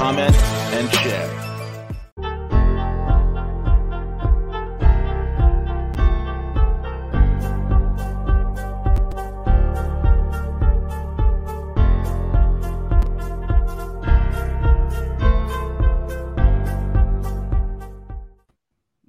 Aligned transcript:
comment, 0.00 0.34
and 0.34 0.90
share. 0.94 1.28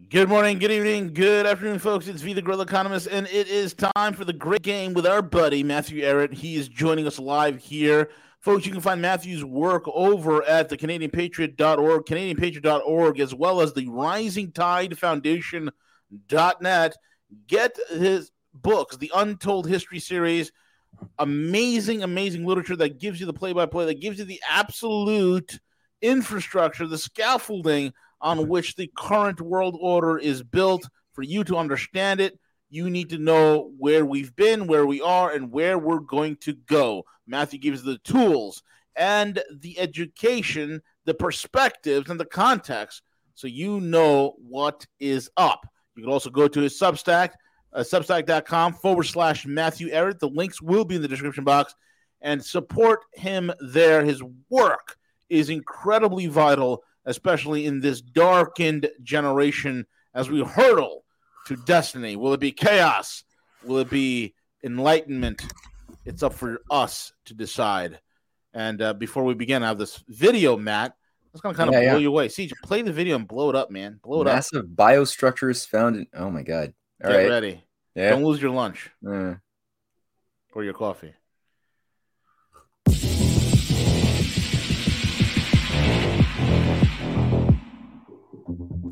Good 0.10 0.28
morning, 0.28 0.60
good 0.60 0.72
evening, 0.72 1.14
good 1.14 1.46
afternoon, 1.46 1.80
folks. 1.80 2.10
It's 2.10 2.22
V 2.22 2.34
the 2.34 2.42
Guerrilla 2.42 2.64
Economist, 2.64 3.08
and 3.10 3.28
it 3.28 3.48
is 3.48 3.74
time 3.74 4.14
for 4.14 4.26
the 4.26 4.34
great 4.34 4.62
game 4.62 4.94
with 4.94 5.06
our 5.06 5.22
buddy 5.22 5.64
Matthew 5.64 6.04
Ehret. 6.04 6.34
He 6.34 6.58
is 6.58 6.68
joining 6.68 7.08
us 7.08 7.18
live 7.18 7.60
here. 7.60 8.10
Folks, 8.42 8.66
you 8.66 8.72
can 8.72 8.82
find 8.82 9.00
Matthew's 9.00 9.46
work 9.46 9.84
over 9.88 10.44
at 10.44 10.68
the 10.68 10.76
CanadianPatriot.org, 10.76 12.06
CanadianPatriot.org, 12.06 13.20
as 13.20 13.36
well 13.36 13.62
as 13.62 13.74
the 13.74 13.88
Rising 13.88 14.52
Tide 14.52 14.98
Foundation.net. 14.98 16.98
Get 17.46 17.78
his 17.92 18.32
books, 18.52 18.98
the 18.98 19.12
Untold 19.14 19.68
History 19.68 20.00
series. 20.00 20.52
Amazing, 21.20 22.02
amazing 22.02 22.44
literature 22.44 22.76
that 22.78 23.00
gives 23.00 23.20
you 23.20 23.28
the 23.28 23.34
play 23.34 23.54
by 23.54 23.68
play, 23.68 23.86
that 23.86 24.02
gives 24.02 24.18
you 24.18 24.26
the 24.26 24.42
absolute 24.50 25.60
infrastructure, 26.02 26.88
the 26.88 26.98
scaffolding 26.98 27.94
on 28.22 28.48
which 28.48 28.76
the 28.76 28.92
current 28.98 29.40
world 29.40 29.78
order 29.80 30.18
is 30.18 30.42
built. 30.42 30.90
For 31.14 31.22
you 31.22 31.44
to 31.44 31.58
understand 31.58 32.22
it, 32.22 32.40
you 32.72 32.90
need 32.90 33.10
to 33.10 33.18
know 33.18 33.72
where 33.78 34.06
we've 34.06 34.36
been, 34.36 34.68
where 34.68 34.86
we 34.86 35.02
are, 35.02 35.32
and 35.32 35.52
where 35.52 35.78
we're 35.78 36.00
going 36.00 36.38
to 36.38 36.54
go. 36.54 37.04
Matthew 37.28 37.60
gives 37.60 37.84
the 37.84 38.00
tools 38.00 38.64
and 38.96 39.42
the 39.60 39.80
education, 39.80 40.82
the 41.06 41.14
perspectives, 41.14 42.10
and 42.10 42.20
the 42.20 42.26
context 42.26 43.04
so 43.36 43.48
you 43.48 43.80
know 43.80 44.36
what 44.38 44.86
is 45.00 45.30
up. 45.38 45.66
You 45.96 46.04
can 46.04 46.12
also 46.12 46.30
go 46.30 46.48
to 46.48 46.62
his 46.62 46.78
Substack, 46.80 47.32
uh, 47.74 47.80
substack.com 47.80 48.74
forward 48.74 49.04
slash 49.04 49.46
Matthew 49.46 49.90
Ehret. 49.90 50.20
The 50.20 50.30
links 50.30 50.62
will 50.62 50.86
be 50.86 50.96
in 50.96 51.02
the 51.02 51.08
description 51.08 51.44
box 51.44 51.74
and 52.22 52.44
support 52.44 53.02
him 53.14 53.52
there. 53.60 54.04
His 54.04 54.22
work 54.50 54.98
is 55.30 55.50
incredibly 55.50 56.28
vital 56.28 56.84
especially 57.06 57.66
in 57.66 57.80
this 57.80 58.02
darkened 58.02 58.90
generation 59.04 59.86
as 60.14 60.30
we 60.30 60.44
hurtle 60.44 61.01
to 61.48 61.56
destiny. 61.56 62.16
Will 62.16 62.34
it 62.34 62.40
be 62.40 62.52
chaos? 62.52 63.24
Will 63.64 63.80
it 63.80 63.90
be 63.90 64.34
enlightenment? 64.64 65.42
It's 66.06 66.24
up 66.24 66.34
for 66.34 66.62
us 66.70 67.14
to 67.26 67.34
decide. 67.34 68.00
And 68.54 68.82
uh, 68.82 68.94
before 68.94 69.24
we 69.24 69.34
begin, 69.34 69.64
I 69.64 69.68
have 69.68 69.78
this 69.78 70.04
video, 70.08 70.58
Matt. 70.58 70.96
It's 71.34 71.42
going 71.42 71.56
to 71.56 71.58
kind 71.58 71.70
of 71.70 71.74
yeah, 71.76 71.92
blow 71.92 71.98
yeah. 71.98 72.02
you 72.02 72.10
away. 72.10 72.28
See, 72.28 72.52
play 72.64 72.82
the 72.82 72.92
video 72.92 73.16
and 73.16 73.28
blow 73.28 73.50
it 73.50 73.56
up, 73.56 73.72
man. 73.72 74.00
Blow 74.04 74.22
it 74.22 74.26
Massive 74.26 74.60
up. 74.60 74.66
Massive 74.66 74.76
biostructures 74.76 75.66
found 75.66 75.96
in. 75.96 76.08
Oh 76.14 76.30
my 76.30 76.44
god! 76.44 76.74
All 77.04 77.12
Get 77.12 77.18
right. 77.18 77.30
ready. 77.30 77.64
Yeah. 77.96 78.10
Don't 78.10 78.24
lose 78.24 78.42
your 78.42 78.52
lunch 78.52 78.90
uh. 79.08 79.36
or 80.54 80.64
your 80.64 80.74
coffee. 80.74 81.14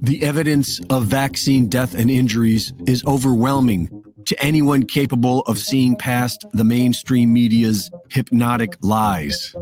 The 0.02 0.24
evidence 0.24 0.80
of 0.90 1.06
vaccine 1.06 1.68
death 1.68 1.94
and 1.94 2.10
injuries 2.10 2.72
is 2.88 3.04
overwhelming 3.06 4.04
to 4.26 4.44
anyone 4.44 4.84
capable 4.84 5.42
of 5.42 5.58
seeing 5.58 5.98
past 5.98 6.46
the 6.54 6.64
mainstream 6.64 7.34
media's 7.34 7.92
hypnotic 8.10 8.78
lies. 8.82 9.54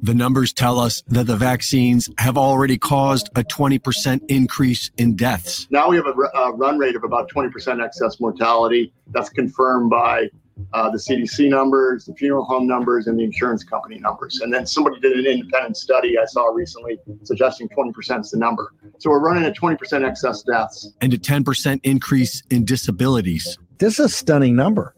The 0.00 0.14
numbers 0.14 0.52
tell 0.52 0.80
us 0.80 1.02
that 1.08 1.26
the 1.26 1.36
vaccines 1.36 2.08
have 2.18 2.38
already 2.38 2.78
caused 2.78 3.28
a 3.36 3.44
20% 3.44 4.20
increase 4.28 4.90
in 4.96 5.16
deaths. 5.16 5.68
Now 5.70 5.90
we 5.90 5.96
have 5.96 6.06
a, 6.06 6.52
run 6.52 6.78
rate 6.78 6.96
of 6.96 7.04
about 7.04 7.30
20% 7.30 7.84
excess 7.84 8.18
mortality. 8.20 8.92
That's 9.08 9.28
confirmed 9.28 9.90
by 9.90 10.30
uh, 10.72 10.90
the 10.90 10.98
CDC 10.98 11.48
numbers, 11.48 12.06
the 12.06 12.14
funeral 12.14 12.44
home 12.44 12.66
numbers, 12.66 13.06
and 13.06 13.18
the 13.18 13.24
insurance 13.24 13.64
company 13.64 13.98
numbers. 13.98 14.40
And 14.40 14.52
then 14.52 14.66
somebody 14.66 15.00
did 15.00 15.12
an 15.12 15.26
independent 15.26 15.76
study 15.76 16.18
I 16.18 16.24
saw 16.26 16.46
recently 16.46 16.98
suggesting 17.24 17.68
20% 17.68 18.20
is 18.20 18.30
the 18.30 18.38
number. 18.38 18.72
So 18.98 19.10
we're 19.10 19.20
running 19.20 19.44
at 19.44 19.56
20% 19.56 20.06
excess 20.06 20.42
deaths. 20.42 20.90
And 21.00 21.12
a 21.12 21.18
10% 21.18 21.80
increase 21.82 22.42
in 22.50 22.64
disabilities. 22.64 23.58
This 23.78 23.98
is 23.98 24.06
a 24.06 24.08
stunning 24.08 24.54
number. 24.56 24.94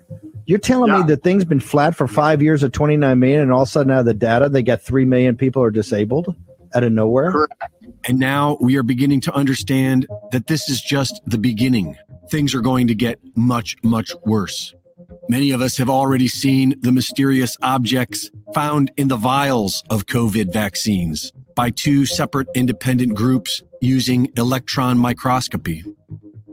You're 0.46 0.58
telling 0.58 0.92
yeah. 0.92 1.00
me 1.00 1.06
that 1.08 1.22
things 1.22 1.42
have 1.42 1.48
been 1.48 1.60
flat 1.60 1.96
for 1.96 2.06
five 2.06 2.42
years 2.42 2.62
at 2.62 2.72
29 2.72 3.18
million, 3.18 3.40
and 3.40 3.52
all 3.52 3.62
of 3.62 3.68
a 3.68 3.70
sudden 3.70 3.90
out 3.90 4.00
of 4.00 4.06
the 4.06 4.14
data, 4.14 4.48
they 4.48 4.62
got 4.62 4.82
3 4.82 5.06
million 5.06 5.36
people 5.36 5.62
are 5.62 5.70
disabled 5.70 6.34
out 6.74 6.84
of 6.84 6.92
nowhere? 6.92 7.30
Correct. 7.30 7.54
And 8.04 8.18
now 8.18 8.58
we 8.60 8.76
are 8.76 8.82
beginning 8.82 9.20
to 9.22 9.32
understand 9.32 10.06
that 10.32 10.46
this 10.46 10.68
is 10.68 10.82
just 10.82 11.20
the 11.26 11.38
beginning. 11.38 11.96
Things 12.30 12.54
are 12.54 12.60
going 12.60 12.86
to 12.88 12.94
get 12.94 13.18
much, 13.34 13.76
much 13.82 14.12
worse. 14.26 14.74
Many 15.28 15.52
of 15.52 15.62
us 15.62 15.78
have 15.78 15.88
already 15.88 16.28
seen 16.28 16.74
the 16.80 16.92
mysterious 16.92 17.56
objects 17.62 18.30
found 18.54 18.92
in 18.96 19.08
the 19.08 19.16
vials 19.16 19.82
of 19.88 20.06
COVID 20.06 20.52
vaccines 20.52 21.32
by 21.56 21.70
two 21.70 22.04
separate 22.04 22.48
independent 22.54 23.14
groups 23.14 23.62
using 23.80 24.30
electron 24.36 24.98
microscopy. 24.98 25.82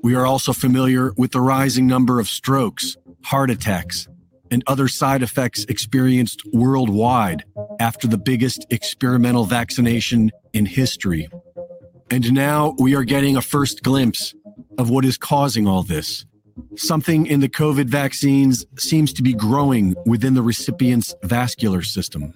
We 0.04 0.16
are 0.16 0.26
also 0.26 0.54
familiar 0.54 1.12
with 1.18 1.32
the 1.32 1.42
rising 1.42 1.86
number 1.86 2.20
of 2.20 2.28
strokes, 2.28 2.96
heart 3.26 3.52
attacks, 3.52 4.08
and 4.50 4.64
other 4.68 4.88
side 4.88 5.22
effects 5.22 5.66
experienced 5.66 6.44
worldwide 6.54 7.44
after 7.80 8.08
the 8.08 8.18
biggest 8.18 8.66
experimental 8.70 9.46
vaccination 9.46 10.32
in 10.54 10.66
history. 10.66 11.30
And 12.10 12.34
now 12.34 12.76
we 12.80 12.96
are 12.96 13.04
getting 13.04 13.36
a 13.36 13.42
first 13.42 13.84
glimpse 13.84 14.34
of 14.78 14.90
what 14.90 15.06
is 15.06 15.18
causing 15.18 15.68
all 15.68 15.84
this 15.84 16.26
Something 16.76 17.26
in 17.26 17.40
the 17.40 17.50
COVID 17.50 17.86
vaccines 17.86 18.66
seems 18.78 19.14
to 19.14 19.24
be 19.24 19.34
growing 19.34 19.96
within 20.06 20.34
the 20.34 20.42
recipient's 20.42 21.14
vascular 21.24 21.82
system. 21.82 22.34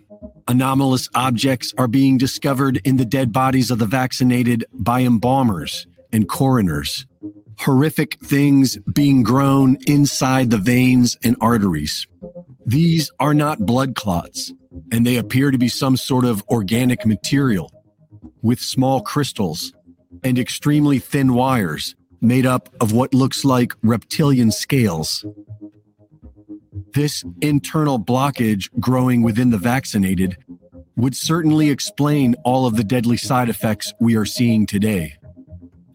Anomalous 0.48 1.10
objects 1.16 1.74
are 1.78 1.88
being 1.88 2.18
discovered 2.18 2.80
in 2.84 2.98
the 2.98 3.06
dead 3.06 3.32
bodies 3.32 3.72
of 3.72 3.80
the 3.80 3.86
vaccinated 3.86 4.66
by 4.74 5.02
embalmers 5.02 5.88
and 6.12 6.30
coroners. 6.30 7.06
Horrific 7.60 8.20
things 8.20 8.78
being 8.94 9.24
grown 9.24 9.78
inside 9.88 10.50
the 10.50 10.58
veins 10.58 11.18
and 11.24 11.36
arteries. 11.42 12.06
These 12.66 13.12
are 13.20 13.34
not 13.34 13.66
blood 13.66 13.96
clots, 13.96 14.54
and 14.92 15.06
they 15.06 15.16
appear 15.16 15.52
to 15.52 15.58
be 15.58 15.70
some 15.70 15.98
sort 15.98 16.26
of 16.26 16.44
organic 16.50 17.06
material 17.06 17.72
with 18.42 18.60
small 18.60 19.02
crystals 19.02 19.74
and 20.24 20.38
extremely 20.38 21.00
thin 21.00 21.34
wires 21.34 21.96
made 22.22 22.46
up 22.46 22.70
of 22.82 22.92
what 22.92 23.14
looks 23.14 23.46
like 23.46 23.74
reptilian 23.84 24.52
scales. 24.52 25.26
This 26.94 27.24
internal 27.42 28.00
blockage 28.00 28.70
growing 28.80 29.22
within 29.22 29.50
the 29.50 29.58
vaccinated 29.58 30.38
would 30.96 31.16
certainly 31.16 31.70
explain 31.70 32.36
all 32.46 32.66
of 32.66 32.78
the 32.78 32.84
deadly 32.84 33.18
side 33.18 33.50
effects 33.50 33.94
we 34.00 34.16
are 34.16 34.26
seeing 34.26 34.66
today. 34.66 35.16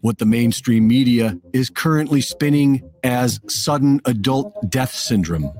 What 0.01 0.17
the 0.17 0.25
mainstream 0.25 0.87
media 0.87 1.39
is 1.53 1.69
currently 1.69 2.21
spinning 2.21 2.89
as 3.03 3.39
sudden 3.47 4.01
adult 4.05 4.69
death 4.69 4.93
syndrome. 4.93 5.51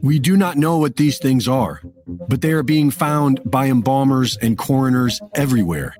We 0.00 0.20
do 0.20 0.36
not 0.36 0.56
know 0.56 0.78
what 0.78 0.96
these 0.96 1.18
things 1.18 1.48
are, 1.48 1.82
but 2.06 2.40
they 2.40 2.52
are 2.52 2.62
being 2.62 2.90
found 2.90 3.40
by 3.44 3.66
embalmers 3.66 4.36
and 4.36 4.56
coroners 4.56 5.20
everywhere, 5.34 5.96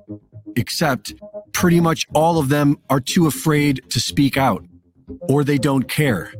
except 0.55 1.13
pretty 1.59 1.81
much 1.81 2.07
all 2.13 2.39
of 2.39 2.47
them 2.47 2.77
are 2.89 3.01
too 3.01 3.27
afraid 3.27 3.81
to 3.89 3.99
speak 3.99 4.37
out 4.37 4.65
or 5.27 5.43
they 5.43 5.57
don't 5.57 5.89
care. 5.89 6.31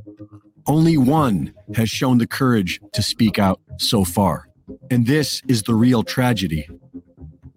Only 0.65 0.95
one 0.95 1.53
has 1.75 1.89
shown 1.89 2.19
the 2.19 2.25
courage 2.25 2.79
to 2.93 3.03
speak 3.03 3.37
out 3.37 3.59
so 3.79 4.05
far. 4.05 4.47
And 4.89 5.05
this 5.05 5.41
is 5.49 5.63
the 5.63 5.73
real 5.73 6.03
tragedy. 6.03 6.69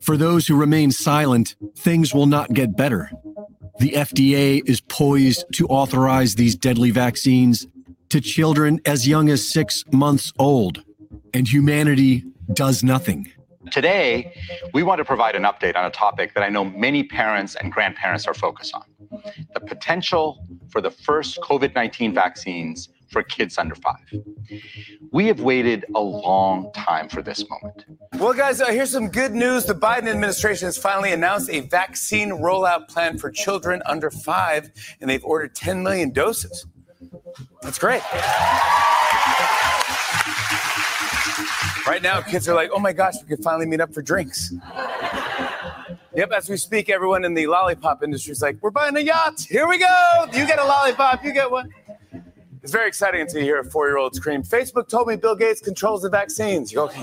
For 0.00 0.16
those 0.16 0.48
who 0.48 0.56
remain 0.58 0.90
silent, 0.90 1.54
things 1.76 2.12
will 2.12 2.26
not 2.26 2.52
get 2.52 2.76
better. 2.76 3.12
The 3.78 3.90
FDA 3.90 4.60
is 4.68 4.80
poised 4.80 5.44
to 5.52 5.68
authorize 5.68 6.34
these 6.34 6.56
deadly 6.56 6.90
vaccines 6.90 7.68
to 8.08 8.20
children 8.20 8.80
as 8.86 9.06
young 9.06 9.30
as 9.30 9.48
six 9.48 9.84
months 9.92 10.32
old, 10.36 10.82
and 11.32 11.46
humanity 11.46 12.24
does 12.54 12.82
nothing. 12.82 13.30
Today, 13.72 14.34
we 14.74 14.82
want 14.82 14.98
to 14.98 15.04
provide 15.04 15.34
an 15.34 15.44
update 15.44 15.76
on 15.76 15.86
a 15.86 15.90
topic 15.90 16.34
that 16.34 16.42
I 16.42 16.50
know 16.50 16.62
many 16.62 17.04
parents 17.04 17.54
and 17.54 17.72
grandparents 17.72 18.26
are 18.26 18.34
focused 18.34 18.74
on 18.74 18.84
the 19.54 19.60
potential 19.60 20.46
for 20.69 20.82
the 20.82 20.90
first 20.90 21.40
COVID 21.40 21.74
19 21.74 22.12
vaccines 22.12 22.90
for 23.10 23.22
kids 23.22 23.56
under 23.56 23.74
five. 23.74 23.96
We 25.10 25.26
have 25.26 25.40
waited 25.40 25.86
a 25.94 26.00
long 26.00 26.70
time 26.74 27.08
for 27.08 27.22
this 27.22 27.48
moment. 27.48 27.86
Well, 28.19 28.34
guys, 28.34 28.60
uh, 28.60 28.66
here's 28.66 28.90
some 28.90 29.08
good 29.08 29.32
news. 29.32 29.64
The 29.64 29.74
Biden 29.74 30.06
administration 30.06 30.66
has 30.66 30.76
finally 30.76 31.12
announced 31.12 31.48
a 31.48 31.60
vaccine 31.60 32.28
rollout 32.28 32.88
plan 32.88 33.16
for 33.16 33.30
children 33.30 33.80
under 33.86 34.10
five, 34.10 34.70
and 35.00 35.08
they've 35.08 35.24
ordered 35.24 35.54
10 35.54 35.82
million 35.82 36.10
doses. 36.10 36.66
That's 37.62 37.78
great. 37.78 38.02
Right 41.87 42.00
now, 42.02 42.20
kids 42.20 42.49
are 42.49 42.55
like, 42.55 42.70
oh 42.73 42.79
my 42.79 42.93
gosh, 42.93 43.14
we 43.23 43.29
can 43.34 43.43
finally 43.43 43.67
meet 43.67 43.81
up 43.81 43.93
for 43.93 44.02
drinks. 44.02 44.52
Yep, 46.14 46.31
as 46.32 46.49
we 46.49 46.56
speak, 46.56 46.90
everyone 46.90 47.25
in 47.25 47.34
the 47.34 47.46
lollipop 47.46 48.02
industry 48.02 48.32
is 48.32 48.43
like, 48.43 48.58
we're 48.61 48.70
buying 48.70 48.96
a 48.96 49.00
yacht. 49.00 49.40
Here 49.40 49.67
we 49.67 49.79
go. 49.79 50.26
You 50.26 50.46
get 50.46 50.58
a 50.58 50.64
lollipop, 50.64 51.25
you 51.25 51.32
get 51.32 51.50
one. 51.50 51.73
It's 52.62 52.70
very 52.70 52.87
exciting 52.87 53.26
to 53.26 53.40
hear 53.40 53.58
a 53.58 53.64
four 53.64 53.88
year 53.88 53.96
old 53.96 54.14
scream, 54.14 54.43
Facebook 54.43 54.88
told 54.88 55.08
me 55.08 55.17
Bill 55.17 55.34
Gates 55.34 55.61
controls 55.61 56.02
the 56.02 56.11
vaccines. 56.11 56.70
You 56.70 56.76
go, 56.76 56.84
okay. 56.84 57.02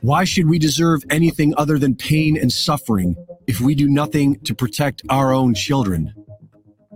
Why 0.00 0.24
should 0.24 0.48
we 0.48 0.58
deserve 0.58 1.04
anything 1.10 1.54
other 1.56 1.78
than 1.78 1.94
pain 1.94 2.36
and 2.36 2.50
suffering 2.50 3.14
if 3.46 3.60
we 3.60 3.74
do 3.74 3.88
nothing 3.88 4.40
to 4.40 4.54
protect 4.54 5.02
our 5.10 5.32
own 5.32 5.54
children? 5.54 6.14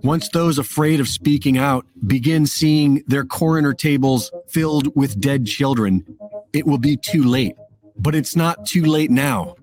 Once 0.05 0.29
those 0.29 0.59
afraid 0.59 1.01
of 1.01 1.09
speaking 1.09 1.57
out 1.57 1.87
begin 2.07 2.47
seeing 2.47 3.03
their 3.07 3.25
coroner 3.25 3.73
tables 3.73 4.31
filled 4.49 4.95
with 4.95 5.19
dead 5.19 5.47
children, 5.47 6.05
it 6.53 6.67
will 6.67 6.77
be 6.77 6.95
too 6.95 7.25
late. 7.25 7.57
But 7.97 8.15
it's 8.15 8.37
not 8.37 8.67
too 8.67 8.85
late 8.85 9.11
now. 9.11 9.55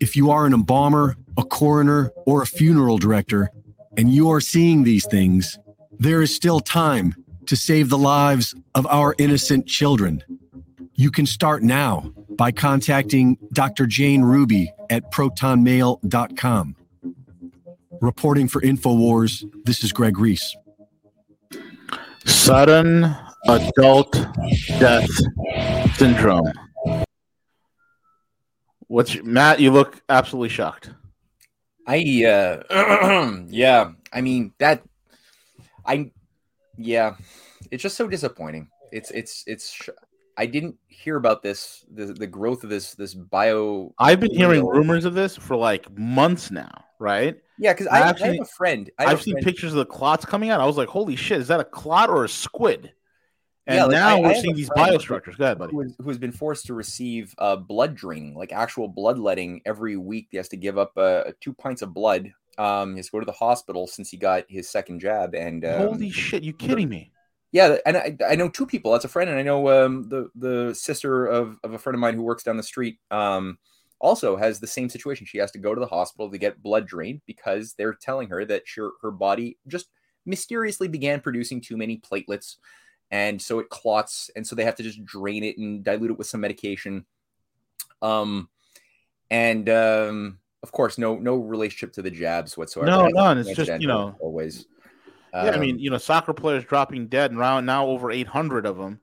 If 0.00 0.16
you 0.16 0.30
are 0.30 0.46
an 0.46 0.54
embalmer, 0.54 1.16
a 1.36 1.44
coroner, 1.44 2.12
or 2.24 2.40
a 2.40 2.46
funeral 2.46 2.96
director, 2.96 3.50
and 3.98 4.10
you 4.10 4.30
are 4.30 4.40
seeing 4.40 4.84
these 4.84 5.04
things, 5.04 5.58
there 5.98 6.22
is 6.22 6.34
still 6.34 6.60
time 6.60 7.14
to 7.44 7.54
save 7.54 7.90
the 7.90 7.98
lives 7.98 8.54
of 8.74 8.86
our 8.86 9.14
innocent 9.18 9.66
children. 9.66 10.24
You 10.94 11.10
can 11.10 11.26
start 11.26 11.62
now 11.62 12.10
by 12.30 12.52
contacting 12.52 13.36
Dr. 13.52 13.84
Jane 13.86 14.22
Ruby 14.22 14.72
at 14.88 15.12
protonmail.com. 15.12 16.76
Reporting 18.00 18.48
for 18.48 18.62
InfoWars, 18.62 19.44
this 19.64 19.84
is 19.84 19.92
Greg 19.92 20.18
Reese. 20.18 20.56
Sudden 22.24 23.14
adult 23.46 24.12
death 24.78 25.10
syndrome. 25.96 26.50
What's 28.86 29.22
Matt? 29.22 29.60
You 29.60 29.70
look 29.70 30.00
absolutely 30.08 30.48
shocked. 30.48 30.90
I 31.86 32.24
uh 32.24 33.42
yeah, 33.48 33.92
I 34.12 34.20
mean 34.22 34.54
that 34.58 34.82
I 35.84 36.10
yeah, 36.78 37.16
it's 37.70 37.82
just 37.82 37.96
so 37.96 38.08
disappointing. 38.08 38.68
It's 38.92 39.10
it's 39.10 39.44
it's 39.46 39.88
I 40.38 40.46
didn't 40.46 40.76
hear 40.88 41.16
about 41.16 41.42
this 41.42 41.84
the 41.92 42.06
the 42.06 42.26
growth 42.26 42.64
of 42.64 42.70
this 42.70 42.94
this 42.94 43.12
bio 43.12 43.92
I've 43.98 44.20
been 44.20 44.34
hearing 44.34 44.66
rumors 44.66 45.04
of 45.04 45.12
this 45.12 45.36
for 45.36 45.54
like 45.54 45.90
months 45.98 46.50
now, 46.50 46.84
right? 46.98 47.38
Yeah, 47.60 47.74
because 47.74 47.88
I, 47.88 48.00
I, 48.00 48.00
I, 48.00 48.26
have 48.28 48.40
a 48.40 48.44
friend. 48.46 48.90
I 48.98 49.10
have 49.10 49.20
seen 49.20 49.34
friend. 49.34 49.44
pictures 49.44 49.72
of 49.72 49.78
the 49.78 49.84
clots 49.84 50.24
coming 50.24 50.48
out. 50.48 50.60
I 50.60 50.66
was 50.66 50.78
like, 50.78 50.88
"Holy 50.88 51.14
shit! 51.14 51.40
Is 51.40 51.48
that 51.48 51.60
a 51.60 51.64
clot 51.64 52.08
or 52.08 52.24
a 52.24 52.28
squid?" 52.28 52.94
And 53.66 53.76
yeah, 53.76 53.84
like, 53.84 53.92
now 53.92 54.20
we're 54.20 54.34
seeing 54.34 54.56
these 54.56 54.70
biostructures. 54.70 55.36
Go 55.36 55.44
ahead, 55.44 55.58
buddy. 55.58 55.72
Who 55.72 55.82
has, 55.82 55.94
who 55.98 56.08
has 56.08 56.16
been 56.16 56.32
forced 56.32 56.66
to 56.66 56.74
receive 56.74 57.34
uh, 57.36 57.56
blood 57.56 57.94
draining, 57.94 58.34
like 58.34 58.52
actual 58.52 58.88
bloodletting 58.88 59.60
every 59.66 59.98
week. 59.98 60.28
He 60.30 60.38
has 60.38 60.48
to 60.48 60.56
give 60.56 60.78
up 60.78 60.92
uh, 60.96 61.32
two 61.40 61.52
pints 61.52 61.82
of 61.82 61.92
blood. 61.92 62.32
Um, 62.56 62.92
he 62.92 62.96
has 62.96 63.06
to 63.06 63.12
go 63.12 63.20
to 63.20 63.26
the 63.26 63.32
hospital 63.32 63.86
since 63.86 64.08
he 64.08 64.16
got 64.16 64.44
his 64.48 64.70
second 64.70 65.00
jab. 65.00 65.34
And 65.34 65.62
um, 65.66 65.88
holy 65.88 66.10
shit, 66.10 66.42
you 66.42 66.54
kidding 66.54 66.88
me? 66.88 67.12
Yeah, 67.52 67.76
and 67.84 67.96
I, 67.96 68.16
I 68.26 68.36
know 68.36 68.48
two 68.48 68.66
people. 68.66 68.92
That's 68.92 69.04
a 69.04 69.08
friend, 69.08 69.28
and 69.28 69.38
I 69.38 69.42
know 69.42 69.84
um, 69.84 70.08
the 70.08 70.30
the 70.34 70.74
sister 70.74 71.26
of, 71.26 71.58
of 71.62 71.74
a 71.74 71.78
friend 71.78 71.94
of 71.94 72.00
mine 72.00 72.14
who 72.14 72.22
works 72.22 72.42
down 72.42 72.56
the 72.56 72.62
street. 72.62 72.98
Um, 73.10 73.58
also 74.00 74.36
has 74.36 74.58
the 74.58 74.66
same 74.66 74.88
situation. 74.88 75.26
She 75.26 75.38
has 75.38 75.50
to 75.52 75.58
go 75.58 75.74
to 75.74 75.80
the 75.80 75.86
hospital 75.86 76.30
to 76.30 76.38
get 76.38 76.62
blood 76.62 76.86
drained 76.86 77.20
because 77.26 77.74
they're 77.74 77.94
telling 77.94 78.28
her 78.30 78.44
that 78.46 78.62
she, 78.66 78.80
her 79.02 79.10
body 79.10 79.58
just 79.68 79.88
mysteriously 80.26 80.88
began 80.88 81.20
producing 81.20 81.60
too 81.60 81.76
many 81.76 81.98
platelets. 81.98 82.56
And 83.10 83.40
so 83.40 83.58
it 83.58 83.68
clots. 83.68 84.30
And 84.34 84.46
so 84.46 84.56
they 84.56 84.64
have 84.64 84.76
to 84.76 84.82
just 84.82 85.04
drain 85.04 85.44
it 85.44 85.58
and 85.58 85.84
dilute 85.84 86.12
it 86.12 86.18
with 86.18 86.26
some 86.26 86.40
medication. 86.40 87.04
Um, 88.02 88.48
and 89.30 89.68
um, 89.68 90.38
of 90.62 90.72
course, 90.72 90.98
no 90.98 91.16
no 91.16 91.36
relationship 91.36 91.92
to 91.94 92.02
the 92.02 92.10
jabs 92.10 92.56
whatsoever. 92.56 92.90
No, 92.90 93.06
none. 93.06 93.38
It's 93.38 93.54
just 93.54 93.80
you 93.80 93.86
know 93.86 94.16
always. 94.20 94.66
Um, 95.32 95.46
yeah, 95.46 95.52
I 95.52 95.58
mean, 95.58 95.76
um, 95.76 95.80
you 95.80 95.90
know, 95.90 95.98
soccer 95.98 96.32
players 96.32 96.64
dropping 96.64 97.06
dead, 97.06 97.30
and 97.30 97.38
now 97.38 97.60
now 97.60 97.86
over 97.86 98.10
eight 98.10 98.26
hundred 98.26 98.66
of 98.66 98.76
them. 98.76 99.00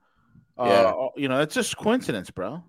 Uh, 0.58 0.66
yeah. 0.66 1.08
you 1.16 1.30
know, 1.30 1.40
it's 1.40 1.54
just 1.56 1.78
coincidence, 1.78 2.30
bro. 2.32 2.64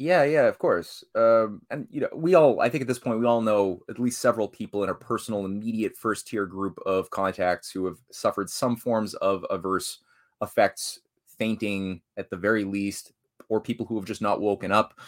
Yeah, 0.00 0.24
yeah, 0.24 0.46
of 0.46 0.58
course. 0.58 1.04
Um, 1.14 1.60
and 1.70 1.86
you 1.90 2.00
know, 2.00 2.08
we 2.14 2.34
all 2.34 2.58
I 2.62 2.70
think 2.70 2.80
at 2.80 2.88
this 2.88 2.98
point 2.98 3.20
we 3.20 3.26
all 3.26 3.42
know 3.42 3.82
at 3.90 3.98
least 3.98 4.22
several 4.22 4.48
people 4.48 4.82
in 4.82 4.88
our 4.88 4.94
personal 4.94 5.44
immediate 5.44 5.94
first 5.94 6.26
tier 6.26 6.46
group 6.46 6.78
of 6.86 7.10
contacts 7.10 7.70
who 7.70 7.84
have 7.84 7.98
suffered 8.10 8.48
some 8.48 8.76
forms 8.76 9.12
of 9.16 9.44
adverse 9.50 9.98
effects, 10.40 11.00
fainting 11.38 12.00
at 12.16 12.30
the 12.30 12.36
very 12.38 12.64
least, 12.64 13.12
or 13.50 13.60
people 13.60 13.84
who 13.84 13.96
have 13.96 14.06
just 14.06 14.22
not 14.22 14.40
woken 14.40 14.72
up. 14.72 14.98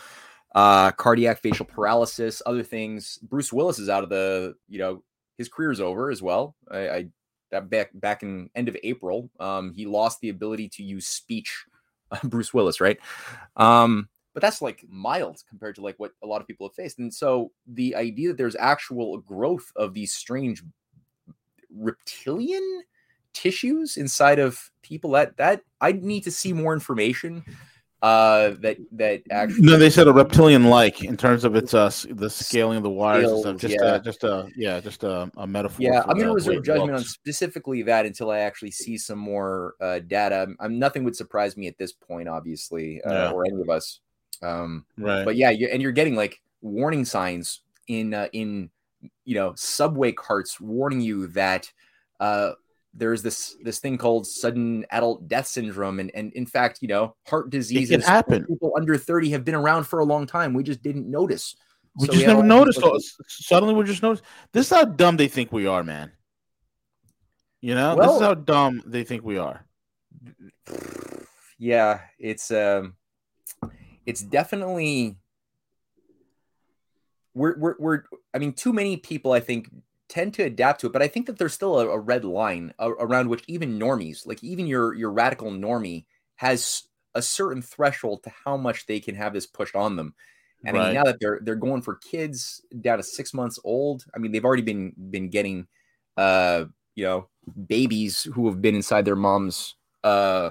Uh, 0.54 0.90
cardiac 0.92 1.40
facial 1.40 1.64
paralysis, 1.64 2.42
other 2.44 2.62
things. 2.62 3.18
Bruce 3.22 3.50
Willis 3.50 3.78
is 3.78 3.88
out 3.88 4.02
of 4.04 4.10
the, 4.10 4.54
you 4.68 4.78
know, 4.78 5.02
his 5.38 5.48
career's 5.48 5.80
over 5.80 6.10
as 6.10 6.20
well. 6.20 6.54
I, 6.70 6.88
I 6.90 7.06
that 7.50 7.70
back 7.70 7.88
back 7.94 8.22
in 8.22 8.50
end 8.54 8.68
of 8.68 8.76
April, 8.82 9.30
um, 9.40 9.72
he 9.72 9.86
lost 9.86 10.20
the 10.20 10.28
ability 10.28 10.68
to 10.68 10.82
use 10.82 11.06
speech. 11.06 11.64
Bruce 12.24 12.52
Willis, 12.52 12.78
right? 12.78 12.98
Um, 13.56 14.10
but 14.34 14.40
that's 14.40 14.62
like 14.62 14.84
mild 14.88 15.42
compared 15.48 15.74
to 15.76 15.82
like 15.82 15.96
what 15.98 16.12
a 16.22 16.26
lot 16.26 16.40
of 16.40 16.46
people 16.46 16.66
have 16.68 16.74
faced. 16.74 16.98
And 16.98 17.12
so 17.12 17.52
the 17.66 17.94
idea 17.94 18.28
that 18.28 18.38
there's 18.38 18.56
actual 18.56 19.18
growth 19.18 19.70
of 19.76 19.94
these 19.94 20.14
strange 20.14 20.62
reptilian 21.74 22.82
tissues 23.32 23.96
inside 23.96 24.38
of 24.38 24.70
people 24.82 25.10
that 25.12 25.36
that 25.38 25.62
I 25.80 25.92
need 25.92 26.22
to 26.24 26.30
see 26.30 26.52
more 26.52 26.74
information 26.74 27.44
uh 28.02 28.54
that 28.58 28.76
that 28.90 29.22
actually 29.30 29.62
no 29.62 29.78
they 29.78 29.88
said 29.88 30.08
a 30.08 30.12
reptilian 30.12 30.64
like 30.64 31.04
in 31.04 31.16
terms 31.16 31.44
of 31.44 31.54
its 31.54 31.72
uh 31.72 31.88
the 32.10 32.28
scaling 32.28 32.76
of 32.76 32.82
the 32.82 32.90
wires 32.90 33.26
Scales, 33.26 33.46
and 33.46 33.60
stuff 33.60 33.70
just 33.70 33.80
yeah. 33.80 33.90
uh 33.92 33.98
just 34.00 34.24
a 34.24 34.48
yeah 34.56 34.80
just 34.80 35.04
a, 35.04 35.30
a 35.36 35.46
metaphor 35.46 35.78
yeah 35.78 36.02
i'm 36.08 36.18
gonna 36.18 36.34
reserve 36.34 36.64
judgment 36.64 36.90
on 36.90 37.04
specifically 37.04 37.80
that 37.82 38.04
until 38.04 38.32
i 38.32 38.40
actually 38.40 38.72
see 38.72 38.98
some 38.98 39.20
more 39.20 39.74
uh 39.80 40.00
data 40.00 40.48
i'm 40.58 40.80
nothing 40.80 41.04
would 41.04 41.14
surprise 41.14 41.56
me 41.56 41.68
at 41.68 41.78
this 41.78 41.92
point 41.92 42.28
obviously 42.28 43.00
uh, 43.02 43.12
yeah. 43.12 43.30
or 43.30 43.46
any 43.46 43.60
of 43.60 43.70
us 43.70 44.00
um, 44.42 44.84
right. 44.98 45.24
But 45.24 45.36
yeah, 45.36 45.50
you, 45.50 45.68
and 45.68 45.80
you're 45.80 45.92
getting 45.92 46.14
like 46.14 46.40
warning 46.60 47.04
signs 47.04 47.60
in 47.88 48.14
uh, 48.14 48.28
in 48.32 48.70
you 49.24 49.34
know 49.34 49.54
subway 49.56 50.12
carts 50.12 50.60
warning 50.60 51.00
you 51.00 51.28
that 51.28 51.70
uh, 52.20 52.52
there's 52.94 53.22
this 53.22 53.56
this 53.62 53.78
thing 53.78 53.98
called 53.98 54.26
sudden 54.26 54.84
adult 54.90 55.28
death 55.28 55.46
syndrome, 55.46 56.00
and 56.00 56.10
and 56.14 56.32
in 56.32 56.46
fact, 56.46 56.78
you 56.82 56.88
know, 56.88 57.14
heart 57.26 57.50
diseases 57.50 58.04
happen. 58.04 58.44
People 58.46 58.72
under 58.76 58.96
thirty 58.96 59.30
have 59.30 59.44
been 59.44 59.54
around 59.54 59.84
for 59.84 60.00
a 60.00 60.04
long 60.04 60.26
time. 60.26 60.54
We 60.54 60.62
just 60.62 60.82
didn't 60.82 61.10
notice. 61.10 61.56
We 61.96 62.06
so 62.06 62.12
just 62.12 62.26
we 62.26 62.32
never 62.32 62.42
noticed. 62.42 62.82
Suddenly, 63.28 63.74
we 63.74 63.84
just 63.84 64.02
noticed. 64.02 64.24
This 64.52 64.70
is 64.70 64.76
how 64.76 64.84
dumb 64.84 65.16
they 65.16 65.28
think 65.28 65.52
we 65.52 65.66
are, 65.66 65.84
man. 65.84 66.12
You 67.60 67.74
know, 67.74 67.94
well, 67.94 68.08
this 68.08 68.16
is 68.16 68.22
how 68.22 68.34
dumb 68.34 68.82
they 68.86 69.04
think 69.04 69.24
we 69.24 69.38
are. 69.38 69.64
Yeah, 71.58 72.00
it's 72.18 72.50
um 72.50 72.96
it's 74.06 74.22
definitely 74.22 75.16
we're, 77.34 77.56
we're, 77.58 77.74
we're 77.78 78.02
I 78.34 78.38
mean, 78.38 78.52
too 78.52 78.72
many 78.72 78.96
people 78.96 79.32
I 79.32 79.40
think 79.40 79.68
tend 80.08 80.34
to 80.34 80.42
adapt 80.42 80.80
to 80.80 80.86
it, 80.88 80.92
but 80.92 81.02
I 81.02 81.08
think 81.08 81.26
that 81.26 81.38
there's 81.38 81.54
still 81.54 81.78
a, 81.78 81.88
a 81.88 81.98
red 81.98 82.24
line 82.24 82.74
around 82.78 83.28
which 83.28 83.44
even 83.48 83.78
normies, 83.78 84.26
like 84.26 84.42
even 84.44 84.66
your 84.66 84.94
your 84.94 85.10
radical 85.10 85.50
normie, 85.50 86.04
has 86.36 86.84
a 87.14 87.22
certain 87.22 87.62
threshold 87.62 88.22
to 88.24 88.32
how 88.44 88.56
much 88.56 88.86
they 88.86 89.00
can 89.00 89.14
have 89.14 89.32
this 89.32 89.46
pushed 89.46 89.76
on 89.76 89.96
them. 89.96 90.14
And 90.64 90.76
right. 90.76 90.82
I 90.82 90.86
mean, 90.86 90.94
now 90.94 91.04
that 91.04 91.18
they're 91.20 91.40
they're 91.42 91.54
going 91.54 91.82
for 91.82 91.96
kids 91.96 92.60
down 92.80 92.98
to 92.98 93.02
six 93.02 93.32
months 93.32 93.58
old, 93.64 94.04
I 94.14 94.18
mean, 94.18 94.32
they've 94.32 94.44
already 94.44 94.62
been 94.62 94.92
been 95.10 95.28
getting, 95.28 95.66
uh, 96.16 96.66
you 96.94 97.04
know, 97.04 97.28
babies 97.66 98.28
who 98.34 98.46
have 98.46 98.60
been 98.60 98.74
inside 98.74 99.04
their 99.04 99.16
mom's 99.16 99.76
uh 100.04 100.50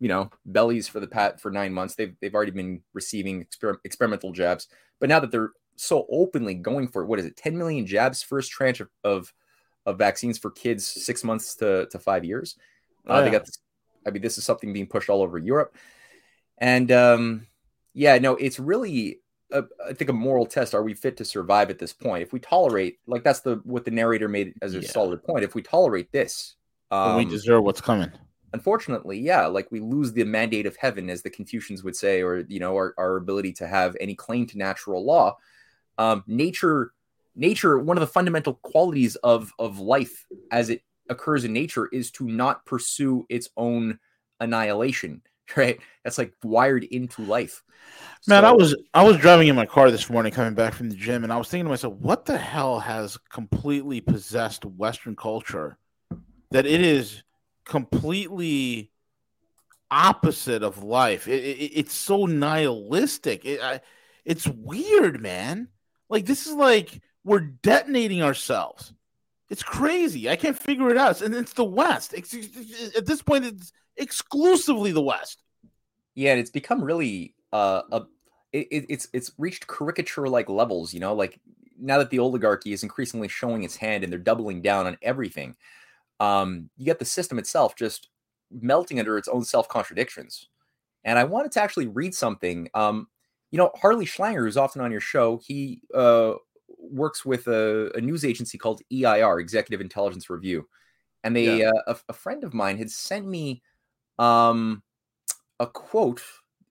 you 0.00 0.08
know 0.08 0.30
bellies 0.46 0.88
for 0.88 1.00
the 1.00 1.06
pat 1.06 1.40
for 1.40 1.50
nine 1.50 1.72
months. 1.72 1.94
They've 1.94 2.14
they've 2.20 2.34
already 2.34 2.52
been 2.52 2.82
receiving 2.94 3.44
exper- 3.44 3.78
experimental 3.84 4.32
jabs, 4.32 4.68
but 5.00 5.08
now 5.08 5.20
that 5.20 5.30
they're 5.30 5.52
so 5.76 6.06
openly 6.10 6.54
going 6.54 6.88
for 6.88 7.04
what 7.04 7.18
is 7.18 7.24
it, 7.24 7.36
10 7.36 7.56
million 7.56 7.86
jabs, 7.86 8.22
first 8.22 8.50
tranche 8.50 8.80
of 8.80 8.88
of, 9.04 9.32
of 9.86 9.98
vaccines 9.98 10.38
for 10.38 10.50
kids 10.50 10.86
six 10.86 11.24
months 11.24 11.54
to, 11.56 11.86
to 11.90 11.98
five 11.98 12.24
years. 12.24 12.56
Uh, 13.06 13.12
oh, 13.12 13.18
yeah. 13.18 13.24
They 13.24 13.30
got 13.30 13.46
this. 13.46 13.58
I 14.06 14.10
mean, 14.10 14.22
this 14.22 14.38
is 14.38 14.44
something 14.44 14.72
being 14.72 14.86
pushed 14.86 15.08
all 15.10 15.22
over 15.22 15.38
Europe, 15.38 15.76
and 16.58 16.90
um, 16.92 17.46
Yeah, 17.94 18.18
no, 18.18 18.36
it's 18.36 18.58
really 18.58 19.20
a, 19.50 19.64
I 19.86 19.92
think 19.92 20.10
a 20.10 20.14
moral 20.14 20.46
test. 20.46 20.74
Are 20.74 20.82
we 20.82 20.94
fit 20.94 21.16
to 21.18 21.24
survive 21.24 21.70
at 21.70 21.78
this 21.78 21.92
point? 21.92 22.22
If 22.22 22.32
we 22.32 22.40
tolerate, 22.40 22.98
like 23.06 23.24
that's 23.24 23.40
the 23.40 23.60
what 23.64 23.84
the 23.84 23.90
narrator 23.90 24.28
made 24.28 24.54
as 24.62 24.74
a 24.74 24.80
yeah. 24.80 24.88
solid 24.88 25.22
point. 25.22 25.44
If 25.44 25.54
we 25.54 25.62
tolerate 25.62 26.12
this, 26.12 26.54
um, 26.90 27.16
we 27.16 27.24
deserve 27.24 27.64
what's 27.64 27.80
coming. 27.80 28.10
Unfortunately, 28.52 29.18
yeah, 29.18 29.46
like 29.46 29.70
we 29.70 29.80
lose 29.80 30.12
the 30.12 30.24
mandate 30.24 30.66
of 30.66 30.76
heaven, 30.76 31.10
as 31.10 31.22
the 31.22 31.30
Confucians 31.30 31.82
would 31.84 31.96
say, 31.96 32.22
or 32.22 32.44
you 32.48 32.60
know, 32.60 32.74
our, 32.74 32.94
our 32.96 33.16
ability 33.16 33.52
to 33.54 33.66
have 33.66 33.96
any 34.00 34.14
claim 34.14 34.46
to 34.46 34.58
natural 34.58 35.04
law. 35.04 35.36
Um, 35.98 36.24
nature, 36.26 36.92
nature, 37.36 37.78
one 37.78 37.96
of 37.96 38.00
the 38.00 38.06
fundamental 38.06 38.54
qualities 38.54 39.16
of 39.16 39.52
of 39.58 39.78
life 39.80 40.26
as 40.50 40.70
it 40.70 40.82
occurs 41.10 41.44
in 41.44 41.52
nature 41.52 41.88
is 41.92 42.10
to 42.12 42.26
not 42.26 42.64
pursue 42.64 43.26
its 43.28 43.48
own 43.56 43.98
annihilation. 44.40 45.22
Right? 45.56 45.80
That's 46.04 46.18
like 46.18 46.34
wired 46.42 46.84
into 46.84 47.22
life. 47.22 47.62
Man, 48.26 48.42
so, 48.42 48.48
I 48.48 48.52
was 48.52 48.76
I 48.92 49.02
was 49.02 49.16
driving 49.16 49.48
in 49.48 49.56
my 49.56 49.64
car 49.64 49.90
this 49.90 50.10
morning 50.10 50.30
coming 50.30 50.52
back 50.52 50.74
from 50.74 50.90
the 50.90 50.94
gym, 50.94 51.24
and 51.24 51.32
I 51.32 51.38
was 51.38 51.48
thinking 51.48 51.64
to 51.64 51.70
myself, 51.70 51.94
what 51.94 52.26
the 52.26 52.36
hell 52.36 52.78
has 52.80 53.16
completely 53.32 54.02
possessed 54.02 54.66
Western 54.66 55.16
culture 55.16 55.78
that 56.50 56.66
it 56.66 56.82
is 56.82 57.22
completely 57.68 58.90
opposite 59.90 60.62
of 60.62 60.82
life. 60.82 61.28
It, 61.28 61.44
it, 61.44 61.72
it's 61.74 61.94
so 61.94 62.26
nihilistic. 62.26 63.44
It, 63.44 63.60
I, 63.62 63.80
it's 64.24 64.46
weird, 64.46 65.22
man. 65.22 65.68
Like 66.08 66.26
this 66.26 66.46
is 66.46 66.54
like 66.54 67.00
we're 67.24 67.40
detonating 67.40 68.22
ourselves. 68.22 68.92
It's 69.50 69.62
crazy. 69.62 70.28
I 70.28 70.36
can't 70.36 70.58
figure 70.58 70.90
it 70.90 70.98
out. 70.98 71.22
And 71.22 71.34
it's 71.34 71.54
the 71.54 71.64
West. 71.64 72.12
It's, 72.12 72.34
at 72.96 73.06
this 73.06 73.22
point, 73.22 73.46
it's 73.46 73.72
exclusively 73.96 74.92
the 74.92 75.00
West. 75.00 75.42
Yeah, 76.14 76.32
and 76.32 76.40
it's 76.40 76.50
become 76.50 76.82
really 76.82 77.34
uh, 77.52 77.82
a 77.92 78.02
it, 78.52 78.86
it's 78.88 79.08
it's 79.12 79.30
reached 79.38 79.66
caricature 79.66 80.28
like 80.28 80.48
levels. 80.48 80.92
You 80.92 81.00
know, 81.00 81.14
like 81.14 81.38
now 81.78 81.98
that 81.98 82.10
the 82.10 82.18
oligarchy 82.18 82.72
is 82.72 82.82
increasingly 82.82 83.28
showing 83.28 83.62
its 83.62 83.76
hand 83.76 84.02
and 84.02 84.12
they're 84.12 84.18
doubling 84.18 84.62
down 84.62 84.86
on 84.86 84.98
everything 85.00 85.54
um, 86.20 86.70
you 86.76 86.84
get 86.84 86.98
the 86.98 87.04
system 87.04 87.38
itself 87.38 87.76
just 87.76 88.08
melting 88.50 88.98
under 88.98 89.18
its 89.18 89.28
own 89.28 89.44
self 89.44 89.68
contradictions. 89.68 90.48
And 91.04 91.18
I 91.18 91.24
wanted 91.24 91.52
to 91.52 91.62
actually 91.62 91.86
read 91.86 92.14
something. 92.14 92.68
Um, 92.74 93.08
you 93.50 93.58
know, 93.58 93.70
Harley 93.76 94.04
Schlanger, 94.04 94.44
who's 94.44 94.56
often 94.56 94.82
on 94.82 94.90
your 94.90 95.00
show, 95.00 95.40
he 95.42 95.80
uh, 95.94 96.34
works 96.78 97.24
with 97.24 97.46
a, 97.46 97.90
a, 97.94 98.00
news 98.00 98.24
agency 98.24 98.58
called 98.58 98.82
EIR, 98.92 99.40
Executive 99.40 99.80
Intelligence 99.80 100.28
Review. 100.28 100.68
And 101.24 101.34
they, 101.34 101.60
yeah. 101.60 101.70
uh, 101.86 101.94
a, 101.94 101.96
a, 102.10 102.12
friend 102.12 102.44
of 102.44 102.52
mine 102.52 102.78
had 102.78 102.90
sent 102.90 103.26
me 103.26 103.62
um, 104.18 104.82
a 105.58 105.66
quote 105.66 106.22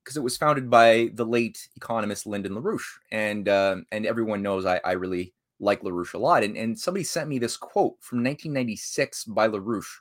because 0.03 0.17
it 0.17 0.23
was 0.23 0.37
founded 0.37 0.69
by 0.69 1.09
the 1.13 1.25
late 1.25 1.67
economist 1.75 2.27
Lyndon 2.27 2.53
LaRouche. 2.53 2.99
And 3.11 3.49
uh, 3.49 3.77
and 3.91 4.05
everyone 4.05 4.41
knows 4.41 4.65
I, 4.65 4.79
I 4.83 4.93
really 4.93 5.33
like 5.59 5.81
LaRouche 5.81 6.13
a 6.13 6.17
lot. 6.17 6.43
And, 6.43 6.55
and 6.55 6.77
somebody 6.77 7.03
sent 7.03 7.29
me 7.29 7.39
this 7.39 7.57
quote 7.57 7.95
from 7.99 8.23
1996 8.23 9.25
by 9.25 9.47
LaRouche. 9.47 9.99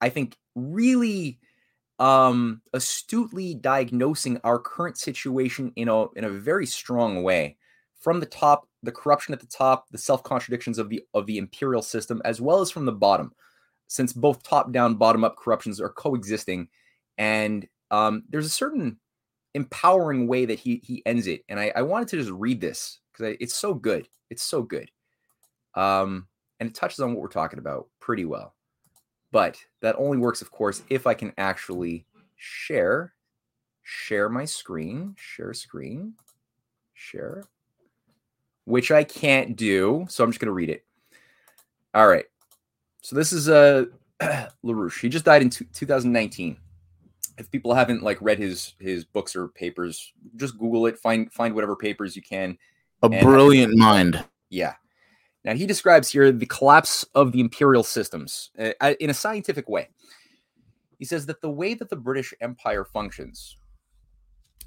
I 0.00 0.08
think 0.08 0.36
really 0.54 1.38
um, 1.98 2.62
astutely 2.72 3.54
diagnosing 3.54 4.40
our 4.42 4.58
current 4.58 4.96
situation 4.96 5.72
in 5.76 5.88
a 5.88 6.10
in 6.12 6.24
a 6.24 6.30
very 6.30 6.66
strong 6.66 7.22
way. 7.22 7.56
From 8.00 8.18
the 8.18 8.26
top, 8.26 8.66
the 8.82 8.92
corruption 8.92 9.34
at 9.34 9.40
the 9.40 9.46
top, 9.46 9.86
the 9.90 9.98
self 9.98 10.22
contradictions 10.22 10.78
of 10.78 10.88
the 10.88 11.02
of 11.12 11.26
the 11.26 11.36
imperial 11.36 11.82
system, 11.82 12.22
as 12.24 12.40
well 12.40 12.60
as 12.60 12.70
from 12.70 12.86
the 12.86 12.92
bottom, 12.92 13.32
since 13.88 14.14
both 14.14 14.42
top 14.42 14.72
down, 14.72 14.94
bottom 14.94 15.22
up 15.22 15.36
corruptions 15.36 15.80
are 15.80 15.90
coexisting, 15.90 16.68
and 17.18 17.68
um, 17.90 18.22
there's 18.30 18.46
a 18.46 18.50
certain 18.50 18.98
empowering 19.52 20.26
way 20.26 20.46
that 20.46 20.58
he 20.58 20.80
he 20.82 21.02
ends 21.04 21.26
it. 21.26 21.44
And 21.50 21.60
I, 21.60 21.72
I 21.76 21.82
wanted 21.82 22.08
to 22.08 22.16
just 22.16 22.30
read 22.30 22.62
this 22.62 23.00
because 23.20 23.36
it's 23.40 23.54
so 23.54 23.74
good. 23.74 24.08
It's 24.30 24.42
so 24.42 24.62
good. 24.62 24.90
Um, 25.74 26.26
and 26.58 26.70
it 26.70 26.74
touches 26.74 27.00
on 27.00 27.12
what 27.12 27.22
we're 27.22 27.28
talking 27.28 27.58
about 27.58 27.88
pretty 28.00 28.24
well. 28.24 28.54
But 29.32 29.58
that 29.80 29.96
only 29.96 30.18
works, 30.18 30.42
of 30.42 30.50
course, 30.50 30.82
if 30.90 31.06
I 31.06 31.14
can 31.14 31.32
actually 31.38 32.04
share, 32.36 33.14
share 33.82 34.28
my 34.28 34.44
screen, 34.44 35.14
share 35.16 35.54
screen, 35.54 36.14
share, 36.94 37.44
which 38.64 38.90
I 38.90 39.04
can't 39.04 39.56
do. 39.56 40.06
So 40.08 40.24
I'm 40.24 40.30
just 40.30 40.40
going 40.40 40.48
to 40.48 40.52
read 40.52 40.70
it. 40.70 40.84
All 41.94 42.08
right. 42.08 42.26
So 43.02 43.16
this 43.16 43.32
is 43.32 43.48
uh, 43.48 43.84
LaRouche. 44.64 45.00
He 45.00 45.08
just 45.08 45.24
died 45.24 45.42
in 45.42 45.50
t- 45.50 45.66
2019. 45.72 46.56
If 47.38 47.50
people 47.50 47.72
haven't 47.72 48.02
like 48.02 48.18
read 48.20 48.38
his 48.38 48.74
his 48.78 49.04
books 49.04 49.34
or 49.34 49.48
papers, 49.48 50.12
just 50.36 50.58
Google 50.58 50.86
it. 50.86 50.98
Find 50.98 51.32
find 51.32 51.54
whatever 51.54 51.74
papers 51.74 52.14
you 52.14 52.20
can 52.20 52.58
a 53.02 53.08
brilliant 53.08 53.76
mind. 53.76 54.24
Yeah. 54.50 54.74
Now 55.44 55.54
he 55.54 55.66
describes 55.66 56.10
here 56.10 56.30
the 56.32 56.46
collapse 56.46 57.04
of 57.14 57.32
the 57.32 57.40
imperial 57.40 57.82
systems 57.82 58.50
uh, 58.58 58.94
in 59.00 59.10
a 59.10 59.14
scientific 59.14 59.68
way. 59.68 59.88
He 60.98 61.04
says 61.06 61.26
that 61.26 61.40
the 61.40 61.50
way 61.50 61.74
that 61.74 61.88
the 61.88 61.96
British 61.96 62.34
Empire 62.40 62.84
functions 62.84 63.56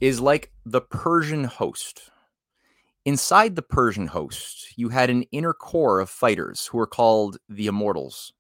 is 0.01 0.19
like 0.19 0.51
the 0.65 0.81
Persian 0.81 1.43
host. 1.43 2.09
Inside 3.05 3.55
the 3.55 3.61
Persian 3.61 4.07
host, 4.07 4.77
you 4.77 4.89
had 4.89 5.09
an 5.09 5.23
inner 5.31 5.53
core 5.53 5.99
of 5.99 6.09
fighters 6.09 6.65
who 6.65 6.77
were 6.77 6.87
called 6.87 7.37
the 7.49 7.67
Immortals. 7.67 8.33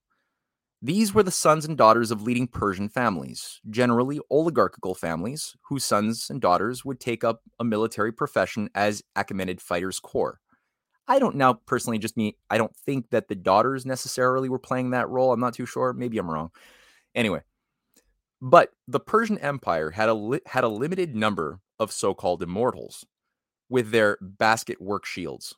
These 0.85 1.13
were 1.13 1.23
the 1.23 1.31
sons 1.31 1.63
and 1.63 1.77
daughters 1.77 2.11
of 2.11 2.23
leading 2.23 2.45
Persian 2.45 2.89
families, 2.89 3.61
generally 3.69 4.19
oligarchical 4.29 4.93
families, 4.93 5.55
whose 5.61 5.85
sons 5.85 6.29
and 6.29 6.41
daughters 6.41 6.83
would 6.83 6.99
take 6.99 7.23
up 7.23 7.39
a 7.57 7.63
military 7.63 8.11
profession 8.11 8.69
as 8.75 9.01
Achaemenid 9.15 9.61
fighters' 9.61 10.01
corps. 10.01 10.41
I 11.07 11.19
don't 11.19 11.37
now 11.37 11.53
personally 11.53 11.99
just 11.99 12.17
me, 12.17 12.35
I 12.49 12.57
don't 12.57 12.75
think 12.75 13.11
that 13.11 13.29
the 13.29 13.35
daughters 13.35 13.85
necessarily 13.85 14.49
were 14.49 14.59
playing 14.59 14.89
that 14.89 15.07
role. 15.07 15.31
I'm 15.31 15.39
not 15.39 15.53
too 15.53 15.65
sure. 15.65 15.93
Maybe 15.93 16.17
I'm 16.17 16.29
wrong. 16.29 16.51
Anyway, 17.15 17.43
but 18.41 18.71
the 18.85 18.99
Persian 18.99 19.37
Empire 19.37 19.91
had 19.91 20.09
a 20.09 20.13
li- 20.13 20.41
had 20.47 20.65
a 20.65 20.69
limited 20.69 21.15
number 21.15 21.61
of 21.79 21.93
so-called 21.93 22.43
immortals 22.43 23.05
with 23.69 23.91
their 23.91 24.17
basket 24.21 24.81
work 24.81 25.05
shields. 25.05 25.55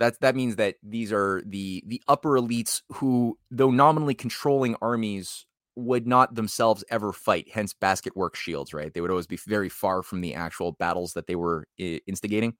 That 0.00 0.18
that 0.20 0.34
means 0.34 0.56
that 0.56 0.76
these 0.82 1.12
are 1.12 1.42
the 1.46 1.84
the 1.86 2.02
upper 2.08 2.30
elites 2.30 2.82
who, 2.94 3.38
though 3.50 3.70
nominally 3.70 4.14
controlling 4.14 4.74
armies, 4.82 5.46
would 5.76 6.06
not 6.06 6.34
themselves 6.34 6.82
ever 6.90 7.12
fight. 7.12 7.48
Hence, 7.52 7.74
basket 7.74 8.16
work 8.16 8.34
shields. 8.34 8.74
Right? 8.74 8.92
They 8.92 9.02
would 9.02 9.10
always 9.10 9.28
be 9.28 9.38
very 9.46 9.68
far 9.68 10.02
from 10.02 10.22
the 10.22 10.34
actual 10.34 10.72
battles 10.72 11.12
that 11.12 11.26
they 11.28 11.36
were 11.36 11.68
instigating. 11.78 12.56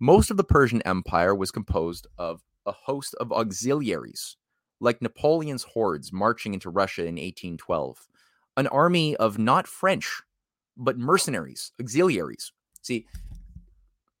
Most 0.00 0.30
of 0.30 0.36
the 0.36 0.44
Persian 0.44 0.82
Empire 0.82 1.34
was 1.34 1.50
composed 1.50 2.06
of 2.18 2.42
a 2.66 2.72
host 2.72 3.14
of 3.20 3.32
auxiliaries, 3.32 4.36
like 4.80 5.00
Napoleon's 5.00 5.62
hordes 5.62 6.12
marching 6.12 6.54
into 6.54 6.70
Russia 6.70 7.02
in 7.02 7.14
1812. 7.14 8.06
An 8.56 8.66
army 8.66 9.16
of 9.16 9.38
not 9.38 9.66
French, 9.66 10.22
but 10.76 10.98
mercenaries, 10.98 11.72
auxiliaries. 11.80 12.52
See, 12.82 13.06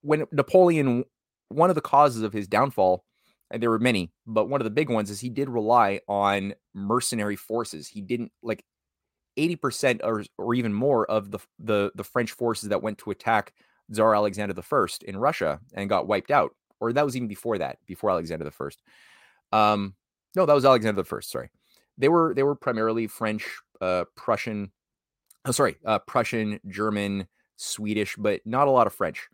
when 0.02 0.24
Napoleon 0.32 1.04
one 1.48 1.70
of 1.70 1.74
the 1.74 1.82
causes 1.82 2.22
of 2.22 2.32
his 2.32 2.46
downfall, 2.46 3.04
and 3.50 3.62
there 3.62 3.70
were 3.70 3.78
many, 3.78 4.12
but 4.26 4.48
one 4.48 4.60
of 4.60 4.64
the 4.64 4.70
big 4.70 4.90
ones 4.90 5.10
is 5.10 5.20
he 5.20 5.30
did 5.30 5.48
rely 5.48 6.00
on 6.08 6.54
mercenary 6.74 7.36
forces. 7.36 7.88
He 7.88 8.00
didn't 8.00 8.32
like 8.42 8.64
80% 9.38 10.00
or, 10.04 10.24
or 10.36 10.54
even 10.54 10.72
more 10.72 11.06
of 11.06 11.30
the, 11.30 11.38
the 11.58 11.92
the 11.94 12.04
French 12.04 12.32
forces 12.32 12.68
that 12.68 12.82
went 12.82 12.98
to 12.98 13.10
attack 13.10 13.54
Tsar 13.92 14.14
Alexander 14.14 14.54
I 14.60 14.86
in 15.06 15.16
Russia 15.16 15.60
and 15.72 15.88
got 15.88 16.06
wiped 16.06 16.30
out. 16.30 16.54
Or 16.80 16.92
that 16.92 17.04
was 17.04 17.16
even 17.16 17.28
before 17.28 17.58
that, 17.58 17.78
before 17.86 18.10
Alexander 18.10 18.48
I. 18.48 19.72
Um, 19.72 19.94
no, 20.36 20.46
that 20.46 20.54
was 20.54 20.64
Alexander 20.64 21.02
I. 21.02 21.20
Sorry, 21.20 21.50
they 21.96 22.08
were 22.08 22.34
they 22.34 22.42
were 22.42 22.54
primarily 22.54 23.06
French, 23.06 23.48
uh, 23.80 24.04
Prussian, 24.14 24.70
oh, 25.44 25.52
sorry, 25.52 25.76
uh, 25.84 25.98
Prussian, 26.00 26.60
German, 26.68 27.26
Swedish, 27.56 28.16
but 28.16 28.40
not 28.44 28.68
a 28.68 28.70
lot 28.70 28.86
of 28.86 28.92
French. 28.92 29.28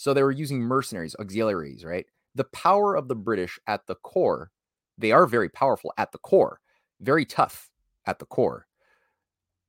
So 0.00 0.14
they 0.14 0.22
were 0.22 0.30
using 0.30 0.62
mercenaries, 0.62 1.14
auxiliaries, 1.20 1.84
right? 1.84 2.06
The 2.34 2.44
power 2.44 2.96
of 2.96 3.06
the 3.08 3.14
British 3.14 3.58
at 3.66 3.86
the 3.86 3.96
core, 3.96 4.50
they 4.96 5.12
are 5.12 5.26
very 5.26 5.50
powerful 5.50 5.92
at 5.98 6.10
the 6.10 6.16
core, 6.16 6.58
very 7.02 7.26
tough 7.26 7.68
at 8.06 8.18
the 8.18 8.24
core. 8.24 8.66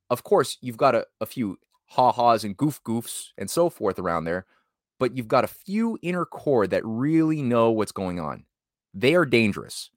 Of 0.09 0.23
course, 0.23 0.57
you've 0.61 0.77
got 0.77 0.95
a, 0.95 1.05
a 1.19 1.25
few 1.25 1.59
ha 1.87 2.13
ha's 2.13 2.45
and 2.45 2.55
goof 2.55 2.79
goofs 2.85 3.31
and 3.37 3.49
so 3.49 3.69
forth 3.69 3.99
around 3.99 4.23
there, 4.23 4.45
but 5.01 5.17
you've 5.17 5.27
got 5.27 5.43
a 5.43 5.49
few 5.49 5.99
inner 6.01 6.23
core 6.23 6.65
that 6.65 6.85
really 6.85 7.41
know 7.41 7.69
what's 7.69 7.91
going 7.91 8.21
on. 8.21 8.45
They 8.93 9.15
are 9.15 9.25
dangerous. 9.25 9.89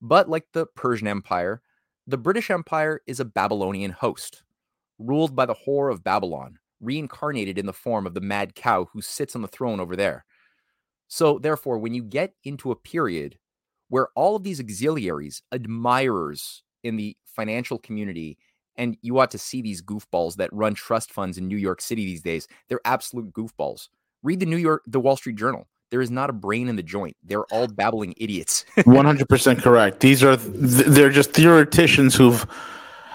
But 0.00 0.28
like 0.28 0.46
the 0.52 0.66
Persian 0.66 1.08
Empire, 1.08 1.62
the 2.06 2.16
British 2.16 2.48
Empire 2.48 3.00
is 3.08 3.18
a 3.18 3.24
Babylonian 3.24 3.90
host, 3.90 4.44
ruled 5.00 5.34
by 5.34 5.46
the 5.46 5.56
whore 5.66 5.90
of 5.92 6.04
Babylon, 6.04 6.60
reincarnated 6.80 7.58
in 7.58 7.66
the 7.66 7.72
form 7.72 8.06
of 8.06 8.14
the 8.14 8.20
mad 8.20 8.54
cow 8.54 8.88
who 8.92 9.02
sits 9.02 9.36
on 9.36 9.42
the 9.42 9.48
throne 9.48 9.80
over 9.80 9.96
there. 9.96 10.24
So, 11.08 11.38
therefore, 11.38 11.78
when 11.78 11.94
you 11.94 12.02
get 12.02 12.34
into 12.44 12.70
a 12.70 12.76
period 12.76 13.38
where 13.88 14.08
all 14.14 14.36
of 14.36 14.44
these 14.44 14.60
auxiliaries, 14.60 15.42
admirers 15.52 16.62
in 16.82 16.96
the 16.96 17.16
financial 17.26 17.78
community, 17.78 18.38
And 18.76 18.96
you 19.02 19.18
ought 19.18 19.30
to 19.32 19.38
see 19.38 19.60
these 19.60 19.82
goofballs 19.82 20.36
that 20.36 20.48
run 20.52 20.74
trust 20.74 21.12
funds 21.12 21.36
in 21.36 21.48
New 21.48 21.58
York 21.58 21.82
City 21.82 22.06
these 22.06 22.22
days. 22.22 22.48
They're 22.68 22.80
absolute 22.86 23.30
goofballs. 23.32 23.88
Read 24.22 24.40
the 24.40 24.46
New 24.46 24.56
York, 24.56 24.82
the 24.86 25.00
Wall 25.00 25.16
Street 25.16 25.36
Journal. 25.36 25.68
There 25.90 26.00
is 26.00 26.10
not 26.10 26.30
a 26.30 26.32
brain 26.32 26.68
in 26.68 26.76
the 26.76 26.82
joint. 26.82 27.16
They're 27.22 27.44
all 27.46 27.66
babbling 27.66 28.14
idiots. 28.16 28.64
One 28.84 29.04
hundred 29.04 29.28
percent 29.28 29.60
correct. 29.60 30.00
These 30.00 30.22
are, 30.22 30.36
they're 30.36 31.10
just 31.10 31.32
theoreticians 31.32 32.14
who've. 32.14 32.46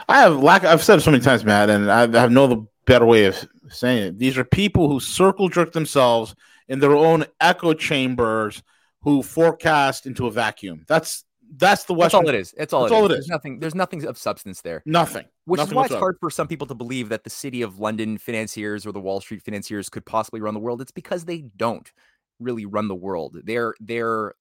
I 0.08 0.20
have 0.20 0.38
lack. 0.38 0.66
I've 0.66 0.84
said 0.84 1.00
it 1.00 1.02
so 1.02 1.10
many 1.10 1.24
times, 1.24 1.44
Matt, 1.44 1.70
and 1.72 1.90
I 1.90 2.02
have 2.20 2.32
no 2.32 2.68
better 2.86 3.06
way 3.06 3.26
of 3.26 3.48
saying 3.70 4.04
it. 4.04 4.20
These 4.20 4.38
are 4.38 4.44
people 4.44 4.90
who 4.90 5.00
circle 5.00 5.50
jerk 5.50 5.74
themselves 5.74 6.36
in 6.68 6.80
their 6.80 6.96
own 6.96 7.26
echo 7.40 7.74
chambers 7.74 8.64
who 9.02 9.22
forecast 9.22 10.06
into 10.06 10.28
a 10.28 10.32
vacuum. 10.32 10.86
That's 10.88 11.26
that's 11.58 11.84
the 11.86 11.94
Western. 11.94 12.26
That's 12.26 12.30
all 12.30 12.36
it 12.36 12.40
is. 12.40 12.54
That's 12.58 12.74
all, 12.74 12.82
That's 12.84 12.92
it, 12.92 12.96
all 12.96 13.06
is. 13.06 13.12
it 13.12 13.14
There's 13.14 13.28
nothing. 13.28 13.60
There's 13.60 13.76
nothing 13.76 14.06
of 14.06 14.18
substance 14.18 14.62
there. 14.62 14.82
Nothing. 14.86 15.26
Which 15.46 15.60
Nothing 15.60 15.72
is 15.72 15.76
why 15.76 15.86
it's 15.86 15.96
hard 15.96 16.18
for 16.20 16.30
some 16.30 16.48
people 16.48 16.68
to 16.68 16.76
believe 16.76 17.10
that 17.10 17.24
the 17.24 17.30
city 17.30 17.62
of 17.62 17.80
London 17.80 18.18
financiers 18.18 18.86
or 18.86 18.92
the 18.92 19.00
Wall 19.00 19.22
Street 19.22 19.44
financiers 19.44 19.90
could 19.90 20.06
possibly 20.06 20.42
run 20.42 20.54
the 20.54 20.60
world. 20.60 20.82
It's 20.82 20.92
because 20.92 21.26
they 21.26 21.46
don't 21.56 21.92
really 22.40 22.66
run 22.66 22.88
the 22.88 22.96
world. 22.96 23.38
They're 23.44 23.76
they're 23.80 24.34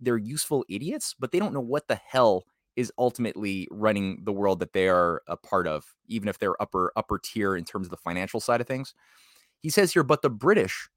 they're 0.00 0.16
useful 0.16 0.64
idiots, 0.68 1.14
but 1.18 1.32
they 1.32 1.38
don't 1.38 1.54
know 1.54 1.60
what 1.60 1.88
the 1.88 1.96
hell 1.96 2.44
is 2.76 2.92
ultimately 2.98 3.68
running 3.70 4.20
the 4.24 4.32
world 4.32 4.60
that 4.60 4.72
they 4.72 4.88
are 4.88 5.22
a 5.28 5.36
part 5.36 5.66
of, 5.66 5.84
even 6.08 6.28
if 6.28 6.38
they're 6.38 6.60
upper 6.60 6.92
upper 6.96 7.18
tier 7.18 7.56
in 7.56 7.64
terms 7.64 7.86
of 7.86 7.90
the 7.90 7.96
financial 7.96 8.40
side 8.40 8.60
of 8.60 8.66
things. 8.66 8.94
He 9.60 9.70
says 9.70 9.92
here, 9.92 10.02
but 10.02 10.22
the 10.22 10.30
British 10.30 10.88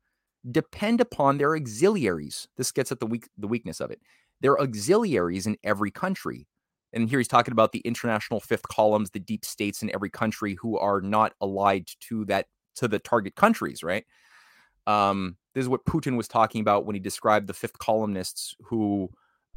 depend 0.50 1.02
upon 1.02 1.38
their 1.38 1.56
auxiliaries. 1.56 2.48
This 2.58 2.72
gets 2.72 2.92
at 2.92 3.00
the 3.00 3.08
weak 3.08 3.28
the 3.38 3.48
weakness 3.48 3.80
of 3.80 3.92
it. 3.92 4.02
Their 4.42 4.60
auxiliaries 4.60 5.48
in 5.48 5.58
every 5.64 5.92
country. 5.92 6.48
And 6.94 7.10
here 7.10 7.20
he's 7.20 7.28
talking 7.28 7.52
about 7.52 7.74
the 7.74 7.80
international 7.80 8.40
fifth 8.40 8.68
columns, 8.70 9.10
the 9.10 9.20
deep 9.20 9.44
states 9.44 9.82
in 9.82 9.94
every 9.94 10.10
country 10.10 10.56
who 10.56 10.78
are 10.78 11.02
not 11.02 11.34
allied 11.42 11.90
to 12.02 12.26
that 12.26 12.48
to 12.76 12.88
the 12.88 13.00
target 13.00 13.36
countries, 13.36 13.84
right? 13.84 14.06
Um, 14.86 15.36
this 15.54 15.64
is 15.64 15.70
what 15.70 15.86
Putin 15.86 16.16
was 16.16 16.28
talking 16.28 16.62
about 16.62 16.86
when 16.86 16.96
he 16.96 17.00
described 17.00 17.48
the 17.48 17.54
fifth 17.54 17.78
columnists 17.78 18.56
who 18.64 19.10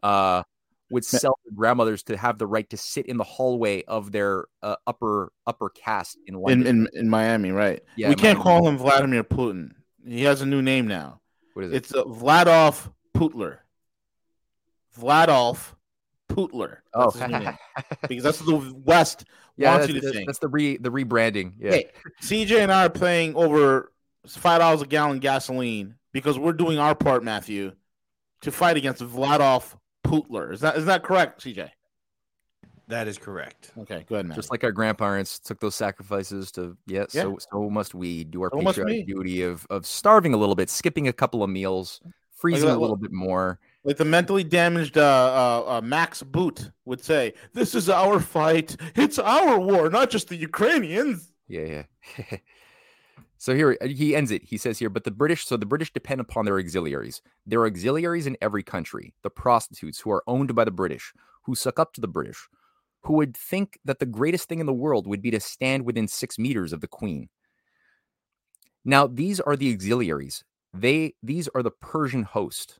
uh, 0.02 0.42
would 0.90 1.04
sell 1.04 1.38
their 1.44 1.54
grandmothers 1.56 2.02
to 2.04 2.16
have 2.16 2.38
the 2.38 2.46
right 2.46 2.68
to 2.70 2.76
sit 2.76 3.06
in 3.06 3.16
the 3.16 3.24
hallway 3.24 3.82
of 3.84 4.12
their 4.12 4.46
uh, 4.62 4.76
upper 4.86 5.32
upper 5.46 5.68
caste 5.70 6.18
in 6.26 6.34
in, 6.34 6.40
London. 6.40 6.66
in 6.66 6.88
in 7.00 7.08
Miami, 7.08 7.50
right? 7.52 7.82
Yeah, 7.96 8.08
we 8.08 8.14
can't 8.14 8.38
Miami. 8.38 8.42
call 8.60 8.68
him 8.68 8.78
Vladimir 8.78 9.24
Putin. 9.24 9.72
He 10.06 10.24
has 10.24 10.40
a 10.42 10.46
new 10.46 10.62
name 10.62 10.86
now. 10.86 11.20
what 11.54 11.66
is 11.66 11.72
it? 11.72 11.76
It's 11.76 11.94
uh, 11.94 12.04
Vladolf 12.04 12.90
Putler. 13.14 13.60
Vladolf 14.98 15.74
Putler. 16.28 16.82
oh, 16.94 17.10
That's 17.10 17.30
name. 17.30 17.56
because 18.08 18.24
that's 18.24 18.40
what 18.42 18.64
the 18.64 18.74
West 18.84 19.24
yeah, 19.56 19.70
wants 19.72 19.86
that's, 19.86 19.94
you 19.94 20.00
to 20.00 20.12
think. 20.12 20.26
that's 20.26 20.38
the 20.38 20.48
re 20.48 20.76
the 20.76 20.90
rebranding. 20.90 21.54
Yeah, 21.58 21.72
Hey, 21.72 21.86
CJ 22.22 22.58
and 22.60 22.72
I 22.72 22.86
are 22.86 22.90
paying 22.90 23.34
over 23.34 23.92
five 24.26 24.60
dollars 24.60 24.82
a 24.82 24.86
gallon 24.86 25.18
gasoline 25.18 25.96
because 26.12 26.38
we're 26.38 26.52
doing 26.52 26.78
our 26.78 26.94
part, 26.94 27.22
Matthew, 27.24 27.72
to 28.42 28.50
fight 28.52 28.76
against 28.76 29.02
Vladolf 29.02 29.74
Putler. 30.02 30.52
Is 30.52 30.60
that 30.60 30.76
is 30.76 30.84
that 30.86 31.02
correct, 31.02 31.42
CJ? 31.44 31.70
That 32.88 33.06
is 33.06 33.18
correct. 33.18 33.70
Okay, 33.78 34.04
go 34.08 34.16
ahead, 34.16 34.26
Matthew. 34.26 34.40
just 34.40 34.50
like 34.50 34.64
our 34.64 34.72
grandparents 34.72 35.38
took 35.38 35.60
those 35.60 35.76
sacrifices 35.76 36.50
to 36.52 36.76
yeah, 36.86 37.04
Yeah. 37.12 37.22
so 37.22 37.38
so 37.52 37.70
must 37.70 37.94
we 37.94 38.24
do 38.24 38.42
our 38.42 38.50
So 38.52 38.60
patriotic 38.60 39.06
duty 39.06 39.42
of 39.42 39.66
of 39.70 39.86
starving 39.86 40.34
a 40.34 40.36
little 40.36 40.56
bit, 40.56 40.68
skipping 40.68 41.06
a 41.06 41.12
couple 41.12 41.44
of 41.44 41.50
meals, 41.50 42.00
freezing 42.34 42.66
that, 42.68 42.76
a 42.76 42.80
little 42.80 42.96
bit 42.96 43.12
more. 43.12 43.60
like 43.84 43.96
the 43.96 44.04
mentally 44.04 44.42
damaged 44.42 44.98
uh, 44.98 45.00
uh, 45.02 45.76
uh, 45.76 45.80
Max 45.82 46.22
Boot 46.24 46.72
would 46.84 47.02
say, 47.04 47.32
"This 47.52 47.76
is 47.76 47.88
our 47.88 48.18
fight. 48.18 48.76
It's 48.96 49.20
our 49.20 49.60
war, 49.60 49.88
not 49.88 50.10
just 50.10 50.28
the 50.28 50.36
Ukrainians." 50.36 51.30
Yeah, 51.46 51.84
yeah. 52.18 52.38
so 53.40 53.54
here 53.54 53.78
uh, 53.80 53.86
he 53.86 54.14
ends 54.14 54.30
it. 54.30 54.44
He 54.44 54.58
says 54.58 54.78
here, 54.78 54.90
but 54.90 55.04
the 55.04 55.10
British, 55.10 55.46
so 55.46 55.56
the 55.56 55.64
British 55.64 55.90
depend 55.94 56.20
upon 56.20 56.44
their 56.44 56.58
auxiliaries. 56.58 57.22
There 57.46 57.58
are 57.60 57.66
auxiliaries 57.66 58.26
in 58.26 58.36
every 58.42 58.62
country, 58.62 59.14
the 59.22 59.30
prostitutes 59.30 59.98
who 59.98 60.10
are 60.10 60.22
owned 60.26 60.54
by 60.54 60.66
the 60.66 60.70
British, 60.70 61.14
who 61.44 61.54
suck 61.54 61.78
up 61.78 61.94
to 61.94 62.02
the 62.02 62.06
British, 62.06 62.46
who 63.04 63.14
would 63.14 63.34
think 63.34 63.78
that 63.82 63.98
the 63.98 64.04
greatest 64.04 64.46
thing 64.46 64.60
in 64.60 64.66
the 64.66 64.74
world 64.74 65.06
would 65.06 65.22
be 65.22 65.30
to 65.30 65.40
stand 65.40 65.86
within 65.86 66.06
six 66.06 66.38
meters 66.38 66.74
of 66.74 66.82
the 66.82 66.86
Queen. 66.86 67.30
Now, 68.84 69.06
these 69.06 69.40
are 69.40 69.56
the 69.56 69.72
auxiliaries. 69.72 70.44
They 70.74 71.14
these 71.22 71.48
are 71.54 71.62
the 71.62 71.70
Persian 71.70 72.24
host. 72.24 72.78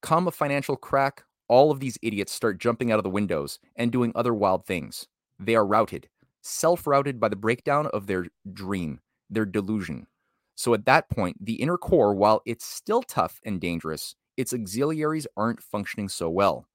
Come 0.00 0.28
a 0.28 0.30
financial 0.30 0.76
crack, 0.76 1.24
all 1.48 1.72
of 1.72 1.80
these 1.80 1.98
idiots 2.02 2.32
start 2.32 2.60
jumping 2.60 2.92
out 2.92 3.00
of 3.00 3.04
the 3.04 3.10
windows 3.10 3.58
and 3.74 3.90
doing 3.90 4.12
other 4.14 4.32
wild 4.32 4.64
things. 4.64 5.08
They 5.40 5.56
are 5.56 5.66
routed 5.66 6.08
self 6.40 6.86
routed 6.86 7.20
by 7.20 7.28
the 7.28 7.36
breakdown 7.36 7.88
of 7.92 8.06
their 8.06 8.26
dream, 8.52 9.00
their 9.30 9.44
delusion. 9.44 10.06
So 10.54 10.74
at 10.74 10.86
that 10.86 11.08
point, 11.08 11.44
the 11.44 11.54
inner 11.54 11.78
core, 11.78 12.14
while 12.14 12.42
it's 12.44 12.64
still 12.64 13.02
tough 13.02 13.40
and 13.44 13.60
dangerous, 13.60 14.16
its 14.36 14.52
auxiliaries 14.52 15.26
aren't 15.36 15.62
functioning 15.62 16.08
so 16.08 16.28
well. 16.28 16.66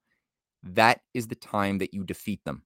That 0.62 1.00
is 1.12 1.28
the 1.28 1.34
time 1.34 1.78
that 1.78 1.92
you 1.92 2.04
defeat 2.04 2.40
them. 2.44 2.62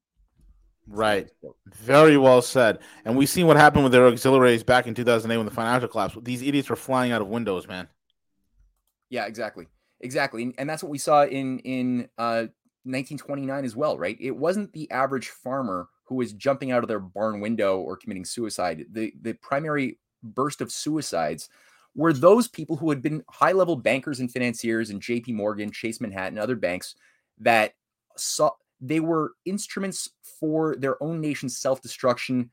Right. 0.87 1.29
Very 1.67 2.17
well 2.17 2.41
said. 2.41 2.79
And 3.05 3.17
we've 3.17 3.29
seen 3.29 3.47
what 3.47 3.57
happened 3.57 3.85
with 3.85 3.93
their 3.93 4.07
auxiliaries 4.07 4.63
back 4.63 4.87
in 4.87 4.95
2008 4.95 5.37
when 5.37 5.47
the 5.47 5.53
financial 5.53 5.89
collapse. 5.89 6.17
These 6.23 6.43
idiots 6.43 6.71
were 6.71 6.77
flying 6.77 7.13
out 7.13 7.21
of 7.21 7.29
windows, 7.29 7.69
man. 7.69 7.89
Yeah, 9.11 9.27
exactly. 9.27 9.67
Exactly. 10.01 10.45
And, 10.45 10.55
and 10.59 10.71
that's 10.71 10.83
what 10.83 10.91
we 10.91 10.99
saw 10.99 11.25
in 11.25 11.59
in 11.61 12.09
uh 12.17 12.47
1929 12.85 13.65
as 13.65 13.77
well, 13.77 13.99
right? 13.99 14.17
It 14.21 14.37
wasn't 14.37 14.73
the 14.73 14.91
average 14.91 15.29
farmer 15.29 15.89
who 16.09 16.17
was 16.17 16.33
jumping 16.33 16.73
out 16.73 16.83
of 16.83 16.89
their 16.89 17.01
barn 17.01 17.41
window 17.41 17.79
or 17.79 17.97
committing 17.97 18.25
suicide. 18.25 18.87
The 18.91 19.13
the 19.21 19.35
primary 19.35 19.99
burst 20.23 20.61
of 20.61 20.73
suicides 20.73 21.49
were 21.95 22.13
those 22.13 22.49
people 22.49 22.77
who 22.77 22.91
had 22.91 23.03
been 23.03 23.25
high-level 23.29 23.77
bankers 23.77 24.21
and 24.21 24.33
financiers 24.33 24.91
in 24.91 25.01
JP 25.01 25.35
Morgan, 25.35 25.71
Chase 25.71 26.01
Manhattan, 26.01 26.39
other 26.39 26.57
banks 26.57 26.95
that 27.39 27.75
saw 28.17 28.51
they 28.81 29.01
were 29.01 29.33
instruments 29.45 30.09
for 30.41 30.77
their 30.77 31.03
own 31.03 31.21
nation's 31.21 31.59
self-destruction 31.59 32.51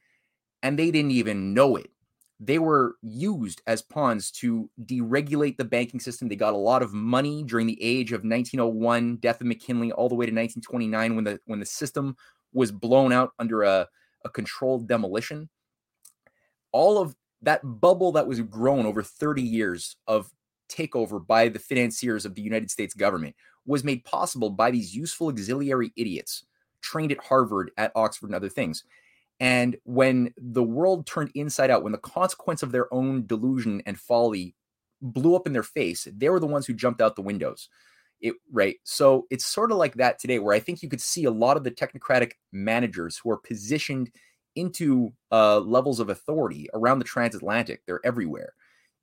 and 0.63 0.79
they 0.79 0.89
didn't 0.89 1.11
even 1.11 1.53
know 1.53 1.75
it 1.75 1.91
they 2.39 2.59
were 2.59 2.97
used 3.01 3.61
as 3.65 3.81
pawns 3.81 4.29
to 4.29 4.69
deregulate 4.83 5.57
the 5.57 5.63
banking 5.63 5.99
system. 5.99 6.27
They 6.27 6.35
got 6.35 6.53
a 6.53 6.57
lot 6.57 6.83
of 6.83 6.93
money 6.93 7.43
during 7.43 7.65
the 7.65 7.81
age 7.81 8.11
of 8.11 8.23
1901, 8.23 9.17
death 9.17 9.39
of 9.39 9.47
McKinley, 9.47 9.91
all 9.91 10.09
the 10.09 10.15
way 10.15 10.25
to 10.25 10.31
1929, 10.31 11.15
when 11.15 11.23
the 11.23 11.39
when 11.45 11.59
the 11.59 11.65
system 11.65 12.17
was 12.55 12.71
blown 12.71 13.11
out 13.11 13.33
under 13.37 13.63
a, 13.63 13.87
a 14.23 14.29
controlled 14.29 14.87
demolition. 14.87 15.49
All 16.71 16.97
of 16.97 17.15
that 17.41 17.61
bubble 17.63 18.11
that 18.13 18.27
was 18.27 18.41
grown 18.41 18.85
over 18.85 19.03
30 19.03 19.41
years 19.41 19.97
of 20.07 20.31
takeover 20.69 21.25
by 21.25 21.49
the 21.49 21.59
financiers 21.59 22.25
of 22.25 22.33
the 22.33 22.41
United 22.41 22.71
States 22.71 22.93
government 22.95 23.35
was 23.65 23.83
made 23.83 24.03
possible 24.03 24.49
by 24.49 24.71
these 24.71 24.95
useful 24.95 25.27
auxiliary 25.27 25.91
idiots 25.95 26.45
trained 26.81 27.11
at 27.11 27.23
Harvard, 27.23 27.71
at 27.77 27.91
Oxford, 27.95 28.27
and 28.27 28.35
other 28.35 28.49
things. 28.49 28.83
And 29.39 29.75
when 29.83 30.33
the 30.37 30.63
world 30.63 31.05
turned 31.05 31.31
inside 31.35 31.69
out, 31.69 31.83
when 31.83 31.91
the 31.91 31.97
consequence 31.97 32.63
of 32.63 32.71
their 32.71 32.91
own 32.93 33.25
delusion 33.25 33.81
and 33.85 33.99
folly 33.99 34.55
blew 35.01 35.35
up 35.35 35.45
in 35.45 35.53
their 35.53 35.63
face, 35.63 36.07
they 36.15 36.29
were 36.29 36.39
the 36.39 36.47
ones 36.47 36.65
who 36.65 36.73
jumped 36.73 37.01
out 37.01 37.15
the 37.15 37.21
windows. 37.21 37.69
It 38.21 38.35
right. 38.51 38.77
So 38.83 39.25
it's 39.29 39.45
sort 39.45 39.71
of 39.71 39.77
like 39.77 39.95
that 39.95 40.19
today, 40.19 40.39
where 40.39 40.55
I 40.55 40.59
think 40.59 40.81
you 40.81 40.89
could 40.89 41.01
see 41.01 41.25
a 41.25 41.31
lot 41.31 41.57
of 41.57 41.63
the 41.63 41.71
technocratic 41.71 42.33
managers 42.51 43.17
who 43.17 43.29
are 43.29 43.37
positioned 43.37 44.09
into 44.55 45.13
uh, 45.31 45.59
levels 45.59 45.99
of 45.99 46.09
authority 46.09 46.69
around 46.73 46.99
the 46.99 47.05
transatlantic. 47.05 47.81
They're 47.85 48.05
everywhere. 48.05 48.53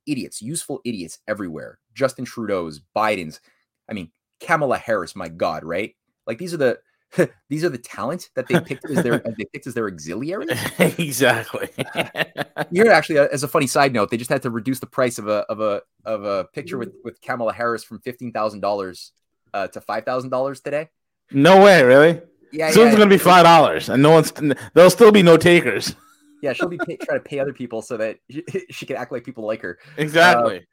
Idiots, 0.06 0.42
useful 0.42 0.80
idiots 0.84 1.18
everywhere. 1.28 1.78
Justin 1.94 2.24
Trudeau's, 2.24 2.80
Biden's. 2.96 3.40
I 3.88 3.92
mean, 3.92 4.10
Kamala 4.40 4.78
Harris. 4.78 5.14
My 5.14 5.28
God, 5.28 5.62
right? 5.62 5.94
Like 6.26 6.38
these 6.38 6.54
are 6.54 6.58
the 6.58 6.78
these 7.48 7.64
are 7.64 7.68
the 7.68 7.78
talent 7.78 8.30
that 8.34 8.48
they 8.48 8.60
picked 8.60 8.84
as 8.90 9.02
their 9.02 9.14
as 9.26 9.34
they 9.36 9.44
picked 9.44 9.66
as 9.66 9.74
their 9.74 9.86
auxiliary. 9.86 10.46
exactly. 10.78 11.68
Here, 12.72 12.90
actually, 12.90 13.18
uh, 13.18 13.28
as 13.32 13.42
a 13.42 13.48
funny 13.48 13.66
side 13.66 13.92
note, 13.92 14.10
they 14.10 14.16
just 14.16 14.30
had 14.30 14.42
to 14.42 14.50
reduce 14.50 14.80
the 14.80 14.86
price 14.86 15.18
of 15.18 15.28
a 15.28 15.40
of 15.48 15.60
a 15.60 15.82
of 16.04 16.24
a 16.24 16.44
picture 16.44 16.78
with 16.78 16.94
with 17.04 17.20
Kamala 17.20 17.52
Harris 17.52 17.84
from 17.84 18.00
fifteen 18.00 18.32
thousand 18.32 18.60
dollars 18.60 19.12
uh, 19.52 19.68
to 19.68 19.80
five 19.80 20.04
thousand 20.04 20.30
dollars 20.30 20.60
today. 20.60 20.88
no 21.30 21.62
way, 21.62 21.82
really. 21.82 22.20
Yeah, 22.52 22.70
Soon 22.70 22.88
it's 22.88 22.92
yeah, 22.92 22.98
gonna 22.98 23.10
be 23.10 23.18
five 23.18 23.44
dollars, 23.44 23.88
and 23.88 24.02
no 24.02 24.10
one's. 24.10 24.32
There'll 24.74 24.90
still 24.90 25.12
be 25.12 25.22
no 25.22 25.36
takers. 25.36 25.94
yeah. 26.42 26.52
She'll 26.52 26.68
be 26.68 26.78
pay, 26.78 26.96
trying 26.96 27.18
to 27.18 27.24
pay 27.24 27.38
other 27.38 27.54
people 27.54 27.80
so 27.80 27.96
that 27.96 28.18
she, 28.28 28.44
she 28.70 28.84
can 28.84 28.96
act 28.96 29.10
like 29.10 29.24
people 29.24 29.46
like 29.46 29.62
her. 29.62 29.78
Exactly. 29.96 30.66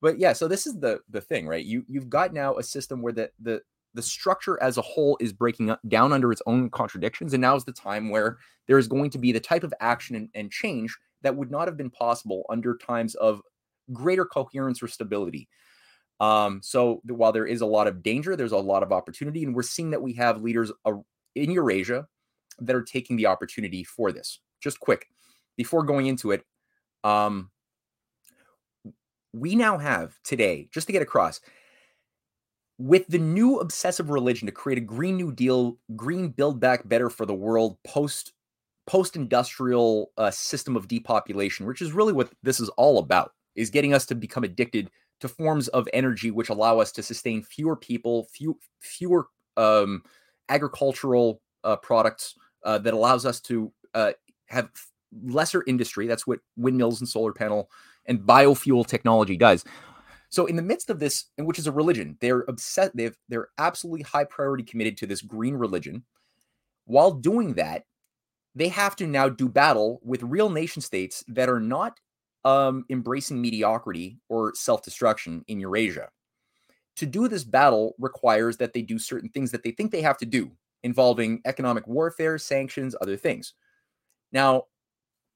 But 0.00 0.18
yeah, 0.18 0.32
so 0.32 0.48
this 0.48 0.66
is 0.66 0.78
the 0.78 1.00
the 1.10 1.20
thing, 1.20 1.46
right? 1.46 1.64
You 1.64 1.84
you've 1.88 2.08
got 2.08 2.32
now 2.32 2.56
a 2.56 2.62
system 2.62 3.02
where 3.02 3.12
the 3.12 3.30
the 3.40 3.62
the 3.98 4.02
structure 4.02 4.62
as 4.62 4.76
a 4.76 4.82
whole 4.82 5.18
is 5.20 5.32
breaking 5.32 5.70
up, 5.70 5.80
down 5.88 6.12
under 6.12 6.30
its 6.30 6.40
own 6.46 6.70
contradictions, 6.70 7.34
and 7.34 7.40
now 7.40 7.56
is 7.56 7.64
the 7.64 7.72
time 7.72 8.10
where 8.10 8.38
there 8.68 8.78
is 8.78 8.86
going 8.86 9.10
to 9.10 9.18
be 9.18 9.32
the 9.32 9.40
type 9.40 9.64
of 9.64 9.74
action 9.80 10.14
and, 10.14 10.28
and 10.36 10.52
change 10.52 10.96
that 11.22 11.34
would 11.34 11.50
not 11.50 11.66
have 11.66 11.76
been 11.76 11.90
possible 11.90 12.46
under 12.48 12.76
times 12.76 13.16
of 13.16 13.42
greater 13.92 14.24
coherence 14.24 14.80
or 14.84 14.86
stability. 14.86 15.48
Um, 16.20 16.60
so 16.62 17.02
while 17.06 17.32
there 17.32 17.44
is 17.44 17.60
a 17.60 17.66
lot 17.66 17.88
of 17.88 18.04
danger, 18.04 18.36
there's 18.36 18.52
a 18.52 18.56
lot 18.56 18.84
of 18.84 18.92
opportunity, 18.92 19.42
and 19.42 19.52
we're 19.52 19.62
seeing 19.64 19.90
that 19.90 20.00
we 20.00 20.12
have 20.12 20.42
leaders 20.42 20.70
in 21.34 21.50
Eurasia 21.50 22.06
that 22.60 22.76
are 22.76 22.82
taking 22.82 23.16
the 23.16 23.26
opportunity 23.26 23.82
for 23.82 24.12
this. 24.12 24.38
Just 24.60 24.78
quick, 24.78 25.08
before 25.56 25.82
going 25.82 26.06
into 26.06 26.30
it, 26.30 26.44
um, 27.02 27.50
we 29.32 29.56
now 29.56 29.76
have 29.76 30.14
today, 30.22 30.68
just 30.72 30.86
to 30.86 30.92
get 30.92 31.02
across, 31.02 31.40
with 32.78 33.06
the 33.08 33.18
new 33.18 33.58
obsessive 33.58 34.08
religion 34.08 34.46
to 34.46 34.52
create 34.52 34.78
a 34.78 34.82
green 34.82 35.16
new 35.16 35.32
deal, 35.32 35.78
green 35.96 36.28
build 36.28 36.60
back 36.60 36.88
better 36.88 37.10
for 37.10 37.26
the 37.26 37.34
world 37.34 37.76
post 37.84 38.32
post 38.86 39.16
industrial 39.16 40.10
uh, 40.16 40.30
system 40.30 40.74
of 40.74 40.88
depopulation, 40.88 41.66
which 41.66 41.82
is 41.82 41.92
really 41.92 42.12
what 42.12 42.32
this 42.42 42.58
is 42.58 42.70
all 42.70 42.98
about, 42.98 43.32
is 43.54 43.68
getting 43.68 43.92
us 43.92 44.06
to 44.06 44.14
become 44.14 44.44
addicted 44.44 44.90
to 45.20 45.28
forms 45.28 45.68
of 45.68 45.86
energy 45.92 46.30
which 46.30 46.48
allow 46.48 46.78
us 46.78 46.90
to 46.92 47.02
sustain 47.02 47.42
fewer 47.42 47.76
people, 47.76 48.26
few, 48.32 48.58
fewer 48.80 49.26
um, 49.58 50.02
agricultural 50.48 51.42
uh, 51.64 51.76
products 51.76 52.34
uh, 52.64 52.78
that 52.78 52.94
allows 52.94 53.26
us 53.26 53.40
to 53.40 53.70
uh, 53.94 54.12
have 54.46 54.70
lesser 55.24 55.64
industry. 55.66 56.06
That's 56.06 56.26
what 56.26 56.40
windmills 56.56 57.00
and 57.00 57.08
solar 57.08 57.32
panel 57.32 57.70
and 58.06 58.20
biofuel 58.20 58.86
technology 58.86 59.36
does. 59.36 59.64
So 60.30 60.46
in 60.46 60.56
the 60.56 60.62
midst 60.62 60.90
of 60.90 60.98
this, 60.98 61.26
and 61.38 61.46
which 61.46 61.58
is 61.58 61.66
a 61.66 61.72
religion, 61.72 62.16
they're 62.20 62.44
obsessed. 62.48 62.94
They've 62.94 63.16
they're 63.28 63.48
absolutely 63.58 64.02
high 64.02 64.24
priority 64.24 64.64
committed 64.64 64.96
to 64.98 65.06
this 65.06 65.22
green 65.22 65.54
religion. 65.54 66.04
While 66.84 67.12
doing 67.12 67.54
that, 67.54 67.84
they 68.54 68.68
have 68.68 68.96
to 68.96 69.06
now 69.06 69.28
do 69.28 69.48
battle 69.48 70.00
with 70.02 70.22
real 70.22 70.50
nation 70.50 70.82
states 70.82 71.24
that 71.28 71.48
are 71.48 71.60
not 71.60 71.98
um, 72.44 72.84
embracing 72.90 73.40
mediocrity 73.40 74.18
or 74.28 74.54
self 74.54 74.82
destruction 74.82 75.44
in 75.48 75.60
Eurasia. 75.60 76.08
To 76.96 77.06
do 77.06 77.28
this 77.28 77.44
battle 77.44 77.94
requires 77.98 78.56
that 78.56 78.72
they 78.72 78.82
do 78.82 78.98
certain 78.98 79.28
things 79.28 79.50
that 79.52 79.62
they 79.62 79.70
think 79.70 79.92
they 79.92 80.02
have 80.02 80.18
to 80.18 80.26
do, 80.26 80.50
involving 80.82 81.40
economic 81.44 81.86
warfare, 81.86 82.38
sanctions, 82.38 82.96
other 83.00 83.16
things. 83.16 83.54
Now, 84.32 84.64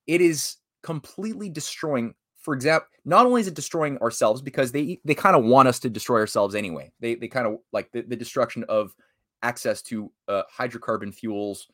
it 0.06 0.20
is 0.20 0.56
completely 0.82 1.48
destroying 1.48 2.14
for 2.42 2.54
example, 2.54 2.88
not 3.04 3.24
only 3.24 3.40
is 3.40 3.46
it 3.46 3.54
destroying 3.54 3.98
ourselves 3.98 4.42
because 4.42 4.72
they 4.72 5.00
they 5.04 5.14
kind 5.14 5.36
of 5.36 5.44
want 5.44 5.68
us 5.68 5.78
to 5.80 5.90
destroy 5.90 6.18
ourselves 6.18 6.54
anyway. 6.54 6.92
They 7.00 7.14
they 7.14 7.28
kind 7.28 7.46
of 7.46 7.58
like 7.72 7.90
the, 7.92 8.02
the 8.02 8.16
destruction 8.16 8.64
of 8.68 8.94
access 9.42 9.80
to 9.82 10.10
uh, 10.28 10.42
hydrocarbon 10.56 11.14
fuels, 11.14 11.68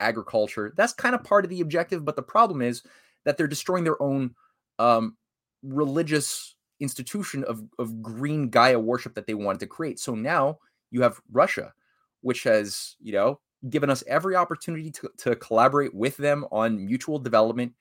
agriculture. 0.00 0.74
That's 0.76 0.92
kind 0.92 1.14
of 1.14 1.24
part 1.24 1.44
of 1.44 1.50
the 1.50 1.60
objective, 1.60 2.04
but 2.04 2.16
the 2.16 2.22
problem 2.22 2.62
is 2.62 2.82
that 3.24 3.36
they're 3.36 3.46
destroying 3.46 3.84
their 3.84 4.00
own 4.00 4.34
um, 4.78 5.16
religious 5.62 6.54
institution 6.80 7.44
of 7.44 7.62
of 7.78 8.00
green 8.00 8.48
Gaia 8.48 8.78
worship 8.78 9.14
that 9.14 9.26
they 9.26 9.34
wanted 9.34 9.60
to 9.60 9.66
create. 9.66 9.98
So 9.98 10.14
now 10.14 10.58
you 10.90 11.02
have 11.02 11.20
Russia, 11.32 11.72
which 12.20 12.44
has 12.44 12.96
you 13.00 13.12
know 13.12 13.40
given 13.70 13.90
us 13.90 14.02
every 14.08 14.34
opportunity 14.34 14.90
to, 14.90 15.08
to 15.16 15.36
collaborate 15.36 15.94
with 15.94 16.16
them 16.16 16.44
on 16.50 16.84
mutual 16.84 17.18
development 17.18 17.72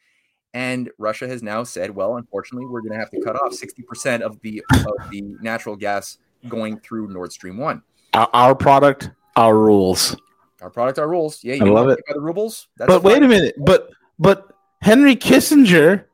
and 0.54 0.90
Russia 0.98 1.28
has 1.28 1.42
now 1.42 1.64
said, 1.64 1.92
well, 1.92 2.18
unfortunately, 2.18 2.68
we're 2.68 2.82
going 2.82 2.94
to 2.94 3.00
have 3.00 3.10
to 3.12 3.22
cut 3.22 3.36
off 3.36 3.54
60% 3.54 4.22
of 4.22 4.40
the 4.42 4.64
of 4.74 5.10
the 5.10 5.22
natural 5.42 5.76
gas 5.76 6.18
going 6.48 6.80
through 6.80 7.08
Nord 7.08 7.32
Stream 7.32 7.58
1. 7.58 7.82
Our, 8.14 8.30
our 8.34 8.56
product, 8.56 9.12
our 9.36 9.58
rules. 9.58 10.16
Our 10.62 10.70
product, 10.70 11.00
our 11.00 11.08
rules. 11.08 11.44
Yeah, 11.44 11.56
you 11.56 11.66
I 11.66 11.70
love 11.70 11.90
it. 11.90 12.00
By 12.08 12.14
the 12.14 12.22
rubles. 12.22 12.68
but 12.78 12.90
fine. 12.90 13.02
wait 13.02 13.24
a 13.24 13.28
minute. 13.28 13.56
But 13.58 13.90
but 14.20 14.54
Henry 14.82 15.16
Kissinger, 15.16 16.06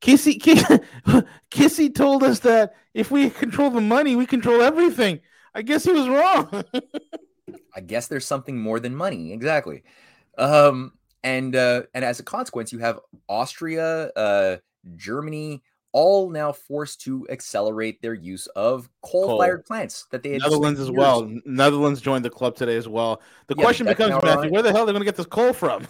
Kissy, 0.00 0.38
Kissy, 0.38 0.84
Kissy 1.50 1.94
told 1.94 2.22
us 2.22 2.40
that 2.40 2.74
if 2.94 3.10
we 3.10 3.30
control 3.30 3.70
the 3.70 3.80
money, 3.80 4.16
we 4.16 4.26
control 4.26 4.60
everything. 4.60 5.20
I 5.54 5.62
guess 5.62 5.84
he 5.84 5.92
was 5.92 6.08
wrong. 6.08 6.64
I 7.74 7.80
guess 7.80 8.08
there's 8.08 8.26
something 8.26 8.58
more 8.58 8.80
than 8.80 8.94
money. 8.94 9.32
Exactly. 9.32 9.84
Um, 10.36 10.92
and 11.22 11.54
uh, 11.54 11.82
and 11.94 12.04
as 12.04 12.20
a 12.20 12.22
consequence, 12.22 12.72
you 12.72 12.78
have 12.78 13.00
Austria, 13.28 14.10
uh, 14.16 14.56
Germany, 14.96 15.62
all 15.92 16.30
now 16.30 16.52
forced 16.52 17.00
to 17.02 17.26
accelerate 17.30 18.00
their 18.02 18.14
use 18.14 18.46
of 18.48 18.88
coal-fired 19.02 19.58
coal. 19.58 19.62
plants 19.64 20.06
that 20.10 20.22
they 20.22 20.38
Netherlands 20.38 20.80
as 20.80 20.90
well. 20.90 21.30
Netherlands 21.44 22.00
joined 22.00 22.24
the 22.24 22.30
club 22.30 22.56
today 22.56 22.76
as 22.76 22.88
well. 22.88 23.22
The 23.46 23.54
yeah, 23.56 23.64
question 23.64 23.86
becomes, 23.86 24.22
Matthew, 24.22 24.50
where 24.50 24.62
the 24.62 24.70
hell 24.70 24.82
are 24.82 24.86
they 24.86 24.92
going 24.92 25.00
to 25.00 25.06
get 25.06 25.16
this 25.16 25.26
coal 25.26 25.52
from? 25.52 25.86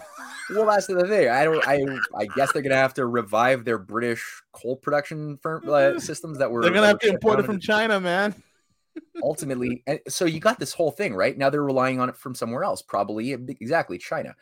well, 0.50 0.66
that's 0.66 0.86
the 0.86 1.06
thing. 1.06 1.28
I 1.28 1.44
don't. 1.44 1.66
I 1.66 1.84
I 2.16 2.26
guess 2.26 2.52
they're 2.52 2.62
going 2.62 2.70
to 2.70 2.76
have 2.76 2.94
to 2.94 3.06
revive 3.06 3.64
their 3.64 3.78
British 3.78 4.42
coal 4.52 4.76
production 4.76 5.36
firm, 5.38 5.64
uh, 5.68 5.98
systems 5.98 6.38
that 6.38 6.50
were. 6.50 6.62
They're 6.62 6.70
going 6.70 6.82
to 6.82 6.88
have 6.88 7.00
to 7.00 7.08
import 7.08 7.40
it 7.40 7.46
from 7.46 7.60
China, 7.60 8.00
man. 8.00 8.34
ultimately, 9.22 9.82
so 10.08 10.24
you 10.24 10.40
got 10.40 10.58
this 10.58 10.72
whole 10.72 10.90
thing 10.90 11.14
right 11.14 11.36
now. 11.36 11.50
They're 11.50 11.62
relying 11.62 12.00
on 12.00 12.08
it 12.08 12.16
from 12.16 12.34
somewhere 12.34 12.64
else, 12.64 12.82
probably 12.82 13.32
exactly 13.32 13.98
China. 13.98 14.34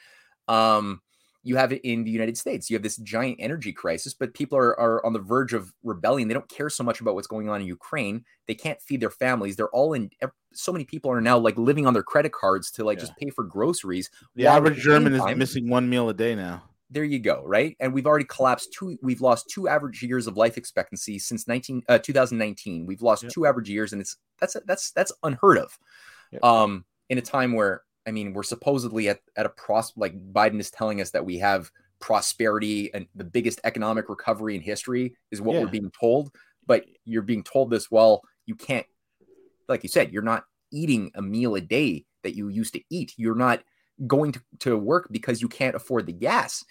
Um, 0.48 1.00
you 1.46 1.54
have 1.54 1.72
it 1.72 1.80
in 1.84 2.02
the 2.02 2.10
United 2.10 2.36
States. 2.36 2.68
You 2.68 2.74
have 2.74 2.82
this 2.82 2.96
giant 2.96 3.36
energy 3.38 3.72
crisis, 3.72 4.12
but 4.12 4.34
people 4.34 4.58
are, 4.58 4.78
are 4.80 5.06
on 5.06 5.12
the 5.12 5.20
verge 5.20 5.52
of 5.52 5.72
rebellion. 5.84 6.26
They 6.26 6.34
don't 6.34 6.48
care 6.48 6.68
so 6.68 6.82
much 6.82 7.00
about 7.00 7.14
what's 7.14 7.28
going 7.28 7.48
on 7.48 7.60
in 7.60 7.68
Ukraine. 7.68 8.24
They 8.48 8.54
can't 8.54 8.82
feed 8.82 9.00
their 9.00 9.10
families. 9.10 9.54
They're 9.54 9.70
all 9.70 9.92
in. 9.92 10.10
So 10.54 10.72
many 10.72 10.84
people 10.84 11.12
are 11.12 11.20
now 11.20 11.38
like 11.38 11.56
living 11.56 11.86
on 11.86 11.92
their 11.92 12.02
credit 12.02 12.32
cards 12.32 12.72
to 12.72 12.84
like 12.84 12.98
yeah. 12.98 13.02
just 13.02 13.16
pay 13.16 13.30
for 13.30 13.44
groceries. 13.44 14.10
The 14.34 14.48
average 14.48 14.78
German 14.78 15.16
time, 15.16 15.34
is 15.34 15.36
missing 15.36 15.70
one 15.70 15.88
meal 15.88 16.08
a 16.08 16.14
day 16.14 16.34
now. 16.34 16.64
There 16.90 17.04
you 17.04 17.20
go, 17.20 17.44
right? 17.46 17.76
And 17.78 17.94
we've 17.94 18.06
already 18.06 18.24
collapsed 18.24 18.72
two. 18.72 18.98
We've 19.00 19.20
lost 19.20 19.48
two 19.48 19.68
average 19.68 20.02
years 20.02 20.26
of 20.26 20.36
life 20.36 20.56
expectancy 20.56 21.20
since 21.20 21.46
19 21.46 21.82
uh, 21.88 21.98
2019. 21.98 22.86
We've 22.86 23.02
lost 23.02 23.22
yeah. 23.22 23.28
two 23.32 23.46
average 23.46 23.70
years, 23.70 23.92
and 23.92 24.02
it's 24.02 24.16
that's 24.40 24.56
that's 24.66 24.90
that's 24.90 25.12
unheard 25.22 25.58
of. 25.58 25.78
Yeah. 26.32 26.40
Um, 26.42 26.84
in 27.08 27.18
a 27.18 27.22
time 27.22 27.52
where 27.52 27.82
I 28.06 28.12
mean, 28.12 28.32
we're 28.32 28.42
supposedly 28.42 29.08
at, 29.08 29.20
at 29.36 29.46
a 29.46 29.50
pros 29.50 29.92
like 29.96 30.14
Biden 30.32 30.60
is 30.60 30.70
telling 30.70 31.00
us 31.00 31.10
that 31.10 31.24
we 31.24 31.38
have 31.38 31.70
prosperity 31.98 32.92
and 32.94 33.06
the 33.14 33.24
biggest 33.24 33.60
economic 33.64 34.08
recovery 34.08 34.54
in 34.54 34.60
history 34.60 35.16
is 35.30 35.40
what 35.40 35.54
yeah. 35.54 35.62
we're 35.62 35.70
being 35.70 35.90
told. 35.98 36.30
But 36.66 36.84
you're 37.04 37.22
being 37.22 37.42
told 37.42 37.70
this 37.70 37.90
while 37.90 38.22
you 38.44 38.54
can't, 38.54 38.86
like 39.68 39.82
you 39.82 39.88
said, 39.88 40.12
you're 40.12 40.22
not 40.22 40.44
eating 40.72 41.10
a 41.14 41.22
meal 41.22 41.54
a 41.54 41.60
day 41.60 42.04
that 42.22 42.34
you 42.34 42.48
used 42.48 42.74
to 42.74 42.82
eat. 42.90 43.12
You're 43.16 43.34
not 43.34 43.62
going 44.06 44.32
to, 44.32 44.40
to 44.60 44.76
work 44.76 45.08
because 45.10 45.40
you 45.40 45.48
can't 45.48 45.76
afford 45.76 46.06
the 46.06 46.12
gas. 46.12 46.64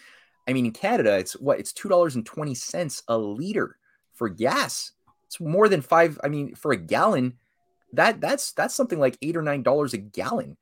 I 0.48 0.54
mean, 0.54 0.66
in 0.66 0.72
Canada, 0.72 1.18
it's 1.18 1.34
what 1.34 1.60
it's 1.60 1.74
two 1.74 1.90
dollars 1.90 2.16
and 2.16 2.26
twenty 2.26 2.54
cents 2.54 3.04
a 3.08 3.18
liter 3.18 3.78
for 4.14 4.30
gas. 4.30 4.92
It's 5.26 5.40
more 5.40 5.68
than 5.68 5.82
five. 5.82 6.20
I 6.24 6.28
mean, 6.28 6.56
for 6.56 6.72
a 6.72 6.78
gallon, 6.78 7.38
that 7.94 8.22
that's 8.22 8.52
that's 8.52 8.76
something 8.76 9.00
like 9.00 9.18
eight 9.22 9.36
or 9.36 9.42
nine 9.42 9.64
dollars 9.64 9.94
a 9.94 9.98
gallon 9.98 10.58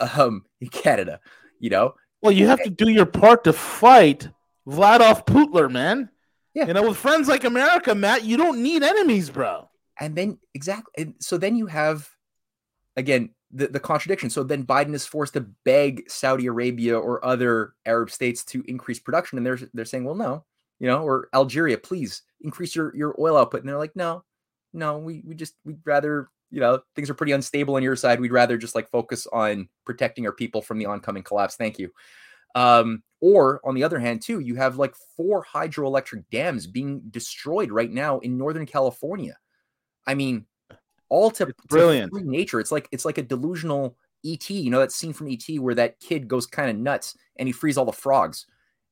um, 0.00 0.44
in 0.60 0.68
Canada, 0.68 1.20
you 1.58 1.70
know? 1.70 1.94
Well, 2.20 2.32
you 2.32 2.46
have 2.46 2.62
to 2.62 2.70
do 2.70 2.88
your 2.88 3.06
part 3.06 3.44
to 3.44 3.52
fight 3.52 4.28
Vladolf 4.66 5.26
Putler, 5.26 5.68
man. 5.68 6.08
Yeah. 6.54 6.66
You 6.66 6.74
know, 6.74 6.88
with 6.88 6.96
friends 6.96 7.28
like 7.28 7.44
America, 7.44 7.94
Matt, 7.94 8.24
you 8.24 8.36
don't 8.36 8.62
need 8.62 8.82
enemies, 8.82 9.30
bro. 9.30 9.68
And 9.98 10.14
then 10.14 10.38
exactly 10.54 10.92
and 10.96 11.14
so 11.18 11.36
then 11.36 11.56
you 11.56 11.66
have 11.66 12.08
again 12.96 13.30
the, 13.50 13.68
the 13.68 13.80
contradiction. 13.80 14.30
So 14.30 14.42
then 14.42 14.64
Biden 14.64 14.94
is 14.94 15.06
forced 15.06 15.34
to 15.34 15.46
beg 15.64 16.10
Saudi 16.10 16.46
Arabia 16.46 16.98
or 16.98 17.24
other 17.24 17.74
Arab 17.86 18.10
states 18.10 18.44
to 18.46 18.64
increase 18.66 18.98
production. 18.98 19.38
And 19.38 19.46
they're 19.46 19.58
they're 19.74 19.84
saying, 19.84 20.04
well, 20.04 20.14
no, 20.14 20.44
you 20.80 20.86
know, 20.86 21.02
or 21.02 21.28
Algeria, 21.34 21.78
please 21.78 22.22
increase 22.40 22.74
your, 22.74 22.94
your 22.96 23.14
oil 23.18 23.36
output. 23.36 23.60
And 23.60 23.68
they're 23.68 23.78
like, 23.78 23.94
no, 23.94 24.24
no, 24.72 24.98
we, 24.98 25.22
we 25.24 25.34
just 25.34 25.54
we'd 25.64 25.80
rather 25.84 26.28
you 26.52 26.60
know 26.60 26.80
things 26.94 27.10
are 27.10 27.14
pretty 27.14 27.32
unstable 27.32 27.74
on 27.74 27.82
your 27.82 27.96
side 27.96 28.20
we'd 28.20 28.30
rather 28.30 28.56
just 28.56 28.74
like 28.74 28.88
focus 28.90 29.26
on 29.32 29.68
protecting 29.84 30.26
our 30.26 30.32
people 30.32 30.62
from 30.62 30.78
the 30.78 30.86
oncoming 30.86 31.22
collapse 31.22 31.56
thank 31.56 31.78
you. 31.78 31.90
Um, 32.54 33.02
or 33.22 33.62
on 33.64 33.74
the 33.74 33.82
other 33.82 33.98
hand 33.98 34.20
too 34.20 34.38
you 34.38 34.54
have 34.56 34.76
like 34.76 34.94
four 35.16 35.42
hydroelectric 35.44 36.24
dams 36.30 36.66
being 36.66 37.00
destroyed 37.10 37.70
right 37.70 37.90
now 37.90 38.18
in 38.20 38.38
northern 38.38 38.66
california. 38.66 39.36
I 40.06 40.14
mean 40.14 40.44
all 41.08 41.30
to, 41.32 41.44
it's 41.44 41.66
brilliant. 41.66 42.12
to 42.12 42.22
nature 42.22 42.60
it's 42.60 42.70
like 42.70 42.88
it's 42.92 43.06
like 43.06 43.18
a 43.18 43.22
delusional 43.22 43.96
et 44.24 44.48
you 44.50 44.70
know 44.70 44.80
that 44.80 44.92
scene 44.92 45.14
from 45.14 45.28
et 45.30 45.58
where 45.58 45.74
that 45.74 45.98
kid 46.00 46.28
goes 46.28 46.46
kind 46.46 46.70
of 46.70 46.76
nuts 46.76 47.16
and 47.36 47.48
he 47.48 47.52
frees 47.52 47.78
all 47.78 47.86
the 47.86 47.92
frogs 47.92 48.46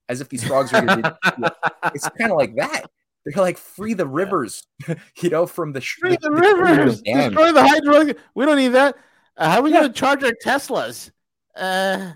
as 0.09 0.21
if 0.21 0.29
these 0.29 0.45
frogs 0.45 0.73
are 0.73 0.83
it's 1.95 2.09
kind 2.19 2.31
of 2.31 2.39
like 2.39 2.55
that 2.57 2.91
they're 3.25 3.43
like 3.43 3.59
free 3.59 3.95
the 3.95 4.07
rivers, 4.07 4.67
yeah. 4.89 4.95
you 5.17 5.31
know, 5.31 5.47
from 5.47 5.73
the 5.73 5.81
free 5.81 6.17
the, 6.17 6.19
the 6.23 6.31
rivers, 6.31 7.03
destroy 7.03 7.53
the 7.53 7.67
hydro. 7.67 8.15
We 8.35 8.47
don't 8.47 8.57
need 8.57 8.69
that. 8.69 8.97
Uh, 9.37 9.51
how 9.51 9.59
are 9.59 9.63
we 9.63 9.71
yeah. 9.71 9.81
going 9.81 9.93
to 9.93 9.99
charge 9.99 10.25
our 10.25 10.33
Teslas? 10.45 11.11
Uh, 11.57 12.13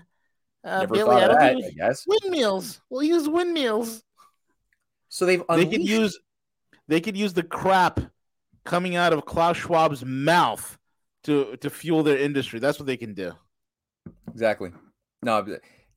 uh, 0.63 0.85
Billy, 0.87 1.15
I, 1.15 1.27
that, 1.27 1.41
I 1.41 1.71
guess 1.75 2.05
windmills. 2.07 2.81
We'll 2.89 3.03
use 3.03 3.29
windmills. 3.29 4.03
So 5.09 5.25
they've 5.25 5.43
unleashed... 5.47 5.71
they 5.71 5.77
could 5.77 5.87
use 5.87 6.19
they 6.87 7.01
could 7.01 7.17
use 7.17 7.33
the 7.33 7.43
crap 7.43 7.99
coming 8.63 8.95
out 8.95 9.13
of 9.13 9.25
Klaus 9.25 9.57
Schwab's 9.57 10.03
mouth 10.03 10.77
to 11.23 11.55
to 11.57 11.69
fuel 11.69 12.03
their 12.03 12.17
industry. 12.17 12.59
That's 12.59 12.79
what 12.79 12.87
they 12.87 12.97
can 12.97 13.13
do. 13.13 13.33
Exactly. 14.31 14.71
No, 15.21 15.45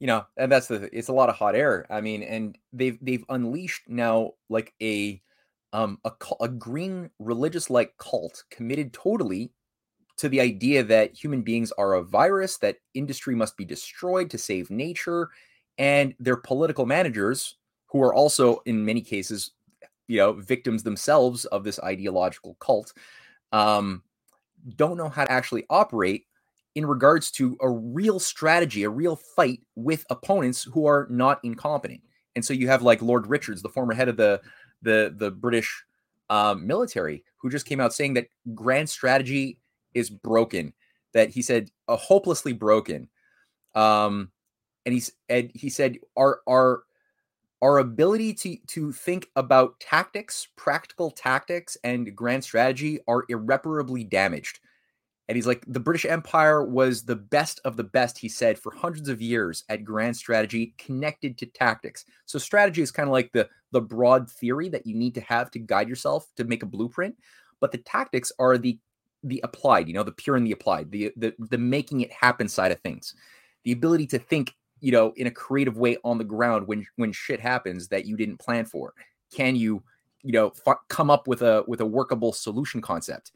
you 0.01 0.07
know, 0.07 0.27
and 0.37 0.51
that's 0.53 0.69
the 0.69 0.89
it's 0.97 1.09
a 1.09 1.13
lot 1.13 1.29
of 1.29 1.37
hot 1.37 1.55
air. 1.57 1.87
I 1.91 2.01
mean, 2.01 2.23
and 2.23 2.59
they've 2.73 2.99
they've 3.03 3.25
unleashed 3.29 3.89
now 3.89 4.33
like 4.49 4.75
a 4.83 5.23
um 5.73 5.99
a 6.05 6.13
a 6.41 6.49
green 6.49 7.11
religious 7.19 7.71
like 7.71 7.97
cult 7.99 8.45
committed 8.51 8.93
totally 8.93 9.53
to 10.19 10.29
the 10.29 10.41
idea 10.41 10.83
that 10.85 11.15
human 11.15 11.43
beings 11.43 11.73
are 11.79 11.95
a 11.95 12.03
virus, 12.05 12.59
that 12.59 12.79
industry 12.95 13.35
must 13.35 13.57
be 13.57 13.65
destroyed 13.65 14.31
to 14.31 14.39
save 14.39 14.71
nature, 14.71 15.31
and 15.79 16.15
their 16.21 16.37
political 16.37 16.87
managers, 16.87 17.57
who 17.89 18.03
are 18.03 18.15
also 18.15 18.61
in 18.67 18.85
many 18.85 19.01
cases, 19.01 19.53
you 20.09 20.19
know, 20.19 20.33
victims 20.35 20.83
themselves 20.85 21.45
of 21.47 21.65
this 21.65 21.81
ideological 21.81 22.57
cult, 22.61 22.93
um, 23.53 24.03
don't 24.77 24.97
know 24.99 25.09
how 25.11 25.25
to 25.25 25.33
actually 25.33 25.67
operate 25.71 26.27
in 26.79 26.87
regards 26.87 27.33
to 27.33 27.57
a 27.61 27.69
real 27.69 28.21
strategy, 28.21 28.85
a 28.85 28.89
real 28.89 29.17
fight 29.17 29.59
with 29.75 30.07
opponents 30.11 30.63
who 30.63 30.87
are 30.87 31.09
not 31.11 31.41
incompetent. 31.43 32.01
And 32.37 32.45
so 32.45 32.55
you 32.55 32.69
have 32.69 32.83
like 32.83 33.03
Lord 33.03 33.27
Richards, 33.27 33.63
the 33.63 33.69
former 33.69 33.95
head 33.95 34.09
of 34.09 34.17
the 34.17 34.41
the 34.81 35.13
the 35.17 35.33
British 35.33 35.85
um, 36.31 36.65
military, 36.65 37.25
who 37.39 37.51
just 37.51 37.67
came 37.67 37.81
out 37.81 37.93
saying 37.93 38.15
that 38.15 38.29
grand 38.55 38.89
strategy 38.89 39.59
is 39.93 40.09
broken. 40.09 40.73
That 41.15 41.31
he 41.31 41.43
said 41.43 41.69
uh, 41.89 41.97
hopelessly 41.97 42.53
broken. 42.53 43.09
Um, 43.75 44.31
and 44.87 44.93
he's 44.93 45.11
and 45.29 45.51
he 45.57 45.71
said 45.71 45.99
our 46.17 46.43
our 46.49 46.85
our 47.61 47.79
ability 47.79 48.35
to 48.35 48.57
to 48.69 48.93
think 48.93 49.27
about 49.35 49.81
tactics, 49.81 50.47
practical 50.55 51.11
tactics, 51.11 51.77
and 51.83 52.15
grand 52.15 52.45
strategy 52.45 53.01
are 53.09 53.25
irreparably 53.29 54.05
damaged. 54.05 54.61
And 55.29 55.37
he's 55.37 55.47
like, 55.47 55.63
the 55.67 55.81
British 55.81 56.07
Empire 56.07 56.65
was 56.65 57.05
the 57.05 57.17
best 57.17 57.61
of 57.67 57.77
the 57.77 57.85
best, 57.85 58.17
he 58.17 58.31
said, 58.31 58.59
for 58.59 58.73
hundreds 58.73 59.11
of 59.11 59.21
years 59.21 59.63
at 59.69 59.85
grand 59.85 60.17
strategy 60.17 60.75
connected 60.79 61.37
to 61.39 61.47
tactics. 61.47 62.07
So 62.25 62.39
strategy 62.39 62.81
is 62.81 62.91
kind 62.91 63.09
of 63.09 63.13
like 63.13 63.31
the 63.33 63.49
the 63.71 63.81
broad 63.81 64.31
theory 64.31 64.71
that 64.71 64.87
you 64.87 64.95
need 64.95 65.15
to 65.15 65.21
have 65.21 65.51
to 65.51 65.59
guide 65.59 65.89
yourself 65.89 66.27
to 66.37 66.45
make 66.45 66.63
a 66.63 66.67
blueprint, 66.67 67.15
but 67.61 67.73
the 67.73 67.79
tactics 67.79 68.33
are 68.39 68.57
the 68.57 68.79
the 69.23 69.41
applied, 69.45 69.89
you 69.89 69.95
know, 69.95 70.03
the 70.03 70.13
pure 70.13 70.37
and 70.37 70.47
the 70.47 70.53
applied, 70.53 70.91
the 70.91 71.13
the 71.17 71.35
the 71.39 71.59
making 71.59 72.01
it 72.01 72.13
happen 72.13 72.49
side 72.49 72.73
of 72.73 72.81
things. 72.81 73.15
The 73.65 73.73
ability 73.73 74.07
to 74.09 74.19
think, 74.19 74.55
you 74.81 74.93
know, 74.93 75.13
in 75.17 75.27
a 75.27 75.31
creative 75.31 75.77
way 75.77 75.99
on 76.05 76.17
the 76.17 76.25
ground 76.25 76.67
when 76.67 76.87
when 76.97 77.13
shit 77.13 77.41
happens 77.41 77.89
that 77.89 78.07
you 78.07 78.17
didn't 78.17 78.39
plan 78.39 78.65
for. 78.65 78.95
Can 79.35 79.57
you, 79.57 79.83
you 80.23 80.33
know, 80.33 80.53
f- 80.67 80.79
come 80.89 81.11
up 81.11 81.29
with 81.29 81.43
a 81.43 81.65
with 81.67 81.83
a 81.83 81.87
workable 81.87 82.33
solution 82.33 82.81
concept? 82.81 83.33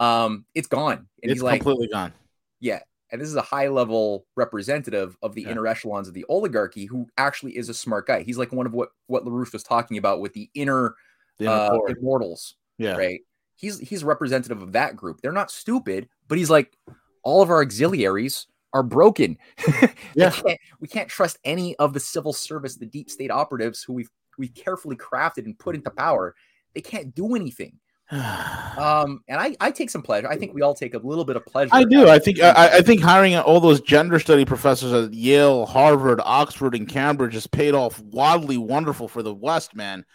Um, 0.00 0.44
it's 0.54 0.68
gone. 0.68 1.08
And 1.22 1.32
it's 1.32 1.42
completely 1.42 1.88
gone. 1.88 2.12
Yeah. 2.60 2.80
And 3.10 3.20
this 3.20 3.28
is 3.28 3.36
a 3.36 3.42
high 3.42 3.68
level 3.68 4.26
representative 4.36 5.16
of 5.22 5.34
the 5.34 5.42
yeah. 5.42 5.50
inner 5.50 5.66
echelons 5.66 6.08
of 6.08 6.14
the 6.14 6.26
oligarchy 6.28 6.84
who 6.84 7.06
actually 7.16 7.56
is 7.56 7.68
a 7.68 7.74
smart 7.74 8.06
guy. 8.06 8.22
He's 8.22 8.38
like 8.38 8.52
one 8.52 8.66
of 8.66 8.74
what, 8.74 8.90
what 9.06 9.24
LaRouche 9.24 9.52
was 9.52 9.62
talking 9.62 9.96
about 9.96 10.20
with 10.20 10.34
the 10.34 10.50
inner, 10.54 10.94
the 11.38 11.46
inner 11.46 11.54
uh, 11.54 11.78
immortals. 11.88 12.56
Yeah. 12.76 12.96
Right. 12.96 13.20
He's, 13.56 13.78
he's 13.78 14.04
representative 14.04 14.62
of 14.62 14.72
that 14.72 14.94
group. 14.94 15.20
They're 15.20 15.32
not 15.32 15.50
stupid, 15.50 16.08
but 16.28 16.38
he's 16.38 16.50
like, 16.50 16.76
all 17.22 17.42
of 17.42 17.50
our 17.50 17.62
auxiliaries 17.62 18.46
are 18.72 18.82
broken. 18.82 19.38
yeah. 20.14 20.30
can't, 20.30 20.60
we 20.78 20.86
can't 20.86 21.08
trust 21.08 21.38
any 21.44 21.74
of 21.76 21.94
the 21.94 22.00
civil 22.00 22.32
service, 22.32 22.76
the 22.76 22.86
deep 22.86 23.10
state 23.10 23.30
operatives 23.30 23.82
who 23.82 23.94
we've, 23.94 24.10
we've 24.36 24.54
carefully 24.54 24.96
crafted 24.96 25.46
and 25.46 25.58
put 25.58 25.74
into 25.74 25.90
power. 25.90 26.36
They 26.74 26.82
can't 26.82 27.14
do 27.14 27.34
anything. 27.34 27.80
um, 28.78 29.22
and 29.28 29.38
I, 29.38 29.54
I 29.60 29.70
take 29.70 29.90
some 29.90 30.00
pleasure. 30.00 30.28
I 30.28 30.36
think 30.36 30.54
we 30.54 30.62
all 30.62 30.72
take 30.72 30.94
a 30.94 30.98
little 30.98 31.26
bit 31.26 31.36
of 31.36 31.44
pleasure. 31.44 31.70
I 31.72 31.84
do. 31.84 32.08
I 32.08 32.18
think 32.18 32.40
I, 32.40 32.78
I 32.78 32.80
think 32.80 33.02
hiring 33.02 33.36
all 33.36 33.60
those 33.60 33.82
gender 33.82 34.18
study 34.18 34.46
professors 34.46 34.92
at 34.92 35.12
Yale, 35.12 35.66
Harvard, 35.66 36.20
Oxford, 36.24 36.74
and 36.74 36.88
Cambridge 36.88 37.34
has 37.34 37.46
paid 37.46 37.74
off 37.74 38.00
wildly 38.00 38.56
wonderful 38.56 39.08
for 39.08 39.22
the 39.22 39.34
West, 39.34 39.74
man. 39.74 40.06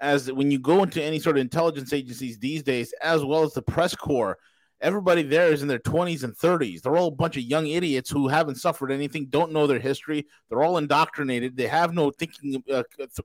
As 0.00 0.30
when 0.30 0.50
you 0.50 0.60
go 0.60 0.84
into 0.84 1.02
any 1.02 1.18
sort 1.18 1.36
of 1.36 1.40
intelligence 1.40 1.92
agencies 1.92 2.38
these 2.38 2.62
days, 2.62 2.94
as 3.02 3.24
well 3.24 3.42
as 3.42 3.52
the 3.52 3.62
press 3.62 3.96
corps, 3.96 4.38
everybody 4.80 5.22
there 5.22 5.52
is 5.52 5.62
in 5.62 5.68
their 5.68 5.78
20s 5.78 6.22
and 6.22 6.34
30s. 6.34 6.82
They're 6.82 6.96
all 6.96 7.08
a 7.08 7.10
bunch 7.10 7.36
of 7.36 7.42
young 7.42 7.66
idiots 7.66 8.10
who 8.10 8.28
haven't 8.28 8.56
suffered 8.56 8.90
anything, 8.90 9.26
don't 9.26 9.52
know 9.52 9.66
their 9.66 9.78
history. 9.78 10.26
They're 10.48 10.62
all 10.62 10.78
indoctrinated. 10.78 11.56
They 11.56 11.66
have 11.66 11.92
no 11.92 12.10
thinking, 12.10 12.62
uh, 12.72 12.84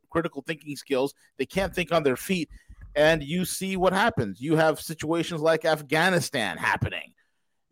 critical 0.10 0.42
thinking 0.42 0.76
skills. 0.76 1.14
They 1.38 1.46
can't 1.46 1.74
think 1.74 1.92
on 1.92 2.04
their 2.04 2.18
feet 2.18 2.50
and 2.96 3.24
you 3.24 3.46
see 3.46 3.78
what 3.78 3.94
happens. 3.94 4.42
You 4.42 4.56
have 4.56 4.80
situations 4.80 5.42
like 5.42 5.66
Afghanistan 5.66 6.58
happening. 6.58 7.14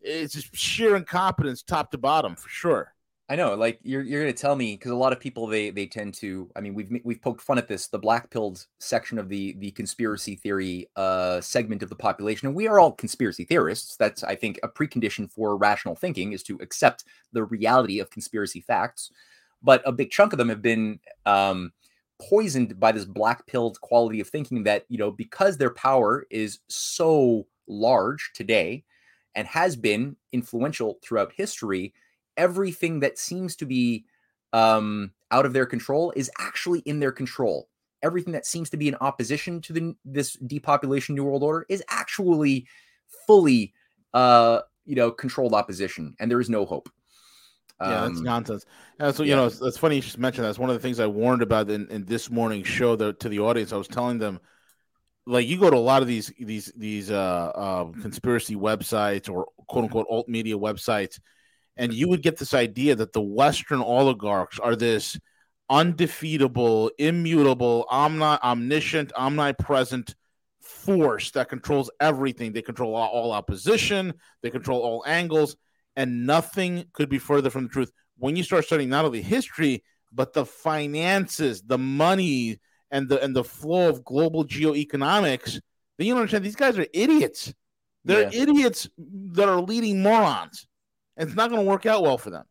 It's 0.00 0.34
just 0.34 0.54
sheer 0.54 0.96
incompetence, 0.96 1.62
top 1.62 1.90
to 1.92 1.98
bottom, 1.98 2.36
for 2.36 2.48
sure. 2.48 2.94
I 3.26 3.36
know, 3.36 3.54
like 3.54 3.80
you're 3.82 4.02
you're 4.02 4.22
going 4.22 4.34
to 4.34 4.38
tell 4.38 4.54
me 4.54 4.74
because 4.74 4.90
a 4.90 4.96
lot 4.96 5.14
of 5.14 5.18
people 5.18 5.46
they 5.46 5.70
they 5.70 5.86
tend 5.86 6.12
to. 6.14 6.50
I 6.54 6.60
mean, 6.60 6.74
we've 6.74 6.90
we've 7.04 7.22
poked 7.22 7.40
fun 7.40 7.56
at 7.56 7.66
this, 7.66 7.86
the 7.86 7.98
black 7.98 8.30
pilled 8.30 8.66
section 8.80 9.18
of 9.18 9.30
the 9.30 9.54
the 9.58 9.70
conspiracy 9.70 10.36
theory 10.36 10.90
uh, 10.94 11.40
segment 11.40 11.82
of 11.82 11.88
the 11.88 11.96
population, 11.96 12.48
and 12.48 12.54
we 12.54 12.68
are 12.68 12.78
all 12.78 12.92
conspiracy 12.92 13.44
theorists. 13.44 13.96
That's 13.96 14.22
I 14.24 14.34
think 14.34 14.60
a 14.62 14.68
precondition 14.68 15.30
for 15.30 15.56
rational 15.56 15.94
thinking 15.94 16.32
is 16.32 16.42
to 16.44 16.58
accept 16.60 17.04
the 17.32 17.44
reality 17.44 17.98
of 17.98 18.10
conspiracy 18.10 18.60
facts. 18.60 19.10
But 19.62 19.80
a 19.86 19.92
big 19.92 20.10
chunk 20.10 20.34
of 20.34 20.38
them 20.38 20.50
have 20.50 20.60
been 20.60 21.00
um, 21.24 21.72
poisoned 22.20 22.78
by 22.78 22.92
this 22.92 23.04
black 23.04 23.46
pilled 23.46 23.80
quality 23.80 24.20
of 24.20 24.28
thinking 24.28 24.62
that 24.64 24.84
you 24.88 24.98
know 24.98 25.10
because 25.10 25.56
their 25.56 25.70
power 25.70 26.26
is 26.30 26.60
so 26.68 27.46
large 27.66 28.30
today 28.34 28.84
and 29.34 29.48
has 29.48 29.74
been 29.74 30.16
influential 30.32 30.98
throughout 31.02 31.32
history 31.36 31.92
everything 32.36 33.00
that 33.00 33.18
seems 33.18 33.56
to 33.56 33.66
be 33.66 34.04
um, 34.52 35.10
out 35.30 35.46
of 35.46 35.52
their 35.52 35.66
control 35.66 36.12
is 36.16 36.30
actually 36.38 36.80
in 36.80 37.00
their 37.00 37.12
control. 37.12 37.68
Everything 38.02 38.32
that 38.32 38.46
seems 38.46 38.70
to 38.70 38.76
be 38.76 38.88
in 38.88 38.94
opposition 39.00 39.60
to 39.62 39.72
the, 39.72 39.96
this 40.04 40.34
depopulation 40.34 41.14
new 41.14 41.24
world 41.24 41.42
order 41.42 41.66
is 41.68 41.82
actually 41.88 42.66
fully 43.26 43.72
uh, 44.12 44.60
you 44.84 44.94
know 44.94 45.10
controlled 45.10 45.54
opposition 45.54 46.14
and 46.20 46.30
there 46.30 46.40
is 46.40 46.50
no 46.50 46.64
hope 46.64 46.88
yeah, 47.88 48.00
that's 48.06 48.18
um, 48.18 48.24
nonsense. 48.24 48.66
And 48.98 49.14
so 49.14 49.22
you 49.22 49.30
yeah. 49.30 49.36
know, 49.36 49.46
it's, 49.46 49.60
it's, 49.60 49.78
funny 49.78 49.96
you 49.96 50.02
just 50.02 50.18
mentioned 50.18 50.46
that's 50.46 50.58
one 50.58 50.70
of 50.70 50.76
the 50.76 50.80
things 50.80 51.00
I 51.00 51.06
warned 51.06 51.42
about 51.42 51.70
in, 51.70 51.88
in 51.88 52.04
this 52.04 52.30
morning's 52.30 52.68
show 52.68 52.96
the, 52.96 53.12
to 53.14 53.28
the 53.28 53.40
audience. 53.40 53.72
I 53.72 53.76
was 53.76 53.88
telling 53.88 54.18
them, 54.18 54.40
like, 55.26 55.46
you 55.46 55.58
go 55.58 55.70
to 55.70 55.76
a 55.76 55.78
lot 55.78 56.02
of 56.02 56.08
these 56.08 56.32
these 56.38 56.72
these 56.76 57.10
uh, 57.10 57.52
uh, 57.54 57.84
conspiracy 58.02 58.56
websites 58.56 59.30
or 59.30 59.48
quote 59.68 59.84
unquote 59.84 60.06
alt 60.10 60.28
media 60.28 60.56
websites, 60.56 61.18
and 61.76 61.92
you 61.92 62.08
would 62.08 62.22
get 62.22 62.36
this 62.36 62.54
idea 62.54 62.94
that 62.94 63.12
the 63.12 63.22
Western 63.22 63.80
oligarchs 63.80 64.58
are 64.58 64.76
this 64.76 65.18
undefeatable, 65.70 66.90
immutable, 66.98 67.86
omni- 67.88 68.38
omniscient, 68.42 69.12
omnipresent 69.16 70.14
force 70.60 71.30
that 71.32 71.48
controls 71.48 71.90
everything. 72.00 72.52
They 72.52 72.62
control 72.62 72.94
all, 72.94 73.08
all 73.08 73.32
opposition. 73.32 74.14
They 74.42 74.50
control 74.50 74.82
all 74.82 75.04
angles 75.06 75.56
and 75.96 76.26
nothing 76.26 76.86
could 76.92 77.08
be 77.08 77.18
further 77.18 77.50
from 77.50 77.64
the 77.64 77.68
truth. 77.68 77.92
When 78.18 78.36
you 78.36 78.42
start 78.42 78.64
studying 78.64 78.90
not 78.90 79.04
only 79.04 79.22
history, 79.22 79.82
but 80.12 80.32
the 80.32 80.46
finances, 80.46 81.62
the 81.62 81.78
money, 81.78 82.58
and 82.90 83.08
the 83.08 83.22
and 83.22 83.34
the 83.34 83.44
flow 83.44 83.88
of 83.88 84.04
global 84.04 84.44
geoeconomics, 84.44 85.60
then 85.98 86.06
you 86.06 86.16
understand 86.16 86.44
these 86.44 86.56
guys 86.56 86.78
are 86.78 86.86
idiots. 86.92 87.52
They're 88.04 88.30
yeah. 88.32 88.42
idiots 88.42 88.88
that 88.98 89.48
are 89.48 89.60
leading 89.60 90.02
morons. 90.02 90.66
And 91.16 91.28
it's 91.28 91.36
not 91.36 91.50
going 91.50 91.64
to 91.64 91.68
work 91.68 91.86
out 91.86 92.02
well 92.02 92.18
for 92.18 92.30
them. 92.30 92.44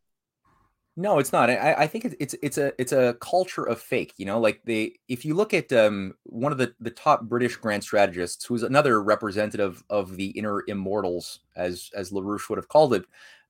No, 0.96 1.18
it's 1.18 1.32
not. 1.32 1.50
I, 1.50 1.74
I 1.74 1.86
think 1.88 2.04
it's, 2.04 2.14
it's 2.20 2.34
it's 2.40 2.56
a 2.58 2.72
it's 2.80 2.92
a 2.92 3.14
culture 3.20 3.64
of 3.64 3.80
fake. 3.80 4.14
You 4.16 4.26
know, 4.26 4.38
like 4.38 4.60
they 4.64 4.94
if 5.08 5.24
you 5.24 5.34
look 5.34 5.52
at 5.52 5.72
um 5.72 6.14
one 6.22 6.52
of 6.52 6.58
the 6.58 6.72
the 6.78 6.90
top 6.90 7.22
British 7.22 7.56
grand 7.56 7.82
strategists, 7.82 8.44
who's 8.44 8.62
another 8.62 9.02
representative 9.02 9.82
of 9.90 10.16
the 10.16 10.26
inner 10.30 10.62
immortals, 10.68 11.40
as 11.56 11.90
as 11.96 12.12
Larouche 12.12 12.48
would 12.48 12.58
have 12.58 12.68
called 12.68 12.94
it, 12.94 13.04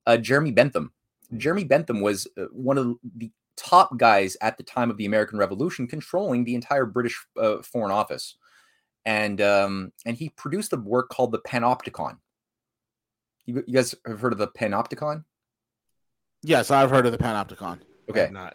uh, 0.07 0.16
Jeremy 0.16 0.52
Bentham. 0.52 0.92
Jeremy 1.37 1.64
Bentham 1.64 2.00
was 2.00 2.26
uh, 2.38 2.44
one 2.52 2.78
of 2.78 2.96
the 3.16 3.30
top 3.57 3.96
guys 3.98 4.37
at 4.40 4.57
the 4.57 4.62
time 4.62 4.90
of 4.90 4.96
the 4.96 5.07
American 5.07 5.38
Revolution, 5.38 5.87
controlling 5.87 6.44
the 6.44 6.54
entire 6.54 6.87
British 6.87 7.26
uh, 7.38 7.61
Foreign 7.62 7.92
Office, 7.92 8.37
and 9.04 9.40
um 9.42 9.92
and 10.07 10.16
he 10.16 10.30
produced 10.30 10.72
a 10.72 10.76
work 10.78 11.11
called 11.11 11.33
the 11.33 11.40
Panopticon. 11.40 12.16
You, 13.46 13.62
you 13.66 13.74
guys 13.74 13.94
have 14.07 14.20
heard 14.20 14.33
of 14.33 14.38
the 14.38 14.48
Panopticon? 14.48 15.24
Yes, 16.44 16.70
I've 16.70 16.90
heard 16.90 17.07
of 17.07 17.12
the 17.12 17.18
Panopticon. 17.18 17.78
Okay, 18.11 18.28
not. 18.30 18.54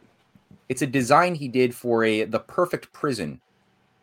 It's 0.69 0.84
a 0.84 0.88
design 0.88 1.34
he 1.34 1.47
did 1.47 1.73
for 1.73 2.04
a 2.04 2.23
the 2.23 2.39
perfect 2.39 2.93
prison, 2.93 3.41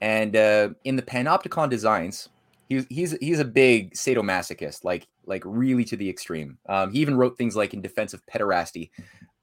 and 0.01 0.35
uh, 0.35 0.71
in 0.85 0.97
the 0.97 1.03
Panopticon 1.03 1.71
designs, 1.71 2.29
he's 2.69 2.85
he's 2.89 3.13
he's 3.21 3.39
a 3.39 3.45
big 3.45 3.95
sadomasochist, 3.95 4.83
like 4.83 5.07
like 5.25 5.43
really 5.47 5.85
to 5.85 5.97
the 5.97 6.11
extreme. 6.11 6.59
Um, 6.69 6.91
he 6.91 6.99
even 6.99 7.17
wrote 7.17 7.39
things 7.39 7.55
like 7.55 7.75
in 7.75 7.81
defense 7.81 8.13
of 8.13 8.27
pederasty, 8.27 8.91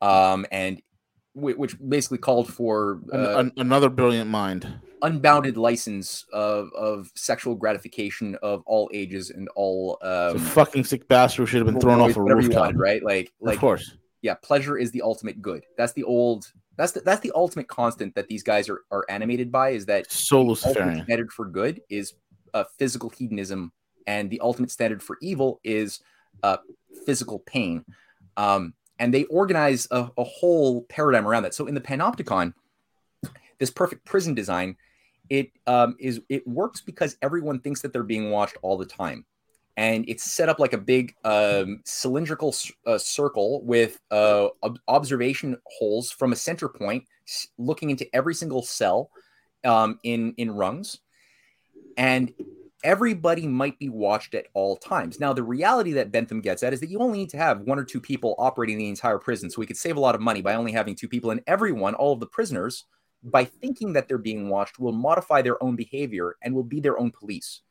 um, 0.01 0.45
and 0.51 0.82
w- 1.36 1.58
which 1.58 1.77
basically 1.88 2.17
called 2.17 2.51
for 2.53 2.99
uh, 3.13 3.38
An- 3.38 3.53
another 3.56 3.89
brilliant 3.89 4.29
mind, 4.29 4.67
unbounded 5.03 5.56
license 5.56 6.25
of 6.34 6.69
of 6.73 7.10
sexual 7.15 7.56
gratification 7.56 8.36
of 8.43 8.62
all 8.65 8.89
ages 8.93 9.29
and 9.29 9.47
all. 9.56 9.97
Um, 10.01 10.38
fucking 10.38 10.84
sick 10.84 11.08
bastard 11.08 11.47
should 11.47 11.65
have 11.65 11.67
been 11.67 11.79
thrown 11.79 12.01
off 12.01 12.17
a 12.17 12.21
rooftop, 12.21 12.60
wanted, 12.60 12.77
right? 12.77 13.01
Like, 13.01 13.32
like 13.39 13.56
of 13.56 13.62
course 13.62 13.95
yeah, 14.24 14.36
pleasure 14.36 14.78
is 14.78 14.90
the 14.92 15.02
ultimate 15.02 15.42
good. 15.42 15.66
That's 15.78 15.94
the 15.94 16.04
old. 16.04 16.52
That's 16.78 16.94
the, 16.94 17.02
that's 17.02 17.20
the 17.20 17.34
ultimate 17.36 17.68
constant 17.68 18.16
that 18.16 18.28
these 18.30 18.42
guys 18.42 18.70
are 18.70 18.82
are 18.90 19.06
animated 19.10 19.52
by. 19.52 19.72
Is 19.72 19.86
that 19.88 20.10
so 20.12 20.42
Luciferian 20.42 21.04
standard 21.04 21.32
for 21.32 21.46
good 21.46 21.82
is 21.90 22.14
uh, 22.54 22.64
physical 22.80 23.10
hedonism, 23.10 23.74
and 24.08 24.30
the 24.30 24.40
ultimate 24.40 24.72
standard 24.72 25.04
for 25.04 25.18
evil 25.22 25.60
is 25.64 26.00
uh, 26.42 26.58
physical 27.06 27.40
pain. 27.40 27.84
Um, 28.38 28.74
and 28.98 29.14
they 29.14 29.26
organize 29.26 29.88
a, 29.92 30.10
a 30.18 30.24
whole 30.24 30.84
paradigm 30.84 31.28
around 31.28 31.44
that. 31.44 31.54
So 31.54 31.68
in 31.68 31.76
the 31.76 31.82
Panopticon, 31.82 32.54
this 33.60 33.70
perfect 33.70 34.06
prison 34.06 34.34
design, 34.34 34.78
it 35.30 35.52
um, 35.68 35.98
is 36.00 36.22
it 36.30 36.48
works 36.48 36.80
because 36.80 37.18
everyone 37.22 37.60
thinks 37.60 37.82
that 37.82 37.92
they're 37.92 38.04
being 38.04 38.32
watched 38.32 38.56
all 38.62 38.78
the 38.78 38.86
time, 38.86 39.26
and 39.78 40.06
it's 40.08 40.24
set 40.24 40.50
up 40.50 40.60
like 40.60 40.74
a 40.74 40.78
big 40.78 41.16
um, 41.24 41.82
cylindrical 41.86 42.56
uh, 42.86 42.98
circle 42.98 43.64
with 43.64 44.00
uh, 44.12 44.48
ob- 44.62 44.80
observation 44.88 45.58
holes 45.66 46.12
from 46.12 46.32
a 46.32 46.36
center 46.36 46.70
point, 46.70 47.06
looking 47.58 47.90
into 47.90 48.08
every 48.16 48.36
single 48.36 48.62
cell 48.62 49.10
um, 49.64 50.00
in 50.04 50.34
in 50.38 50.52
rungs, 50.52 51.00
and 51.98 52.34
everybody 52.84 53.48
might 53.48 53.80
be 53.80 53.90
watched 53.90 54.36
at 54.36 54.48
all 54.54 54.76
times. 54.76 55.20
Now, 55.20 55.34
the 55.34 55.44
reality 55.44 55.94
that 55.94 56.12
Bentham 56.12 56.42
gets 56.42 56.64
at 56.64 56.74
is 56.74 56.82
that 56.82 56.90
you 56.90 57.00
only 57.00 57.20
need 57.20 57.30
to 57.30 57.38
have 57.38 57.62
one 57.62 57.80
or 57.80 57.86
two 57.86 58.02
people 58.02 58.36
operating 58.38 58.78
the 58.78 58.90
entire 58.90 59.18
prison. 59.18 59.50
So 59.50 59.60
we 59.60 59.66
could 59.66 59.78
save 59.78 59.96
a 59.96 60.02
lot 60.02 60.16
of 60.16 60.22
money 60.22 60.42
by 60.42 60.56
only 60.56 60.74
having 60.74 60.96
two 60.96 61.08
people. 61.08 61.32
And 61.32 61.42
everyone, 61.48 61.96
all 61.96 62.14
of 62.14 62.20
the 62.20 62.28
prisoners, 62.28 62.86
by 63.24 63.46
thinking 63.46 63.94
that 63.94 64.08
they're 64.08 64.18
being 64.18 64.50
watched, 64.50 64.80
will 64.80 64.92
modify 64.92 65.42
their 65.42 65.62
own 65.64 65.76
behavior 65.76 66.36
and 66.44 66.54
will 66.54 66.64
be 66.64 66.82
their 66.82 67.00
own 67.00 67.12
police, 67.12 67.62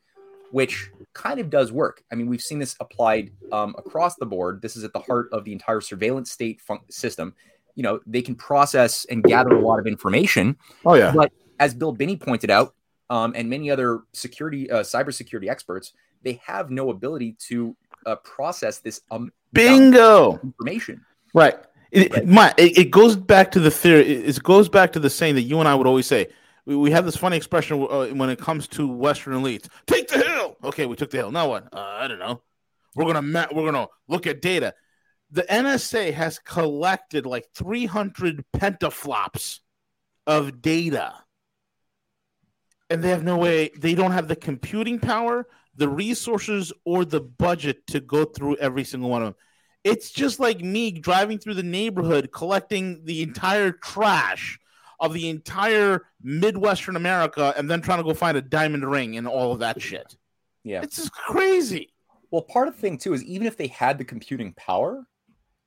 which 0.52 0.90
kind 1.14 1.40
of 1.40 1.50
does 1.50 1.72
work. 1.72 2.04
I 2.12 2.14
mean, 2.14 2.28
we've 2.28 2.40
seen 2.40 2.58
this 2.58 2.76
applied 2.78 3.32
um, 3.50 3.74
across 3.78 4.16
the 4.16 4.26
board. 4.26 4.62
This 4.62 4.76
is 4.76 4.84
at 4.84 4.92
the 4.92 5.00
heart 5.00 5.28
of 5.32 5.44
the 5.44 5.52
entire 5.52 5.80
surveillance 5.80 6.30
state 6.30 6.60
fun- 6.60 6.80
system. 6.90 7.34
You 7.74 7.82
know, 7.82 8.00
they 8.06 8.22
can 8.22 8.34
process 8.34 9.06
and 9.06 9.24
gather 9.24 9.50
a 9.50 9.60
lot 9.60 9.78
of 9.78 9.86
information. 9.86 10.56
Oh, 10.84 10.94
yeah. 10.94 11.12
But 11.14 11.32
as 11.58 11.74
Bill 11.74 11.92
Binney 11.92 12.16
pointed 12.16 12.50
out, 12.50 12.74
um, 13.08 13.32
and 13.34 13.48
many 13.48 13.70
other 13.70 14.00
security, 14.12 14.70
uh, 14.70 14.80
cybersecurity 14.80 15.48
experts, 15.48 15.92
they 16.22 16.40
have 16.46 16.70
no 16.70 16.90
ability 16.90 17.36
to 17.48 17.76
uh, 18.06 18.16
process 18.16 18.78
this 18.78 19.00
um, 19.10 19.32
bingo 19.52 20.38
information. 20.42 21.04
Right. 21.34 21.56
It, 21.90 22.12
right. 22.12 22.26
My, 22.26 22.54
it, 22.56 22.78
it, 22.78 22.90
goes 22.90 23.16
back 23.16 23.50
to 23.52 23.60
the 23.60 23.70
theory. 23.70 24.10
It, 24.10 24.42
goes 24.42 24.68
back 24.68 24.92
to 24.92 24.98
the 24.98 25.10
saying 25.10 25.34
that 25.34 25.42
you 25.42 25.60
and 25.60 25.68
I 25.68 25.74
would 25.74 25.86
always 25.86 26.06
say. 26.06 26.28
We, 26.64 26.76
we 26.76 26.90
have 26.92 27.04
this 27.04 27.16
funny 27.16 27.36
expression 27.36 27.86
uh, 27.90 28.06
when 28.08 28.30
it 28.30 28.38
comes 28.38 28.68
to 28.68 28.86
Western 28.88 29.34
elites: 29.34 29.68
"Take 29.86 30.08
the 30.08 30.18
hill." 30.18 30.56
Okay, 30.64 30.86
we 30.86 30.96
took 30.96 31.10
the 31.10 31.18
hill. 31.18 31.30
Now 31.30 31.48
what? 31.48 31.72
Uh, 31.72 31.80
I 31.80 32.08
don't 32.08 32.18
know. 32.18 32.42
We're 32.94 33.06
gonna 33.06 33.22
ma- 33.22 33.48
we're 33.52 33.70
gonna 33.70 33.88
look 34.08 34.26
at 34.26 34.42
data. 34.42 34.74
The 35.30 35.42
NSA 35.42 36.12
has 36.12 36.38
collected 36.38 37.24
like 37.24 37.46
300 37.54 38.44
petaflops 38.54 39.60
of 40.26 40.60
data 40.60 41.14
and 42.90 43.02
they 43.02 43.08
have 43.08 43.24
no 43.24 43.36
way 43.36 43.70
they 43.76 43.94
don't 43.94 44.12
have 44.12 44.28
the 44.28 44.36
computing 44.36 44.98
power 44.98 45.46
the 45.74 45.88
resources 45.88 46.72
or 46.84 47.04
the 47.04 47.20
budget 47.20 47.86
to 47.86 48.00
go 48.00 48.24
through 48.24 48.56
every 48.56 48.84
single 48.84 49.10
one 49.10 49.22
of 49.22 49.28
them 49.28 49.34
it's 49.82 50.10
just 50.10 50.38
like 50.38 50.60
me 50.60 50.92
driving 50.92 51.38
through 51.38 51.54
the 51.54 51.62
neighborhood 51.62 52.30
collecting 52.30 53.04
the 53.04 53.22
entire 53.22 53.72
trash 53.72 54.60
of 55.02 55.12
the 55.12 55.28
entire 55.28 56.06
midwestern 56.22 56.96
america 56.96 57.52
and 57.56 57.70
then 57.70 57.82
trying 57.82 57.98
to 57.98 58.04
go 58.04 58.14
find 58.14 58.36
a 58.38 58.42
diamond 58.42 58.90
ring 58.90 59.18
and 59.18 59.28
all 59.28 59.52
of 59.52 59.58
that 59.58 59.80
shit. 59.82 60.16
Yeah. 60.64 60.80
It's 60.82 60.96
just 60.96 61.12
crazy. 61.12 61.92
Well 62.30 62.42
part 62.42 62.68
of 62.68 62.74
the 62.74 62.80
thing 62.80 62.96
too 62.96 63.12
is 63.12 63.22
even 63.24 63.46
if 63.46 63.58
they 63.58 63.66
had 63.66 63.98
the 63.98 64.04
computing 64.04 64.54
power 64.54 65.06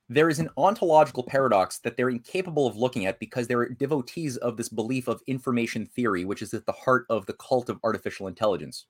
there 0.08 0.28
is 0.28 0.38
an 0.38 0.48
ontological 0.56 1.24
paradox 1.24 1.78
that 1.78 1.96
they're 1.96 2.10
incapable 2.10 2.66
of 2.66 2.76
looking 2.76 3.06
at 3.06 3.18
because 3.18 3.48
they're 3.48 3.68
devotees 3.68 4.36
of 4.36 4.56
this 4.56 4.68
belief 4.68 5.08
of 5.08 5.20
information 5.26 5.84
theory, 5.84 6.24
which 6.24 6.42
is 6.42 6.54
at 6.54 6.64
the 6.64 6.72
heart 6.72 7.06
of 7.10 7.26
the 7.26 7.32
cult 7.34 7.68
of 7.68 7.80
artificial 7.82 8.28
intelligence. 8.28 8.86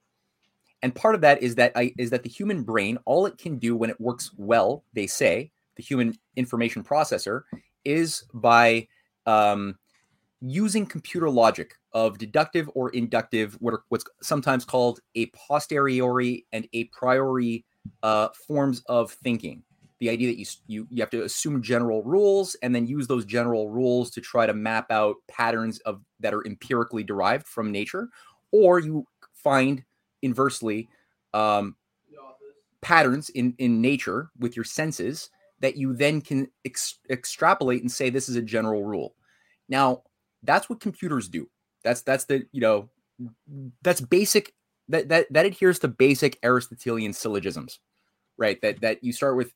And 0.82 0.94
part 0.94 1.14
of 1.14 1.22
that 1.22 1.42
is 1.42 1.54
that 1.54 1.72
I, 1.74 1.94
is 1.96 2.10
that 2.10 2.22
the 2.22 2.28
human 2.28 2.62
brain, 2.62 2.98
all 3.06 3.24
it 3.24 3.38
can 3.38 3.58
do 3.58 3.74
when 3.74 3.88
it 3.88 4.00
works 4.00 4.30
well, 4.36 4.84
they 4.92 5.06
say, 5.06 5.52
the 5.76 5.82
human 5.82 6.18
information 6.36 6.84
processor, 6.84 7.42
is 7.84 8.24
by 8.34 8.86
um, 9.24 9.76
using 10.40 10.86
computer 10.86 11.30
logic 11.30 11.74
of 11.92 12.18
deductive 12.18 12.70
or 12.74 12.90
inductive, 12.90 13.54
what 13.60 13.74
are, 13.74 13.82
what's 13.88 14.04
sometimes 14.22 14.64
called 14.64 15.00
a 15.14 15.26
posteriori 15.26 16.46
and 16.52 16.68
a 16.72 16.84
priori 16.84 17.64
uh, 18.02 18.28
forms 18.46 18.82
of 18.86 19.10
thinking. 19.10 19.62
The 19.98 20.10
idea 20.10 20.28
that 20.28 20.38
you, 20.38 20.46
you 20.66 20.86
you 20.90 21.02
have 21.02 21.10
to 21.10 21.24
assume 21.24 21.62
general 21.62 22.02
rules 22.02 22.54
and 22.62 22.74
then 22.74 22.86
use 22.86 23.06
those 23.06 23.24
general 23.24 23.70
rules 23.70 24.10
to 24.10 24.20
try 24.20 24.44
to 24.44 24.52
map 24.52 24.90
out 24.90 25.16
patterns 25.26 25.78
of 25.80 26.02
that 26.20 26.34
are 26.34 26.46
empirically 26.46 27.02
derived 27.02 27.46
from 27.46 27.72
nature 27.72 28.08
or 28.52 28.78
you 28.78 29.06
find 29.32 29.82
inversely 30.20 30.88
um, 31.32 31.76
patterns 32.82 33.30
in 33.30 33.54
in 33.56 33.80
nature 33.80 34.30
with 34.38 34.54
your 34.54 34.64
senses 34.64 35.30
that 35.60 35.76
you 35.76 35.94
then 35.94 36.20
can 36.20 36.46
ex- 36.66 36.98
extrapolate 37.08 37.80
and 37.80 37.90
say 37.90 38.10
this 38.10 38.28
is 38.28 38.36
a 38.36 38.42
general 38.42 38.84
rule. 38.84 39.14
Now 39.70 40.02
that's 40.42 40.68
what 40.68 40.80
computers 40.80 41.28
do. 41.28 41.48
That's 41.84 42.02
that's 42.02 42.24
the 42.24 42.46
you 42.52 42.60
know 42.60 42.88
that's 43.82 44.00
basic 44.00 44.52
that 44.88 45.08
that 45.08 45.26
that 45.32 45.46
adheres 45.46 45.78
to 45.80 45.88
basic 45.88 46.38
aristotelian 46.44 47.12
syllogisms 47.12 47.80
right? 48.38 48.60
That 48.62 48.80
that 48.80 49.02
you 49.02 49.12
start 49.12 49.36
with 49.36 49.52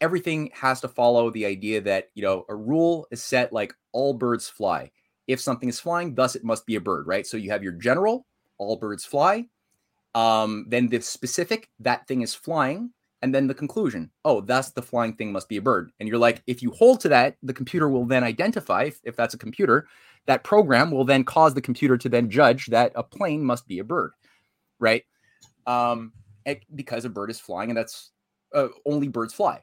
everything 0.00 0.50
has 0.54 0.80
to 0.80 0.88
follow 0.88 1.30
the 1.30 1.46
idea 1.46 1.80
that 1.82 2.10
you 2.14 2.22
know 2.22 2.44
a 2.48 2.54
rule 2.54 3.06
is 3.10 3.22
set 3.22 3.52
like 3.52 3.74
all 3.92 4.14
birds 4.14 4.48
fly. 4.48 4.90
If 5.26 5.40
something 5.40 5.68
is 5.68 5.80
flying 5.80 6.14
thus 6.14 6.34
it 6.36 6.44
must 6.44 6.66
be 6.66 6.76
a 6.76 6.80
bird 6.80 7.06
right? 7.06 7.26
So 7.26 7.36
you 7.36 7.50
have 7.50 7.62
your 7.62 7.72
general 7.72 8.26
all 8.58 8.76
birds 8.76 9.04
fly. 9.04 9.46
Um, 10.14 10.66
then 10.68 10.88
the 10.88 11.00
specific 11.00 11.68
that 11.80 12.06
thing 12.08 12.22
is 12.22 12.34
flying 12.34 12.90
and 13.22 13.34
then 13.34 13.46
the 13.46 13.54
conclusion 13.54 14.10
oh 14.24 14.40
thus 14.40 14.72
the 14.72 14.82
flying 14.82 15.14
thing 15.14 15.32
must 15.32 15.48
be 15.48 15.56
a 15.58 15.62
bird. 15.62 15.90
And 16.00 16.08
you're 16.08 16.18
like 16.18 16.42
if 16.46 16.62
you 16.62 16.70
hold 16.72 17.00
to 17.00 17.08
that 17.10 17.36
the 17.42 17.54
computer 17.54 17.88
will 17.88 18.06
then 18.06 18.24
identify 18.24 18.84
if, 18.84 19.00
if 19.04 19.16
that's 19.16 19.34
a 19.34 19.38
computer 19.38 19.86
that 20.26 20.44
program 20.44 20.90
will 20.90 21.04
then 21.04 21.24
cause 21.24 21.54
the 21.54 21.60
computer 21.60 21.96
to 21.98 22.08
then 22.08 22.30
judge 22.30 22.66
that 22.66 22.92
a 22.94 23.02
plane 23.02 23.44
must 23.44 23.66
be 23.66 23.78
a 23.78 23.84
bird 23.84 24.12
right? 24.80 25.04
Um, 25.66 26.12
it, 26.44 26.64
because 26.74 27.04
a 27.04 27.10
bird 27.10 27.30
is 27.30 27.38
flying 27.38 27.70
and 27.70 27.76
that's 27.76 28.10
uh, 28.52 28.68
only 28.84 29.06
birds 29.06 29.34
fly. 29.34 29.62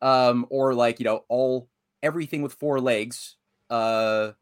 Um, 0.00 0.46
or 0.50 0.74
like 0.74 1.00
you 1.00 1.04
know 1.04 1.24
all 1.28 1.68
everything 2.02 2.42
with 2.42 2.54
four 2.54 2.80
legs 2.80 3.36
uh, 3.70 4.32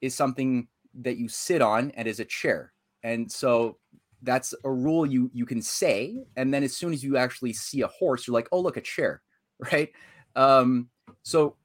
is 0.00 0.14
something 0.14 0.68
that 0.94 1.16
you 1.16 1.28
sit 1.28 1.62
on 1.62 1.90
and 1.92 2.06
is 2.06 2.20
a 2.20 2.24
chair. 2.24 2.72
And 3.02 3.30
so 3.30 3.78
that's 4.22 4.54
a 4.64 4.70
rule 4.70 5.04
you 5.04 5.30
you 5.34 5.44
can 5.44 5.60
say 5.60 6.24
and 6.36 6.52
then 6.52 6.62
as 6.62 6.74
soon 6.74 6.94
as 6.94 7.04
you 7.04 7.18
actually 7.18 7.52
see 7.52 7.82
a 7.82 7.86
horse 7.88 8.26
you're 8.26 8.32
like 8.32 8.48
oh 8.52 8.58
look 8.58 8.78
a 8.78 8.80
chair 8.80 9.20
right? 9.72 9.90
Um, 10.34 10.88
so 11.22 11.56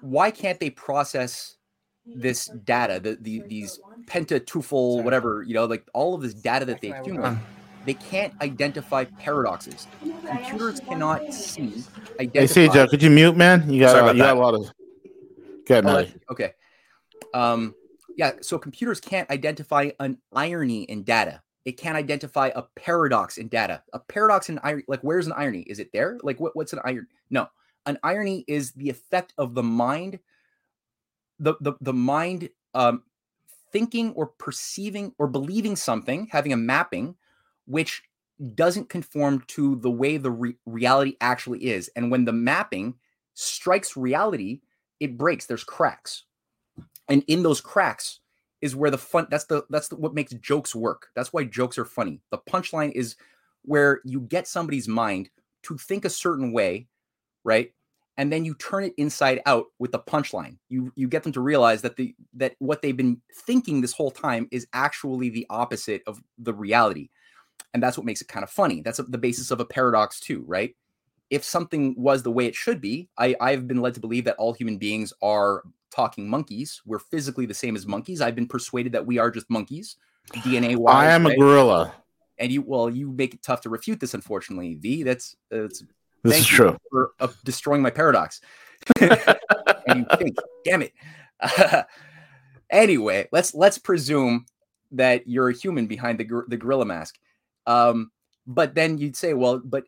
why 0.00 0.32
can't 0.32 0.58
they 0.58 0.70
process 0.70 1.56
this 2.04 2.46
data 2.64 2.98
the, 3.00 3.16
the 3.20 3.42
these 3.46 3.78
pentatufel 4.06 5.02
whatever 5.04 5.44
you 5.46 5.54
know 5.54 5.66
like 5.66 5.86
all 5.94 6.14
of 6.14 6.22
this 6.22 6.34
data 6.34 6.64
that 6.64 6.80
they 6.80 6.90
accumulate 6.90 7.38
they 7.84 7.94
can't 7.94 8.32
identify 8.40 9.04
paradoxes. 9.04 9.86
Computers 10.26 10.80
cannot 10.80 11.32
see. 11.34 11.82
Identify. 12.20 12.60
Hey, 12.60 12.68
CJ, 12.68 12.90
could 12.90 13.02
you 13.02 13.10
mute, 13.10 13.36
man? 13.36 13.70
You 13.70 13.80
got, 13.80 14.08
uh, 14.08 14.12
you 14.12 14.18
got 14.18 14.36
a 14.36 14.40
lot 14.40 14.54
of. 14.54 14.70
Good, 15.66 15.86
oh, 15.86 16.06
okay. 16.30 16.52
Um, 17.34 17.74
yeah, 18.16 18.32
so 18.40 18.58
computers 18.58 19.00
can't 19.00 19.28
identify 19.30 19.90
an 20.00 20.18
irony 20.32 20.82
in 20.84 21.02
data. 21.02 21.42
It 21.64 21.72
can't 21.72 21.96
identify 21.96 22.50
a 22.54 22.62
paradox 22.76 23.38
in 23.38 23.48
data. 23.48 23.82
A 23.92 24.00
paradox 24.00 24.48
in 24.48 24.58
irony, 24.62 24.84
like 24.88 25.00
where's 25.02 25.26
an 25.26 25.32
irony? 25.32 25.60
Is 25.62 25.78
it 25.78 25.90
there? 25.92 26.18
Like 26.22 26.40
what, 26.40 26.54
what's 26.56 26.72
an 26.72 26.80
irony? 26.84 27.06
No, 27.30 27.48
an 27.86 27.98
irony 28.02 28.44
is 28.48 28.72
the 28.72 28.90
effect 28.90 29.32
of 29.38 29.54
the 29.54 29.62
mind, 29.62 30.18
the 31.42 31.54
the 31.60 31.72
the 31.80 31.92
mind 31.92 32.48
um, 32.72 33.02
thinking 33.72 34.12
or 34.12 34.26
perceiving 34.26 35.12
or 35.18 35.26
believing 35.26 35.76
something, 35.76 36.28
having 36.30 36.52
a 36.52 36.56
mapping 36.56 37.16
which 37.66 38.02
doesn't 38.54 38.88
conform 38.88 39.42
to 39.46 39.76
the 39.76 39.90
way 39.90 40.16
the 40.16 40.30
re- 40.30 40.56
reality 40.66 41.16
actually 41.20 41.66
is. 41.66 41.90
And 41.94 42.10
when 42.10 42.24
the 42.24 42.32
mapping 42.32 42.94
strikes 43.34 43.96
reality, 43.96 44.60
it 45.00 45.18
breaks. 45.18 45.46
There's 45.46 45.64
cracks, 45.64 46.24
and 47.08 47.24
in 47.26 47.42
those 47.42 47.60
cracks 47.60 48.20
is 48.60 48.76
where 48.76 48.90
the 48.90 48.98
fun. 48.98 49.26
That's 49.30 49.44
the 49.44 49.64
that's 49.68 49.88
the, 49.88 49.96
what 49.96 50.14
makes 50.14 50.32
jokes 50.34 50.74
work. 50.74 51.08
That's 51.16 51.32
why 51.32 51.44
jokes 51.44 51.76
are 51.76 51.84
funny. 51.84 52.20
The 52.30 52.38
punchline 52.38 52.92
is 52.92 53.16
where 53.62 54.00
you 54.04 54.20
get 54.20 54.46
somebody's 54.46 54.88
mind 54.88 55.28
to 55.64 55.76
think 55.76 56.04
a 56.04 56.10
certain 56.10 56.52
way, 56.52 56.88
right? 57.44 57.72
And 58.18 58.30
then 58.30 58.44
you 58.44 58.54
turn 58.54 58.84
it 58.84 58.92
inside 58.98 59.40
out 59.46 59.66
with 59.78 59.92
the 59.92 59.98
punchline. 59.98 60.58
You 60.68 60.92
you 60.96 61.08
get 61.08 61.22
them 61.22 61.32
to 61.32 61.40
realize 61.40 61.82
that 61.82 61.96
the 61.96 62.14
that 62.34 62.54
what 62.58 62.82
they've 62.82 62.96
been 62.96 63.20
thinking 63.46 63.80
this 63.80 63.92
whole 63.92 64.10
time 64.10 64.48
is 64.50 64.66
actually 64.72 65.30
the 65.30 65.46
opposite 65.48 66.02
of 66.06 66.20
the 66.38 66.52
reality 66.52 67.08
and 67.74 67.82
that's 67.82 67.96
what 67.96 68.06
makes 68.06 68.20
it 68.20 68.28
kind 68.28 68.44
of 68.44 68.50
funny 68.50 68.82
that's 68.82 69.00
the 69.08 69.18
basis 69.18 69.50
of 69.50 69.60
a 69.60 69.64
paradox 69.64 70.20
too 70.20 70.44
right 70.46 70.74
if 71.30 71.44
something 71.44 71.94
was 71.96 72.22
the 72.22 72.30
way 72.30 72.46
it 72.46 72.54
should 72.54 72.80
be 72.80 73.08
I, 73.18 73.34
i've 73.40 73.66
been 73.66 73.80
led 73.80 73.94
to 73.94 74.00
believe 74.00 74.24
that 74.24 74.36
all 74.36 74.52
human 74.52 74.78
beings 74.78 75.12
are 75.22 75.62
talking 75.90 76.28
monkeys 76.28 76.80
we're 76.86 76.98
physically 76.98 77.46
the 77.46 77.54
same 77.54 77.76
as 77.76 77.86
monkeys 77.86 78.20
i've 78.20 78.34
been 78.34 78.48
persuaded 78.48 78.92
that 78.92 79.06
we 79.06 79.18
are 79.18 79.30
just 79.30 79.48
monkeys 79.50 79.96
dna 80.32 80.76
wise. 80.76 80.94
i 80.94 81.06
am 81.06 81.26
right? 81.26 81.34
a 81.34 81.38
gorilla 81.38 81.94
And 82.38 82.50
you, 82.50 82.62
well, 82.62 82.90
you 82.90 83.12
make 83.12 83.34
it 83.34 83.42
tough 83.42 83.60
to 83.60 83.70
refute 83.70 84.00
this. 84.00 84.14
Unfortunately, 84.14 84.74
V. 84.74 85.04
That's 85.04 85.36
that's. 85.50 85.84
This 86.22 86.40
is 86.40 86.46
true. 86.46 86.76
For 86.90 87.12
uh, 87.20 87.28
destroying 87.44 87.82
my 87.82 87.90
paradox. 87.90 88.40
and 89.00 90.06
you 90.10 90.16
think, 90.16 90.36
damn 90.64 90.82
it. 90.82 90.92
anyway, 92.70 93.28
let's 93.32 93.54
let's 93.54 93.78
presume 93.78 94.46
that 94.92 95.26
you're 95.26 95.48
a 95.48 95.54
human 95.54 95.86
behind 95.86 96.18
the 96.18 96.44
the 96.48 96.56
gorilla 96.56 96.84
mask. 96.84 97.18
Um, 97.66 98.10
but 98.46 98.74
then 98.74 98.98
you'd 98.98 99.16
say, 99.16 99.34
well, 99.34 99.60
but 99.64 99.84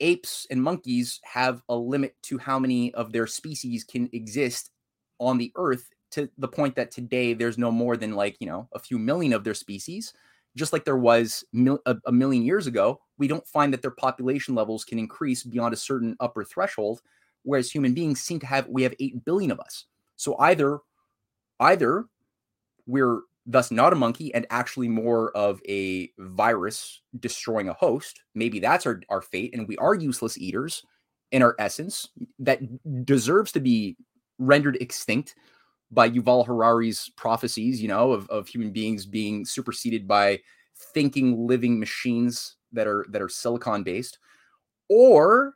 apes 0.00 0.46
and 0.50 0.62
monkeys 0.62 1.20
have 1.24 1.62
a 1.68 1.76
limit 1.76 2.14
to 2.22 2.38
how 2.38 2.58
many 2.58 2.92
of 2.94 3.12
their 3.12 3.26
species 3.26 3.84
can 3.84 4.08
exist 4.12 4.70
on 5.18 5.38
the 5.38 5.52
earth 5.56 5.88
to 6.10 6.28
the 6.38 6.48
point 6.48 6.74
that 6.76 6.90
today 6.90 7.34
there's 7.34 7.58
no 7.58 7.70
more 7.70 7.96
than 7.96 8.14
like, 8.14 8.36
you 8.40 8.46
know, 8.46 8.68
a 8.72 8.78
few 8.78 8.98
million 8.98 9.32
of 9.32 9.44
their 9.44 9.54
species. 9.54 10.12
Just 10.58 10.72
like 10.72 10.84
there 10.84 10.96
was 10.96 11.44
mil- 11.52 11.80
a, 11.86 11.96
a 12.06 12.12
million 12.12 12.42
years 12.42 12.66
ago, 12.66 13.00
we 13.16 13.28
don't 13.28 13.46
find 13.46 13.72
that 13.72 13.80
their 13.80 13.92
population 13.92 14.54
levels 14.54 14.84
can 14.84 14.98
increase 14.98 15.44
beyond 15.44 15.72
a 15.72 15.76
certain 15.76 16.16
upper 16.18 16.44
threshold, 16.44 17.00
whereas 17.44 17.70
human 17.70 17.94
beings 17.94 18.20
seem 18.20 18.40
to 18.40 18.46
have 18.46 18.66
we 18.68 18.82
have 18.82 18.94
8 18.98 19.24
billion 19.24 19.50
of 19.52 19.60
us. 19.60 19.84
So 20.16 20.36
either 20.38 20.80
either 21.60 22.06
we're 22.86 23.20
thus 23.46 23.70
not 23.70 23.92
a 23.92 23.96
monkey 23.96 24.34
and 24.34 24.46
actually 24.50 24.88
more 24.88 25.30
of 25.36 25.60
a 25.68 26.10
virus 26.18 27.00
destroying 27.20 27.68
a 27.68 27.72
host. 27.72 28.22
Maybe 28.34 28.60
that's 28.60 28.84
our, 28.84 29.00
our 29.08 29.22
fate, 29.22 29.54
and 29.54 29.66
we 29.68 29.76
are 29.78 29.94
useless 29.94 30.36
eaters 30.36 30.82
in 31.30 31.42
our 31.42 31.54
essence 31.58 32.08
that 32.40 32.60
deserves 33.04 33.52
to 33.52 33.60
be 33.60 33.96
rendered 34.38 34.76
extinct 34.80 35.34
by 35.90 36.10
Yuval 36.10 36.46
Harari's 36.46 37.10
prophecies, 37.16 37.80
you 37.80 37.88
know, 37.88 38.12
of, 38.12 38.28
of 38.28 38.48
human 38.48 38.70
beings 38.72 39.06
being 39.06 39.44
superseded 39.44 40.06
by 40.06 40.40
thinking 40.92 41.46
living 41.46 41.78
machines 41.78 42.56
that 42.72 42.86
are 42.86 43.06
that 43.10 43.22
are 43.22 43.28
silicon 43.28 43.82
based. 43.82 44.18
Or 44.88 45.54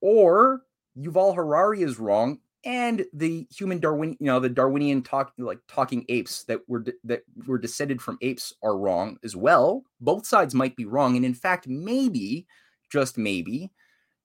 or 0.00 0.62
Yuval 0.98 1.34
Harari 1.34 1.82
is 1.82 1.98
wrong 1.98 2.38
and 2.64 3.04
the 3.12 3.46
human 3.54 3.80
Darwin, 3.80 4.16
you 4.20 4.26
know, 4.26 4.38
the 4.38 4.48
Darwinian 4.48 5.02
talk 5.02 5.32
like 5.38 5.58
talking 5.66 6.04
apes 6.08 6.44
that 6.44 6.60
were 6.68 6.80
de- 6.80 6.92
that 7.04 7.22
were 7.46 7.58
descended 7.58 8.00
from 8.00 8.18
apes 8.20 8.52
are 8.62 8.76
wrong 8.76 9.18
as 9.24 9.34
well. 9.34 9.84
Both 10.00 10.26
sides 10.26 10.54
might 10.54 10.76
be 10.76 10.84
wrong, 10.84 11.16
and 11.16 11.24
in 11.24 11.34
fact, 11.34 11.66
maybe 11.66 12.46
just 12.90 13.18
maybe 13.18 13.72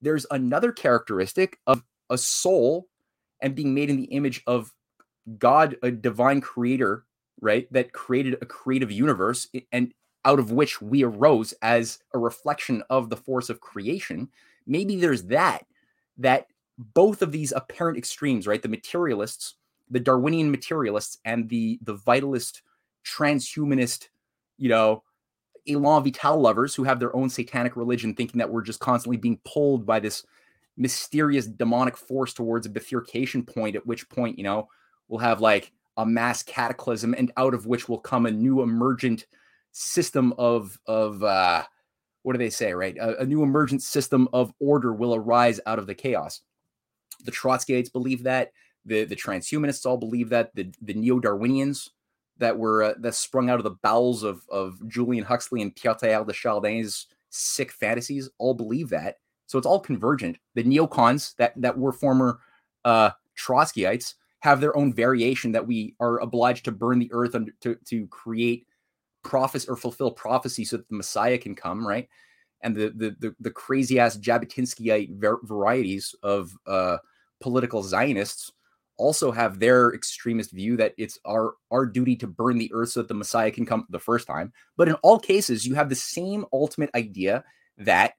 there's 0.01 0.25
another 0.29 0.71
characteristic 0.71 1.57
of 1.65 1.83
a 2.09 2.17
soul 2.17 2.88
and 3.41 3.55
being 3.55 3.73
made 3.73 3.89
in 3.89 3.97
the 3.97 4.05
image 4.05 4.43
of 4.45 4.71
God, 5.38 5.75
a 5.84 5.91
divine 5.91 6.41
creator, 6.41 7.05
right? 7.41 7.71
That 7.71 7.93
created 7.93 8.38
a 8.41 8.45
creative 8.45 8.91
universe 8.91 9.47
and 9.71 9.93
out 10.25 10.39
of 10.39 10.51
which 10.51 10.82
we 10.82 11.03
arose 11.03 11.53
as 11.61 11.99
a 12.13 12.19
reflection 12.19 12.84
of 12.89 13.09
the 13.09 13.17
force 13.17 13.49
of 13.49 13.61
creation. 13.61 14.30
Maybe 14.65 14.97
there's 14.97 15.23
that 15.23 15.65
that 16.17 16.47
both 16.78 17.21
of 17.21 17.32
these 17.32 17.51
apparent 17.51 17.97
extremes, 17.97 18.47
right? 18.47 18.61
The 18.61 18.67
materialists, 18.69 19.55
the 19.89 19.99
Darwinian 19.99 20.51
materialists, 20.51 21.17
and 21.25 21.49
the 21.49 21.80
the 21.82 21.95
vitalist, 21.95 22.61
transhumanist, 23.05 24.09
you 24.57 24.69
know, 24.69 25.03
elan 25.67 26.03
vital 26.03 26.39
lovers 26.39 26.75
who 26.75 26.84
have 26.84 26.99
their 26.99 27.15
own 27.15 27.30
satanic 27.30 27.75
religion, 27.75 28.13
thinking 28.13 28.39
that 28.39 28.49
we're 28.49 28.61
just 28.61 28.80
constantly 28.80 29.17
being 29.17 29.39
pulled 29.45 29.86
by 29.86 29.99
this 29.99 30.25
mysterious 30.78 31.47
demonic 31.47 31.97
force 31.97 32.34
towards 32.34 32.67
a 32.67 32.69
bifurcation 32.69 33.43
point, 33.43 33.75
at 33.75 33.86
which 33.86 34.07
point, 34.09 34.38
you 34.38 34.43
know, 34.43 34.67
we'll 35.08 35.20
have 35.20 35.41
like 35.41 35.72
a 35.97 36.05
mass 36.05 36.43
cataclysm, 36.43 37.16
and 37.18 37.32
out 37.38 37.53
of 37.53 37.66
which 37.66 37.89
will 37.89 37.97
come 37.97 38.26
a 38.26 38.32
new 38.32 38.62
emergent 38.62 39.26
system 39.72 40.34
of 40.38 40.80
of 40.88 41.24
uh 41.24 41.64
what 42.24 42.34
do 42.34 42.39
they 42.39 42.49
say, 42.49 42.74
right? 42.74 42.97
A, 42.97 43.22
a 43.22 43.26
new 43.26 43.41
emergent 43.41 43.82
system 43.82 44.28
of 44.34 44.53
order 44.60 44.93
will 44.93 45.16
arise 45.16 45.62
out 45.66 45.80
of 45.80 45.88
the 45.88 45.95
chaos. 45.95 46.41
The 47.24 47.32
Trotskyites 47.32 47.91
believe 47.91 48.24
that. 48.24 48.51
The 48.86 49.05
the 49.05 49.16
transhumanists 49.16 49.86
all 49.86 49.97
believe 49.97 50.30
that. 50.30 50.53
The 50.55 50.72
the 50.82 50.93
neo 50.93 51.20
Darwinians 51.20 51.89
that 52.38 52.58
were 52.58 52.84
uh, 52.84 52.93
that 52.99 53.16
sprung 53.16 53.49
out 53.49 53.60
of 53.60 53.64
the 53.64 53.78
bowels 53.82 54.24
of 54.24 54.41
of 54.49 54.86
Julian 54.88 55.24
Huxley 55.24 55.62
and 55.62 55.76
Pierre 55.76 55.95
de 55.95 56.34
Chardin's 56.34 57.08
sick 57.30 57.72
fantasies 57.72 58.30
all 58.38 58.53
believe 58.53 58.89
that. 58.89 59.18
So 59.47 59.58
it's 59.58 59.68
all 59.68 59.80
convergent. 59.80 60.38
The 60.55 60.64
neocons 60.64 61.36
that 61.38 61.53
that 61.55 61.78
were 61.78 61.93
former 61.93 62.39
uh, 62.86 63.12
Trotskyites 63.38 64.16
have 64.47 64.61
their 64.61 64.75
own 64.77 64.93
variation 64.93 65.51
that 65.51 65.67
we 65.67 65.95
are 65.99 66.19
obliged 66.19 66.65
to 66.65 66.71
burn 66.71 66.99
the 66.99 67.11
earth 67.11 67.35
under, 67.35 67.51
to 67.61 67.75
to 67.85 68.07
create 68.07 68.65
prophecy 69.23 69.67
or 69.67 69.75
fulfill 69.75 70.11
prophecy 70.11 70.63
so 70.65 70.77
that 70.77 70.87
the 70.89 70.95
Messiah 70.95 71.37
can 71.37 71.55
come, 71.55 71.85
right? 71.85 72.07
and 72.61 72.75
the 72.75 72.89
the 72.95 73.15
the, 73.19 73.35
the 73.39 73.51
crazy 73.51 73.99
ass 73.99 74.17
Jabotinskyite 74.17 75.15
ver- 75.17 75.41
varieties 75.43 76.15
of 76.23 76.55
uh, 76.65 76.97
political 77.39 77.83
Zionists 77.83 78.51
also 78.97 79.31
have 79.31 79.59
their 79.59 79.93
extremist 79.93 80.51
view 80.51 80.75
that 80.77 80.93
it's 80.97 81.19
our 81.25 81.53
our 81.71 81.85
duty 81.85 82.15
to 82.17 82.27
burn 82.27 82.57
the 82.57 82.71
earth 82.73 82.89
so 82.89 83.01
that 83.01 83.07
the 83.07 83.13
Messiah 83.13 83.51
can 83.51 83.65
come 83.65 83.85
the 83.89 83.99
first 83.99 84.27
time. 84.27 84.51
But 84.75 84.87
in 84.87 84.95
all 84.95 85.19
cases, 85.19 85.65
you 85.65 85.75
have 85.75 85.89
the 85.89 85.95
same 85.95 86.45
ultimate 86.51 86.89
idea 86.95 87.43
that 87.77 88.13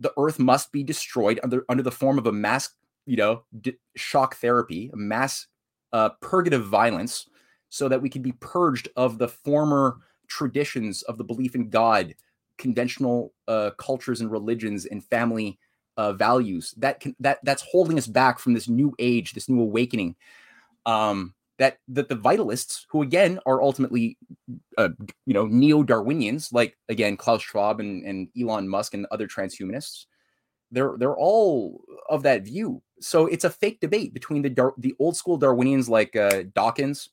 the 0.00 0.12
earth 0.18 0.38
must 0.38 0.72
be 0.72 0.82
destroyed 0.82 1.40
under 1.42 1.64
under 1.68 1.82
the 1.82 1.90
form 1.90 2.18
of 2.18 2.26
a 2.26 2.32
mass, 2.32 2.70
you 3.04 3.16
know, 3.16 3.44
shock 3.94 4.36
therapy, 4.36 4.90
a 4.92 4.96
mass 4.96 5.46
uh, 5.96 6.10
purgative 6.20 6.66
violence, 6.66 7.28
so 7.68 7.88
that 7.88 8.02
we 8.02 8.10
can 8.10 8.22
be 8.22 8.32
purged 8.32 8.88
of 8.96 9.18
the 9.18 9.28
former 9.28 9.96
traditions 10.28 11.02
of 11.02 11.16
the 11.16 11.24
belief 11.24 11.54
in 11.54 11.70
God 11.70 12.14
conventional 12.58 13.32
uh, 13.48 13.70
cultures 13.78 14.20
and 14.20 14.30
religions 14.30 14.86
and 14.86 15.04
family 15.04 15.58
uh, 15.96 16.12
values 16.12 16.74
that 16.76 17.00
can 17.00 17.14
that 17.20 17.38
that's 17.42 17.62
holding 17.62 17.98
us 17.98 18.06
back 18.06 18.38
from 18.38 18.52
this 18.52 18.68
new 18.68 18.94
age, 18.98 19.32
this 19.32 19.48
new 19.48 19.60
awakening. 19.60 20.14
Um, 20.84 21.34
that 21.58 21.78
that 21.88 22.08
the 22.10 22.16
vitalists, 22.16 22.84
who 22.90 23.00
again 23.00 23.40
are 23.46 23.62
ultimately, 23.62 24.18
uh, 24.76 24.90
you 25.24 25.32
know, 25.32 25.46
neo 25.46 25.82
Darwinians, 25.82 26.52
like 26.52 26.76
again 26.90 27.16
Klaus 27.16 27.42
Schwab 27.42 27.80
and, 27.80 28.04
and 28.04 28.28
Elon 28.38 28.68
Musk 28.68 28.92
and 28.92 29.06
other 29.10 29.26
transhumanists, 29.26 30.04
they're 30.70 30.94
they're 30.98 31.16
all 31.16 31.80
of 32.10 32.22
that 32.24 32.44
view. 32.44 32.82
So 33.00 33.26
it's 33.26 33.44
a 33.44 33.50
fake 33.50 33.80
debate 33.80 34.14
between 34.14 34.42
the 34.42 34.50
Dar- 34.50 34.74
the 34.78 34.94
old 34.98 35.16
school 35.16 35.38
Darwinians 35.38 35.88
like 35.88 36.16
uh, 36.16 36.44
Dawkins 36.54 37.10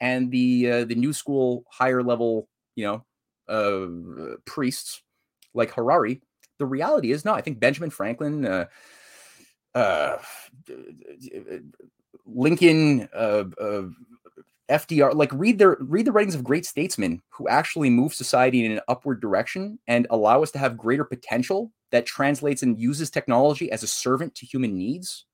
and 0.00 0.30
the 0.30 0.70
uh, 0.70 0.84
the 0.84 0.94
new 0.94 1.12
school 1.12 1.64
higher 1.70 2.02
level, 2.02 2.48
you 2.76 2.84
know, 2.84 3.04
uh, 3.48 4.36
priests 4.44 5.02
like 5.54 5.72
Harari. 5.72 6.20
The 6.58 6.66
reality 6.66 7.12
is, 7.12 7.24
no, 7.24 7.34
I 7.34 7.40
think 7.40 7.60
Benjamin 7.60 7.90
Franklin, 7.90 8.44
uh, 8.44 8.66
uh, 9.74 10.18
Lincoln, 12.26 13.08
uh, 13.14 13.44
FDR, 14.68 15.14
like 15.14 15.32
read 15.32 15.58
their 15.58 15.76
read 15.80 16.06
the 16.06 16.12
writings 16.12 16.34
of 16.34 16.44
great 16.44 16.66
statesmen 16.66 17.22
who 17.30 17.48
actually 17.48 17.90
move 17.90 18.12
society 18.12 18.64
in 18.64 18.72
an 18.72 18.80
upward 18.88 19.20
direction 19.20 19.78
and 19.86 20.06
allow 20.10 20.42
us 20.42 20.50
to 20.52 20.58
have 20.58 20.76
greater 20.76 21.04
potential 21.04 21.72
that 21.90 22.06
translates 22.06 22.62
and 22.62 22.80
uses 22.80 23.10
technology 23.10 23.70
as 23.70 23.82
a 23.82 23.86
servant 23.86 24.34
to 24.36 24.46
human 24.46 24.76
needs, 24.76 25.26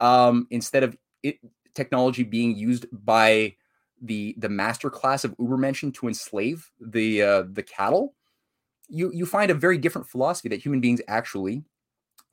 um, 0.00 0.46
instead 0.50 0.82
of 0.82 0.96
it 1.22 1.38
technology 1.74 2.24
being 2.24 2.56
used 2.56 2.86
by 2.92 3.54
the 4.02 4.34
the 4.38 4.48
master 4.48 4.90
class 4.90 5.24
of 5.24 5.36
Ubermenschen 5.38 5.92
to 5.94 6.08
enslave 6.08 6.70
the 6.80 7.22
uh, 7.22 7.44
the 7.52 7.62
cattle, 7.62 8.14
you 8.88 9.10
you 9.12 9.26
find 9.26 9.50
a 9.50 9.54
very 9.54 9.78
different 9.78 10.08
philosophy 10.08 10.48
that 10.48 10.60
human 10.60 10.80
beings 10.80 11.00
actually 11.08 11.64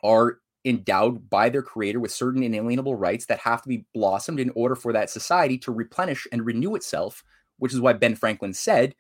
are 0.04 0.40
endowed 0.64 1.30
by 1.30 1.48
their 1.48 1.62
creator 1.62 2.00
with 2.00 2.12
certain 2.12 2.42
inalienable 2.42 2.96
rights 2.96 3.28
that 3.28 3.40
have 3.40 3.62
to 3.62 3.70
be 3.70 3.86
blossomed 3.94 4.40
in 4.40 4.52
order 4.56 4.76
for 4.76 4.92
that 4.94 5.10
society 5.10 5.58
to 5.60 5.72
replenish 5.72 6.28
and 6.32 6.46
renew 6.46 6.76
itself. 6.76 7.24
Which 7.58 7.74
is 7.74 7.80
why 7.80 7.94
Ben 7.94 8.16
Franklin 8.16 8.54
said, 8.54 8.96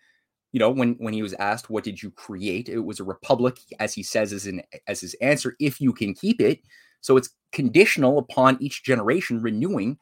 you 0.55 0.59
know, 0.59 0.69
when 0.69 0.93
when 0.99 1.13
he 1.13 1.21
was 1.21 1.33
asked, 1.33 1.69
"What 1.69 1.83
did 1.83 2.01
you 2.01 2.11
create?" 2.11 2.69
It 2.69 2.79
was 2.79 3.01
a 3.01 3.03
republic, 3.03 3.57
as 3.81 3.93
he 3.93 4.01
says 4.01 4.31
as 4.31 4.45
an 4.45 4.61
as 4.87 5.01
his 5.01 5.13
answer, 5.15 5.57
if 5.59 5.81
you 5.81 5.91
can 5.91 6.13
keep 6.13 6.39
it. 6.39 6.61
So 7.01 7.17
it's 7.17 7.35
conditional 7.51 8.19
upon 8.19 8.57
each 8.61 8.81
generation 8.81 9.41
renewing 9.41 9.97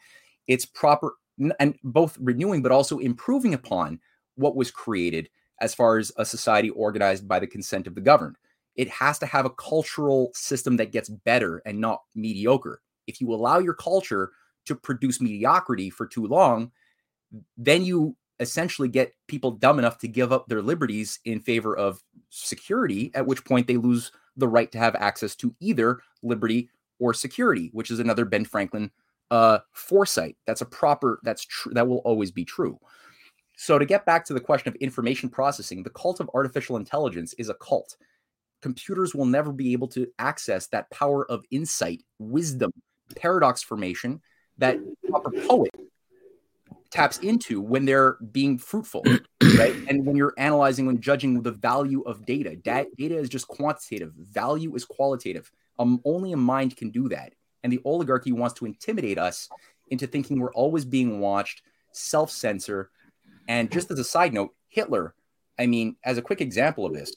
its 0.45 0.63
proper 0.63 1.15
and 1.59 1.75
both 1.83 2.19
renewing 2.21 2.61
but 2.61 2.71
also 2.71 2.99
improving 2.99 3.55
upon 3.55 3.99
what 4.35 4.55
was 4.55 4.69
created 4.69 5.27
as 5.59 5.73
far 5.73 5.97
as 5.97 6.11
a 6.17 6.25
society 6.25 6.69
organized 6.69 7.27
by 7.27 7.39
the 7.39 7.47
consent 7.47 7.87
of 7.87 7.95
the 7.95 8.01
governed. 8.01 8.35
It 8.75 8.89
has 8.89 9.17
to 9.19 9.25
have 9.25 9.47
a 9.47 9.57
cultural 9.69 10.29
system 10.35 10.77
that 10.77 10.91
gets 10.91 11.09
better 11.09 11.63
and 11.65 11.81
not 11.81 12.03
mediocre. 12.13 12.79
If 13.07 13.19
you 13.19 13.33
allow 13.33 13.57
your 13.57 13.73
culture 13.73 14.29
to 14.65 14.75
produce 14.75 15.19
mediocrity 15.19 15.89
for 15.89 16.05
too 16.05 16.27
long, 16.27 16.71
then 17.57 17.83
you 17.83 18.15
essentially 18.39 18.87
get 18.87 19.13
people 19.27 19.51
dumb 19.51 19.79
enough 19.79 19.97
to 19.99 20.07
give 20.07 20.31
up 20.31 20.47
their 20.47 20.61
liberties 20.61 21.19
in 21.25 21.39
favor 21.39 21.75
of 21.75 22.03
security, 22.29 23.11
at 23.13 23.25
which 23.25 23.45
point 23.45 23.67
they 23.67 23.77
lose 23.77 24.11
the 24.37 24.47
right 24.47 24.71
to 24.71 24.77
have 24.77 24.95
access 24.95 25.35
to 25.35 25.55
either 25.59 25.99
liberty 26.21 26.69
or 26.99 27.13
security, 27.13 27.69
which 27.73 27.91
is 27.91 27.99
another 27.99 28.25
Ben 28.25 28.45
Franklin 28.45 28.91
uh, 29.31 29.59
foresight. 29.71 30.37
That's 30.45 30.61
a 30.61 30.65
proper. 30.65 31.19
That's 31.23 31.45
true. 31.45 31.73
That 31.73 31.87
will 31.87 31.97
always 31.99 32.31
be 32.31 32.45
true. 32.45 32.79
So, 33.55 33.77
to 33.77 33.85
get 33.85 34.05
back 34.05 34.25
to 34.25 34.33
the 34.33 34.39
question 34.39 34.69
of 34.69 34.75
information 34.75 35.29
processing, 35.29 35.83
the 35.83 35.89
cult 35.91 36.19
of 36.19 36.29
artificial 36.33 36.77
intelligence 36.77 37.33
is 37.33 37.49
a 37.49 37.53
cult. 37.55 37.95
Computers 38.61 39.13
will 39.13 39.25
never 39.25 39.51
be 39.51 39.73
able 39.73 39.87
to 39.89 40.07
access 40.17 40.67
that 40.67 40.89
power 40.89 41.29
of 41.29 41.45
insight, 41.51 42.03
wisdom, 42.19 42.71
paradox 43.15 43.61
formation 43.61 44.21
that 44.57 44.79
proper 45.09 45.31
poet 45.47 45.71
taps 46.93 47.17
into 47.19 47.59
when 47.59 47.85
they're 47.85 48.17
being 48.31 48.57
fruitful, 48.59 49.03
right? 49.57 49.75
And 49.89 50.05
when 50.05 50.15
you're 50.15 50.35
analyzing 50.37 50.87
and 50.87 51.01
judging 51.01 51.41
the 51.41 51.51
value 51.51 52.01
of 52.03 52.23
data, 52.25 52.55
da- 52.55 52.85
data 52.97 53.17
is 53.17 53.29
just 53.29 53.47
quantitative, 53.47 54.13
value 54.13 54.73
is 54.75 54.85
qualitative. 54.85 55.51
Um, 55.79 56.01
only 56.05 56.33
a 56.33 56.37
mind 56.37 56.77
can 56.77 56.91
do 56.91 57.09
that. 57.09 57.33
And 57.63 57.73
the 57.73 57.81
oligarchy 57.83 58.31
wants 58.31 58.53
to 58.55 58.65
intimidate 58.65 59.17
us 59.17 59.49
into 59.89 60.05
thinking 60.05 60.39
we're 60.39 60.53
always 60.53 60.85
being 60.85 61.19
watched, 61.19 61.63
self 61.93 62.29
censor, 62.29 62.91
and 63.47 63.71
just 63.71 63.89
as 63.89 63.97
a 63.97 64.03
side 64.03 64.33
note, 64.33 64.53
Hitler, 64.69 65.15
I 65.57 65.65
mean, 65.65 65.95
as 66.03 66.17
a 66.17 66.21
quick 66.21 66.41
example 66.41 66.85
of 66.85 66.93
this, 66.93 67.11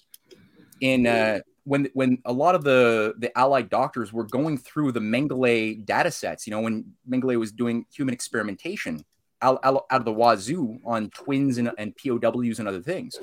in 0.81 1.07
uh, 1.07 1.41
when 1.65 1.89
when 1.93 2.19
a 2.25 2.33
lot 2.33 2.55
of 2.55 2.65
the 2.65 3.15
the 3.19 3.37
allied 3.37 3.69
doctors 3.69 4.13
were 4.13 4.25
going 4.25 4.57
through 4.57 4.93
the 4.93 5.01
Mengele 5.01 5.85
data 5.85 6.11
sets, 6.11 6.47
you 6.47 6.53
know, 6.53 6.61
when 6.61 6.95
Mengele 7.09 7.39
was 7.39 7.53
doing 7.53 7.85
human 7.93 8.15
experimentation 8.15 9.05
out, 9.43 9.61
out, 9.63 9.87
out 9.91 10.01
of 10.01 10.05
the 10.05 10.13
wazoo 10.13 10.79
on 10.85 11.11
twins 11.11 11.59
and, 11.59 11.71
and 11.79 11.95
POWs 11.97 12.59
and 12.59 12.69
other 12.69 12.83
things, 12.83 13.19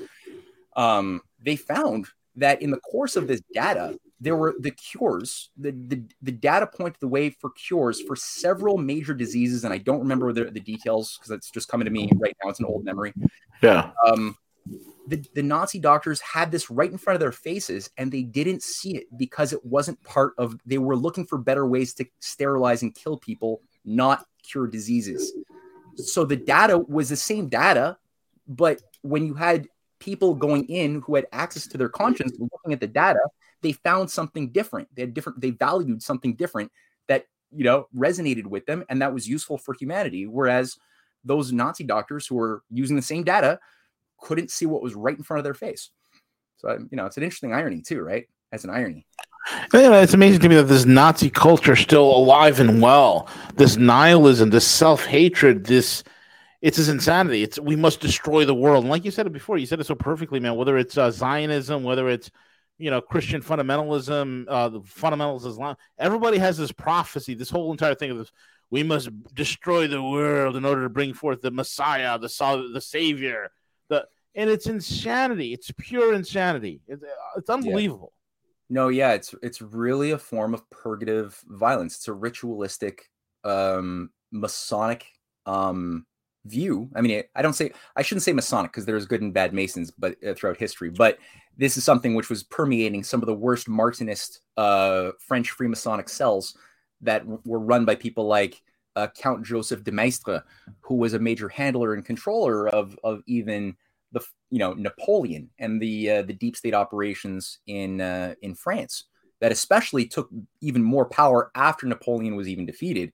um, 0.76 1.20
they 1.42 1.56
found 1.56 2.06
that 2.36 2.62
in 2.62 2.70
the 2.70 2.80
course 2.80 3.16
of 3.16 3.28
this 3.28 3.40
data, 3.52 3.98
there 4.20 4.36
were 4.36 4.54
the 4.58 4.70
cures, 4.70 5.50
the, 5.56 5.70
the, 5.70 6.02
the 6.22 6.32
data 6.32 6.66
pointed 6.66 6.98
the 7.00 7.08
way 7.08 7.30
for 7.30 7.50
cures 7.50 8.00
for 8.00 8.16
several 8.16 8.78
major 8.78 9.14
diseases. 9.14 9.64
And 9.64 9.72
I 9.72 9.78
don't 9.78 10.00
remember 10.00 10.32
the, 10.32 10.46
the 10.46 10.60
details 10.60 11.18
because 11.18 11.30
it's 11.30 11.50
just 11.50 11.68
coming 11.68 11.84
to 11.84 11.90
me 11.90 12.10
right 12.16 12.36
now. 12.42 12.50
It's 12.50 12.58
an 12.58 12.66
old 12.66 12.84
memory. 12.84 13.12
Yeah. 13.62 13.90
Um, 14.06 14.36
the, 15.06 15.24
the 15.34 15.42
Nazi 15.42 15.78
doctors 15.78 16.20
had 16.20 16.50
this 16.50 16.70
right 16.70 16.90
in 16.90 16.96
front 16.96 17.16
of 17.16 17.20
their 17.20 17.32
faces 17.32 17.90
and 17.98 18.10
they 18.10 18.22
didn't 18.22 18.62
see 18.62 18.96
it 18.96 19.06
because 19.16 19.52
it 19.52 19.64
wasn't 19.64 20.02
part 20.02 20.32
of, 20.38 20.58
they 20.64 20.78
were 20.78 20.96
looking 20.96 21.26
for 21.26 21.36
better 21.36 21.66
ways 21.66 21.92
to 21.94 22.06
sterilize 22.20 22.82
and 22.82 22.94
kill 22.94 23.18
people, 23.18 23.60
not 23.84 24.24
cure 24.42 24.66
diseases. 24.66 25.32
So 25.96 26.24
the 26.24 26.36
data 26.36 26.78
was 26.78 27.08
the 27.08 27.16
same 27.16 27.48
data, 27.48 27.98
but 28.46 28.80
when 29.02 29.26
you 29.26 29.34
had 29.34 29.68
people 29.98 30.34
going 30.34 30.64
in 30.66 31.00
who 31.00 31.14
had 31.14 31.26
access 31.32 31.66
to 31.68 31.78
their 31.78 31.88
conscience 31.88 32.32
looking 32.38 32.72
at 32.72 32.80
the 32.80 32.86
data, 32.86 33.20
they 33.62 33.72
found 33.72 34.10
something 34.10 34.50
different. 34.50 34.88
They 34.94 35.02
had 35.02 35.14
different, 35.14 35.40
they 35.40 35.50
valued 35.50 36.02
something 36.02 36.34
different 36.34 36.70
that, 37.08 37.24
you 37.50 37.64
know, 37.64 37.88
resonated 37.96 38.46
with 38.46 38.66
them 38.66 38.84
and 38.88 39.00
that 39.00 39.14
was 39.14 39.28
useful 39.28 39.58
for 39.58 39.74
humanity. 39.74 40.26
Whereas 40.26 40.76
those 41.24 41.52
Nazi 41.52 41.84
doctors 41.84 42.26
who 42.26 42.34
were 42.34 42.62
using 42.70 42.96
the 42.96 43.02
same 43.02 43.24
data 43.24 43.58
couldn't 44.20 44.50
see 44.50 44.66
what 44.66 44.82
was 44.82 44.94
right 44.94 45.16
in 45.16 45.22
front 45.22 45.38
of 45.38 45.44
their 45.44 45.54
face. 45.54 45.90
So, 46.58 46.78
you 46.90 46.96
know, 46.96 47.06
it's 47.06 47.16
an 47.16 47.22
interesting 47.22 47.52
irony 47.52 47.82
too, 47.82 48.02
right? 48.02 48.26
As 48.52 48.64
an 48.64 48.70
irony. 48.70 49.06
Yeah, 49.72 50.00
it's 50.00 50.14
amazing 50.14 50.40
to 50.40 50.48
me 50.48 50.56
that 50.56 50.64
this 50.64 50.84
Nazi 50.84 51.30
culture 51.30 51.72
is 51.72 51.80
still 51.80 52.04
alive 52.04 52.60
and 52.60 52.80
well. 52.80 53.28
This 53.56 53.76
nihilism, 53.76 54.50
this 54.50 54.66
self 54.66 55.04
hatred, 55.04 55.64
this 55.66 56.02
it's 56.62 56.78
this 56.78 56.88
insanity. 56.88 57.42
It's 57.42 57.58
we 57.58 57.76
must 57.76 58.00
destroy 58.00 58.46
the 58.46 58.54
world. 58.54 58.84
And 58.84 58.90
like 58.90 59.04
you 59.04 59.10
said 59.10 59.26
it 59.26 59.34
before, 59.34 59.58
you 59.58 59.66
said 59.66 59.80
it 59.80 59.86
so 59.86 59.94
perfectly, 59.94 60.40
man. 60.40 60.56
Whether 60.56 60.78
it's 60.78 60.96
uh, 60.96 61.10
Zionism, 61.10 61.84
whether 61.84 62.08
it's 62.08 62.30
you 62.78 62.90
know 62.90 63.02
Christian 63.02 63.42
fundamentalism, 63.42 64.46
uh, 64.48 64.68
the 64.70 64.80
fundamentals 64.80 65.44
of 65.44 65.52
Islam. 65.52 65.76
Everybody 65.98 66.38
has 66.38 66.56
this 66.56 66.72
prophecy. 66.72 67.34
This 67.34 67.50
whole 67.50 67.70
entire 67.70 67.94
thing 67.94 68.12
of 68.12 68.18
this. 68.18 68.32
We 68.70 68.82
must 68.82 69.10
destroy 69.34 69.86
the 69.88 70.02
world 70.02 70.56
in 70.56 70.64
order 70.64 70.84
to 70.84 70.88
bring 70.88 71.12
forth 71.12 71.42
the 71.42 71.50
Messiah, 71.50 72.18
the 72.18 72.70
the 72.72 72.80
Savior. 72.80 73.50
The 73.88 74.06
and 74.34 74.48
it's 74.48 74.66
insanity. 74.66 75.52
It's 75.52 75.70
pure 75.76 76.14
insanity. 76.14 76.80
It's, 76.88 77.02
uh, 77.02 77.06
it's 77.36 77.50
unbelievable. 77.50 78.12
Yeah. 78.14 78.23
No, 78.70 78.88
yeah, 78.88 79.12
it's 79.12 79.34
it's 79.42 79.60
really 79.60 80.12
a 80.12 80.18
form 80.18 80.54
of 80.54 80.68
purgative 80.70 81.42
violence. 81.46 81.96
It's 81.96 82.08
a 82.08 82.12
ritualistic, 82.12 83.10
um, 83.44 84.10
Masonic 84.32 85.06
um, 85.46 86.06
view. 86.46 86.88
I 86.94 87.00
mean, 87.02 87.22
I 87.34 87.42
don't 87.42 87.52
say 87.52 87.72
I 87.96 88.02
shouldn't 88.02 88.22
say 88.22 88.32
Masonic 88.32 88.72
because 88.72 88.86
there's 88.86 89.06
good 89.06 89.22
and 89.22 89.34
bad 89.34 89.52
Masons, 89.52 89.90
but 89.90 90.16
uh, 90.26 90.34
throughout 90.34 90.56
history. 90.56 90.90
But 90.90 91.18
this 91.56 91.76
is 91.76 91.84
something 91.84 92.14
which 92.14 92.30
was 92.30 92.42
permeating 92.42 93.04
some 93.04 93.20
of 93.22 93.26
the 93.26 93.34
worst 93.34 93.68
Martinist 93.68 94.38
uh, 94.56 95.10
French 95.18 95.56
Freemasonic 95.56 96.08
cells 96.08 96.56
that 97.02 97.20
w- 97.20 97.40
were 97.44 97.60
run 97.60 97.84
by 97.84 97.94
people 97.94 98.26
like 98.26 98.62
uh, 98.96 99.08
Count 99.16 99.44
Joseph 99.44 99.84
de 99.84 99.92
Maistre, 99.92 100.42
who 100.80 100.94
was 100.94 101.14
a 101.14 101.18
major 101.18 101.48
handler 101.48 101.94
and 101.94 102.04
controller 102.04 102.68
of 102.68 102.98
of 103.04 103.22
even 103.26 103.76
the 104.14 104.20
you 104.50 104.58
know 104.58 104.72
Napoleon 104.72 105.50
and 105.58 105.80
the 105.80 106.10
uh, 106.10 106.22
the 106.22 106.32
deep 106.32 106.56
state 106.56 106.74
operations 106.74 107.58
in 107.66 108.00
uh, 108.00 108.34
in 108.40 108.54
France 108.54 109.04
that 109.40 109.52
especially 109.52 110.06
took 110.06 110.30
even 110.62 110.82
more 110.82 111.04
power 111.04 111.50
after 111.54 111.86
Napoleon 111.86 112.36
was 112.36 112.48
even 112.48 112.64
defeated. 112.64 113.12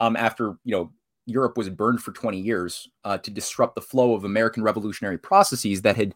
Um, 0.00 0.16
after 0.16 0.56
you 0.64 0.74
know 0.74 0.92
Europe 1.26 1.56
was 1.56 1.68
burned 1.68 2.02
for 2.02 2.12
20 2.12 2.40
years 2.40 2.88
uh, 3.04 3.18
to 3.18 3.30
disrupt 3.30 3.74
the 3.74 3.82
flow 3.82 4.14
of 4.14 4.24
American 4.24 4.62
revolutionary 4.62 5.18
processes 5.18 5.82
that 5.82 5.94
had 5.94 6.14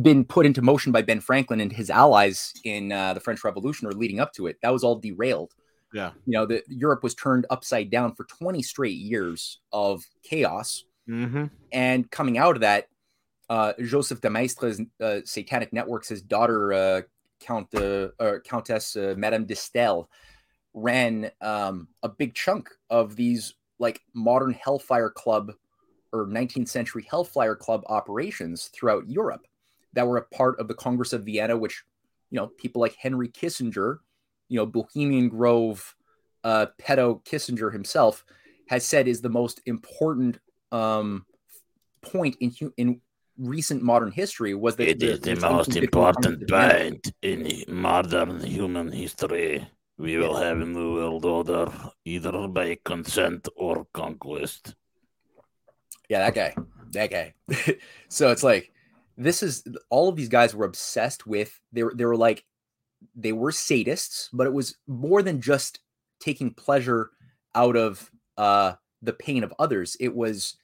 been 0.00 0.24
put 0.24 0.46
into 0.46 0.62
motion 0.62 0.92
by 0.92 1.02
Ben 1.02 1.20
Franklin 1.20 1.60
and 1.60 1.72
his 1.72 1.90
allies 1.90 2.54
in 2.64 2.92
uh, 2.92 3.12
the 3.12 3.20
French 3.20 3.44
Revolution 3.44 3.88
or 3.88 3.92
leading 3.92 4.20
up 4.20 4.32
to 4.34 4.46
it. 4.46 4.56
That 4.62 4.72
was 4.72 4.84
all 4.84 4.96
derailed. 4.96 5.52
Yeah, 5.92 6.12
you 6.24 6.32
know, 6.32 6.46
the 6.46 6.62
Europe 6.68 7.02
was 7.02 7.14
turned 7.14 7.44
upside 7.50 7.90
down 7.90 8.14
for 8.14 8.24
20 8.24 8.62
straight 8.62 8.96
years 8.96 9.60
of 9.72 10.02
chaos. 10.22 10.84
Mm-hmm. 11.08 11.46
And 11.72 12.10
coming 12.10 12.38
out 12.38 12.54
of 12.54 12.62
that, 12.62 12.86
uh, 13.48 13.72
Joseph 13.80 14.20
de 14.20 14.30
Maistre's 14.30 14.80
uh, 15.00 15.20
satanic 15.24 15.72
networks, 15.72 16.08
his 16.08 16.22
daughter, 16.22 16.72
uh, 16.72 17.02
Count 17.40 17.74
uh, 17.74 18.08
Countess 18.44 18.96
uh, 18.96 19.14
Madame 19.16 19.44
de 19.44 19.56
Stael, 19.56 20.08
ran 20.74 21.30
um, 21.40 21.88
a 22.02 22.08
big 22.08 22.34
chunk 22.34 22.70
of 22.88 23.16
these 23.16 23.54
like 23.78 24.00
modern 24.14 24.52
Hellfire 24.52 25.10
Club 25.10 25.52
or 26.12 26.26
19th 26.26 26.68
century 26.68 27.06
Hellfire 27.08 27.56
Club 27.56 27.82
operations 27.86 28.70
throughout 28.74 29.08
Europe 29.08 29.46
that 29.92 30.06
were 30.06 30.18
a 30.18 30.34
part 30.34 30.58
of 30.60 30.68
the 30.68 30.74
Congress 30.74 31.12
of 31.12 31.24
Vienna, 31.24 31.56
which 31.56 31.82
you 32.30 32.38
know 32.38 32.46
people 32.46 32.80
like 32.80 32.94
Henry 32.94 33.28
Kissinger, 33.28 33.98
you 34.48 34.58
know 34.58 34.66
Bohemian 34.66 35.28
Grove 35.28 35.94
uh, 36.44 36.66
pedo 36.80 37.22
Kissinger 37.24 37.72
himself 37.72 38.24
has 38.68 38.86
said 38.86 39.08
is 39.08 39.20
the 39.20 39.28
most 39.28 39.60
important 39.66 40.38
um, 40.70 41.26
point 42.00 42.36
in 42.40 42.54
in 42.76 43.00
recent 43.38 43.82
modern 43.82 44.10
history 44.10 44.54
was 44.54 44.76
that 44.76 44.88
it 44.88 45.02
is 45.02 45.20
the 45.20 45.36
most 45.36 45.76
important 45.76 46.48
point 46.48 47.12
in 47.22 47.64
modern 47.68 48.40
human 48.40 48.92
history. 48.92 49.66
We 49.98 50.16
will 50.16 50.36
have 50.36 50.60
a 50.60 50.66
new 50.66 50.94
world 50.94 51.24
order 51.24 51.72
either 52.04 52.48
by 52.48 52.78
consent 52.84 53.48
or 53.56 53.86
conquest. 53.92 54.74
Yeah 56.08 56.18
that 56.18 56.34
guy. 56.34 56.54
That 56.92 57.10
guy. 57.10 57.34
So 58.08 58.30
it's 58.30 58.42
like 58.42 58.72
this 59.16 59.42
is 59.42 59.64
all 59.88 60.08
of 60.08 60.16
these 60.16 60.28
guys 60.28 60.54
were 60.54 60.66
obsessed 60.66 61.26
with 61.26 61.58
they 61.72 61.82
were 61.82 61.94
they 61.94 62.04
were 62.04 62.16
like 62.16 62.44
they 63.16 63.32
were 63.32 63.50
sadists 63.50 64.28
but 64.32 64.46
it 64.46 64.52
was 64.52 64.76
more 64.86 65.22
than 65.22 65.40
just 65.40 65.80
taking 66.20 66.52
pleasure 66.54 67.10
out 67.54 67.76
of 67.76 68.10
uh 68.36 68.72
the 69.02 69.12
pain 69.12 69.44
of 69.44 69.52
others. 69.58 69.96
It 70.00 70.14
was 70.14 70.56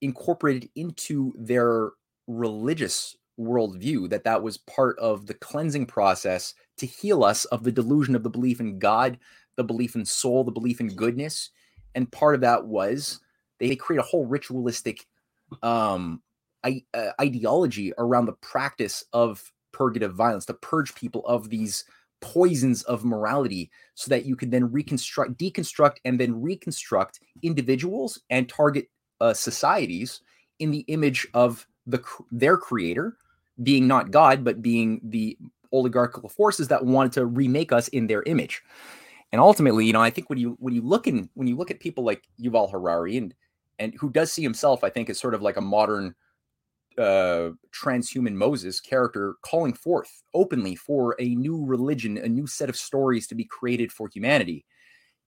incorporated 0.00 0.68
into 0.76 1.32
their 1.36 1.90
religious 2.26 3.16
worldview 3.38 4.08
that 4.10 4.24
that 4.24 4.42
was 4.42 4.58
part 4.58 4.98
of 4.98 5.26
the 5.26 5.34
cleansing 5.34 5.86
process 5.86 6.54
to 6.78 6.86
heal 6.86 7.24
us 7.24 7.44
of 7.46 7.62
the 7.62 7.72
delusion 7.72 8.14
of 8.14 8.22
the 8.22 8.30
belief 8.30 8.60
in 8.60 8.78
God, 8.78 9.18
the 9.56 9.64
belief 9.64 9.94
in 9.94 10.04
soul, 10.04 10.44
the 10.44 10.50
belief 10.50 10.80
in 10.80 10.88
goodness. 10.88 11.50
And 11.94 12.10
part 12.10 12.34
of 12.34 12.40
that 12.42 12.66
was 12.66 13.20
they 13.58 13.74
create 13.76 14.00
a 14.00 14.04
whole 14.04 14.26
ritualistic 14.26 15.06
um, 15.62 16.22
I, 16.64 16.82
uh, 16.94 17.10
ideology 17.20 17.92
around 17.98 18.26
the 18.26 18.32
practice 18.32 19.04
of 19.12 19.52
purgative 19.72 20.14
violence 20.14 20.46
to 20.46 20.54
purge 20.54 20.94
people 20.94 21.24
of 21.26 21.50
these 21.50 21.84
poisons 22.20 22.82
of 22.84 23.04
morality 23.04 23.70
so 23.94 24.08
that 24.08 24.24
you 24.24 24.36
could 24.36 24.50
then 24.50 24.72
reconstruct, 24.72 25.38
deconstruct, 25.38 25.96
and 26.04 26.18
then 26.18 26.40
reconstruct 26.40 27.20
individuals 27.42 28.20
and 28.30 28.48
target 28.48 28.88
uh, 29.20 29.34
societies 29.34 30.20
in 30.58 30.70
the 30.70 30.84
image 30.88 31.26
of 31.34 31.66
the 31.86 32.02
their 32.30 32.56
creator 32.56 33.16
being 33.62 33.86
not 33.86 34.10
God, 34.10 34.44
but 34.44 34.62
being 34.62 35.00
the 35.02 35.38
oligarchical 35.72 36.28
forces 36.28 36.68
that 36.68 36.84
wanted 36.84 37.12
to 37.12 37.26
remake 37.26 37.72
us 37.72 37.88
in 37.88 38.06
their 38.06 38.22
image. 38.24 38.62
And 39.32 39.40
ultimately, 39.40 39.86
you 39.86 39.92
know, 39.92 40.02
I 40.02 40.10
think 40.10 40.30
when 40.30 40.38
you 40.38 40.56
when 40.60 40.74
you 40.74 40.82
look 40.82 41.06
in 41.06 41.28
when 41.34 41.48
you 41.48 41.56
look 41.56 41.70
at 41.70 41.80
people 41.80 42.04
like 42.04 42.24
Yuval 42.40 42.70
Harari 42.70 43.16
and 43.16 43.34
and 43.78 43.94
who 43.98 44.10
does 44.10 44.32
see 44.32 44.42
himself, 44.42 44.84
I 44.84 44.90
think, 44.90 45.10
as 45.10 45.18
sort 45.18 45.34
of 45.34 45.42
like 45.42 45.56
a 45.56 45.62
modern 45.62 46.14
uh 46.98 47.50
transhuman 47.72 48.32
Moses 48.32 48.80
character 48.80 49.34
calling 49.42 49.74
forth 49.74 50.22
openly 50.32 50.74
for 50.74 51.14
a 51.18 51.34
new 51.34 51.62
religion, 51.64 52.16
a 52.16 52.28
new 52.28 52.46
set 52.46 52.70
of 52.70 52.76
stories 52.76 53.26
to 53.26 53.34
be 53.34 53.44
created 53.44 53.92
for 53.92 54.08
humanity. 54.08 54.64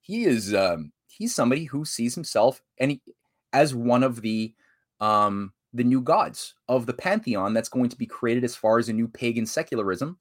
He 0.02 0.24
is 0.24 0.54
um 0.54 0.92
he's 1.08 1.36
somebody 1.36 1.66
who 1.66 1.86
sees 1.86 2.16
himself 2.16 2.62
and 2.80 2.92
he, 2.92 3.02
as 3.54 3.76
one 3.76 4.04
of 4.04 4.22
the 4.22 4.54
um 5.00 5.54
the 5.74 5.84
new 5.84 6.02
gods 6.02 6.56
of 6.68 6.86
the 6.86 6.94
pantheon 6.94 7.54
that's 7.54 7.70
going 7.70 7.90
to 7.90 7.98
be 7.98 8.06
created 8.06 8.44
as 8.44 8.56
far 8.56 8.80
as 8.80 8.90
a 8.90 8.94
new 8.94 9.08
pagan 9.08 9.46
secularism, 9.46 10.18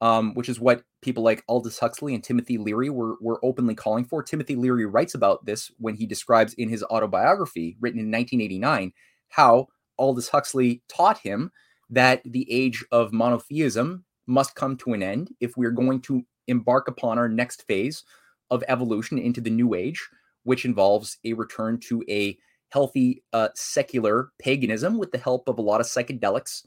um, 0.00 0.34
which 0.34 0.48
is 0.48 0.60
what 0.60 0.82
people 1.00 1.22
like 1.22 1.44
Aldous 1.48 1.78
Huxley 1.78 2.14
and 2.14 2.22
Timothy 2.22 2.58
Leary 2.58 2.90
were, 2.90 3.16
were 3.20 3.40
openly 3.44 3.74
calling 3.74 4.04
for. 4.04 4.22
Timothy 4.22 4.56
Leary 4.56 4.86
writes 4.86 5.14
about 5.14 5.44
this 5.44 5.70
when 5.78 5.94
he 5.94 6.06
describes 6.06 6.54
in 6.54 6.68
his 6.68 6.82
autobiography, 6.84 7.76
written 7.80 8.00
in 8.00 8.10
1989, 8.10 8.92
how 9.28 9.68
Aldous 9.98 10.28
Huxley 10.28 10.82
taught 10.88 11.18
him 11.18 11.50
that 11.88 12.22
the 12.24 12.50
age 12.50 12.84
of 12.90 13.12
monotheism 13.12 14.04
must 14.26 14.54
come 14.54 14.76
to 14.78 14.92
an 14.92 15.02
end 15.02 15.30
if 15.40 15.56
we're 15.56 15.70
going 15.70 16.00
to 16.02 16.22
embark 16.48 16.88
upon 16.88 17.18
our 17.18 17.28
next 17.28 17.66
phase 17.66 18.04
of 18.50 18.64
evolution 18.68 19.18
into 19.18 19.40
the 19.40 19.50
new 19.50 19.74
age, 19.74 20.08
which 20.44 20.64
involves 20.64 21.18
a 21.24 21.32
return 21.32 21.78
to 21.78 22.02
a 22.08 22.36
healthy 22.72 23.22
uh, 23.32 23.48
secular 23.54 24.32
paganism 24.38 24.98
with 24.98 25.12
the 25.12 25.18
help 25.18 25.48
of 25.48 25.58
a 25.58 25.62
lot 25.62 25.80
of 25.80 25.86
psychedelics 25.86 26.64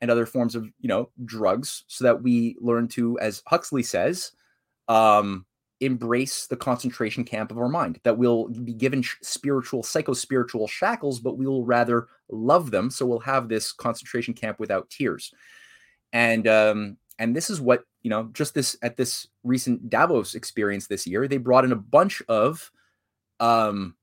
and 0.00 0.10
other 0.10 0.26
forms 0.26 0.54
of 0.54 0.66
you 0.80 0.88
know 0.88 1.08
drugs 1.24 1.84
so 1.86 2.04
that 2.04 2.22
we 2.22 2.56
learn 2.60 2.88
to 2.88 3.18
as 3.20 3.42
huxley 3.46 3.82
says 3.82 4.32
um, 4.88 5.46
embrace 5.80 6.46
the 6.46 6.56
concentration 6.56 7.24
camp 7.24 7.50
of 7.50 7.58
our 7.58 7.68
mind 7.68 8.00
that 8.02 8.16
we'll 8.16 8.48
be 8.48 8.72
given 8.72 9.04
spiritual 9.22 9.82
psycho-spiritual 9.82 10.66
shackles 10.66 11.20
but 11.20 11.38
we 11.38 11.46
will 11.46 11.64
rather 11.64 12.08
love 12.30 12.70
them 12.70 12.90
so 12.90 13.06
we'll 13.06 13.18
have 13.18 13.48
this 13.48 13.72
concentration 13.72 14.34
camp 14.34 14.58
without 14.58 14.90
tears. 14.90 15.32
And 16.12 16.46
um 16.48 16.96
and 17.18 17.34
this 17.34 17.50
is 17.50 17.60
what 17.60 17.84
you 18.02 18.10
know 18.10 18.30
just 18.32 18.54
this 18.54 18.76
at 18.82 18.96
this 18.96 19.28
recent 19.44 19.88
davos 19.90 20.34
experience 20.34 20.86
this 20.86 21.06
year 21.06 21.28
they 21.28 21.38
brought 21.38 21.64
in 21.64 21.72
a 21.72 21.76
bunch 21.76 22.22
of 22.28 22.70
um 23.40 23.94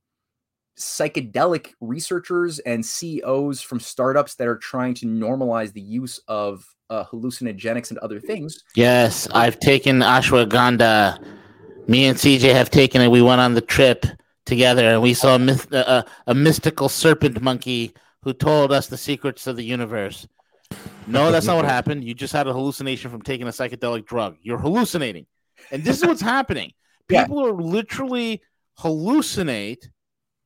psychedelic 0.79 1.73
researchers 1.81 2.59
and 2.59 2.85
CEOs 2.85 3.61
from 3.61 3.79
startups 3.79 4.35
that 4.35 4.47
are 4.47 4.57
trying 4.57 4.93
to 4.95 5.05
normalize 5.05 5.73
the 5.73 5.81
use 5.81 6.19
of 6.27 6.65
uh, 6.89 7.03
hallucinogenics 7.05 7.89
and 7.89 7.99
other 7.99 8.19
things. 8.19 8.63
Yes, 8.75 9.27
I've 9.31 9.59
taken 9.59 9.99
ashwagandha. 9.99 11.23
Me 11.87 12.05
and 12.05 12.17
CJ 12.17 12.53
have 12.53 12.69
taken 12.69 13.01
it. 13.01 13.09
We 13.09 13.21
went 13.21 13.41
on 13.41 13.53
the 13.53 13.61
trip 13.61 14.05
together 14.45 14.89
and 14.89 15.01
we 15.01 15.13
saw 15.13 15.35
a, 15.35 15.39
myth- 15.39 15.71
a, 15.71 16.05
a 16.27 16.33
mystical 16.33 16.89
serpent 16.89 17.41
monkey 17.41 17.93
who 18.23 18.33
told 18.33 18.71
us 18.71 18.87
the 18.87 18.97
secrets 18.97 19.47
of 19.47 19.55
the 19.55 19.63
universe. 19.63 20.27
No, 21.07 21.31
that's 21.31 21.45
not 21.45 21.57
what 21.57 21.65
happened. 21.77 22.03
You 22.03 22.13
just 22.13 22.33
had 22.33 22.47
a 22.47 22.53
hallucination 22.53 23.11
from 23.11 23.21
taking 23.21 23.47
a 23.47 23.51
psychedelic 23.51 24.05
drug. 24.05 24.37
You're 24.41 24.57
hallucinating. 24.57 25.25
And 25.71 25.83
this 25.83 26.01
is 26.01 26.07
what's 26.07 26.21
happening. 26.21 26.73
People 27.07 27.41
yeah. 27.41 27.49
are 27.49 27.53
literally 27.53 28.41
hallucinate 28.79 29.89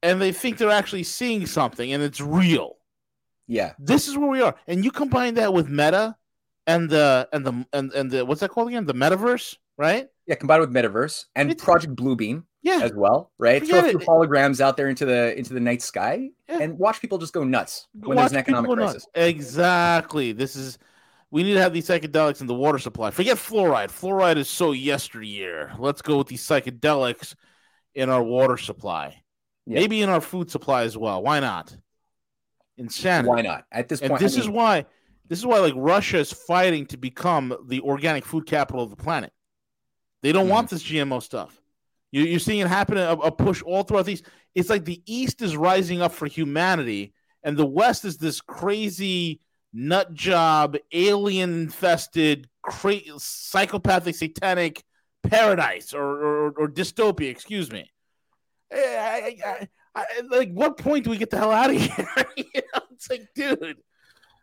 and 0.03 0.21
they 0.21 0.31
think 0.31 0.57
they're 0.57 0.69
actually 0.69 1.03
seeing 1.03 1.45
something 1.45 1.91
and 1.91 2.03
it's 2.03 2.21
real. 2.21 2.77
Yeah. 3.47 3.73
This 3.79 4.07
is 4.07 4.17
where 4.17 4.29
we 4.29 4.41
are. 4.41 4.55
And 4.67 4.83
you 4.83 4.91
combine 4.91 5.35
that 5.35 5.53
with 5.53 5.69
meta 5.69 6.15
and 6.65 6.89
the 6.89 7.27
and 7.31 7.45
the 7.45 7.65
and, 7.73 7.91
and 7.93 8.11
the 8.11 8.25
what's 8.25 8.41
that 8.41 8.49
called 8.49 8.67
again? 8.67 8.85
The 8.85 8.93
metaverse, 8.93 9.55
right? 9.77 10.07
Yeah, 10.25 10.35
combined 10.35 10.61
with 10.61 10.71
metaverse 10.71 11.25
and 11.35 11.51
it's, 11.51 11.63
Project 11.63 11.95
Bluebeam. 11.95 12.43
Yeah. 12.61 12.81
As 12.81 12.91
well, 12.93 13.31
right? 13.37 13.65
Throw 13.65 13.79
a 13.79 13.89
few 13.89 13.99
holograms 13.99 14.59
out 14.59 14.75
there 14.75 14.89
into 14.89 15.05
the 15.05 15.37
into 15.37 15.53
the 15.53 15.59
night 15.61 15.81
sky 15.81 16.29
yeah. 16.49 16.59
and 16.59 16.77
watch 16.77 16.99
people 16.99 17.17
just 17.17 17.31
go 17.31 17.45
nuts 17.45 17.87
when 17.93 18.17
watch 18.17 18.23
there's 18.23 18.31
an 18.33 18.37
economic 18.39 18.71
crisis. 18.71 19.07
Nuts. 19.15 19.27
Exactly. 19.27 20.33
This 20.33 20.57
is 20.57 20.77
we 21.31 21.43
need 21.43 21.53
to 21.53 21.61
have 21.61 21.71
these 21.71 21.87
psychedelics 21.87 22.41
in 22.41 22.47
the 22.47 22.53
water 22.53 22.79
supply. 22.79 23.11
Forget 23.11 23.37
fluoride. 23.37 23.89
Fluoride 23.89 24.35
is 24.35 24.49
so 24.49 24.73
yesteryear. 24.73 25.73
Let's 25.79 26.01
go 26.01 26.17
with 26.17 26.27
these 26.27 26.43
psychedelics 26.43 27.35
in 27.95 28.09
our 28.09 28.23
water 28.23 28.57
supply. 28.57 29.21
Yeah. 29.67 29.79
Maybe 29.81 30.01
in 30.01 30.09
our 30.09 30.21
food 30.21 30.49
supply 30.49 30.83
as 30.83 30.97
well. 30.97 31.21
Why 31.21 31.41
not? 31.41 31.75
Insanity. 32.77 33.27
Why 33.27 33.41
not? 33.41 33.65
At 33.69 33.89
this 33.89 33.99
point, 33.99 34.13
and 34.13 34.19
this 34.21 34.33
I 34.33 34.39
mean, 34.39 34.43
is 34.43 34.49
why 34.49 34.85
this 35.27 35.39
is 35.39 35.45
why 35.45 35.59
like 35.59 35.73
Russia 35.75 36.19
is 36.19 36.31
fighting 36.31 36.85
to 36.87 36.97
become 36.97 37.53
the 37.67 37.81
organic 37.81 38.25
food 38.25 38.45
capital 38.45 38.81
of 38.81 38.89
the 38.89 38.95
planet. 38.95 39.33
They 40.23 40.31
don't 40.31 40.43
mm-hmm. 40.43 40.51
want 40.51 40.69
this 40.69 40.83
GMO 40.83 41.21
stuff. 41.21 41.61
You, 42.11 42.37
are 42.37 42.39
seeing 42.39 42.59
it 42.59 42.67
happen 42.67 42.97
a, 42.97 43.11
a, 43.11 43.31
push 43.31 43.61
all 43.61 43.83
throughout 43.83 44.05
these. 44.05 44.23
It's 44.55 44.69
like 44.69 44.85
the 44.85 45.01
East 45.05 45.41
is 45.41 45.57
rising 45.57 46.01
up 46.01 46.13
for 46.13 46.27
humanity, 46.27 47.13
and 47.43 47.57
the 47.57 47.65
West 47.65 48.05
is 48.05 48.17
this 48.17 48.39
crazy 48.39 49.41
nut 49.73 50.13
job, 50.13 50.77
alien 50.93 51.63
infested, 51.63 52.47
cra- 52.61 53.01
psychopathic, 53.17 54.15
satanic 54.15 54.83
paradise 55.23 55.93
or, 55.93 56.05
or, 56.05 56.51
or 56.51 56.67
dystopia. 56.69 57.29
Excuse 57.29 57.69
me. 57.69 57.91
I, 58.71 59.37
I, 59.45 59.67
I, 59.95 60.05
like, 60.29 60.51
what 60.51 60.77
point 60.77 61.03
do 61.03 61.09
we 61.09 61.17
get 61.17 61.29
the 61.29 61.37
hell 61.37 61.51
out 61.51 61.69
of 61.69 61.77
here? 61.81 62.07
you 62.35 62.45
know, 62.55 62.81
it's 62.91 63.09
like, 63.09 63.27
dude. 63.35 63.77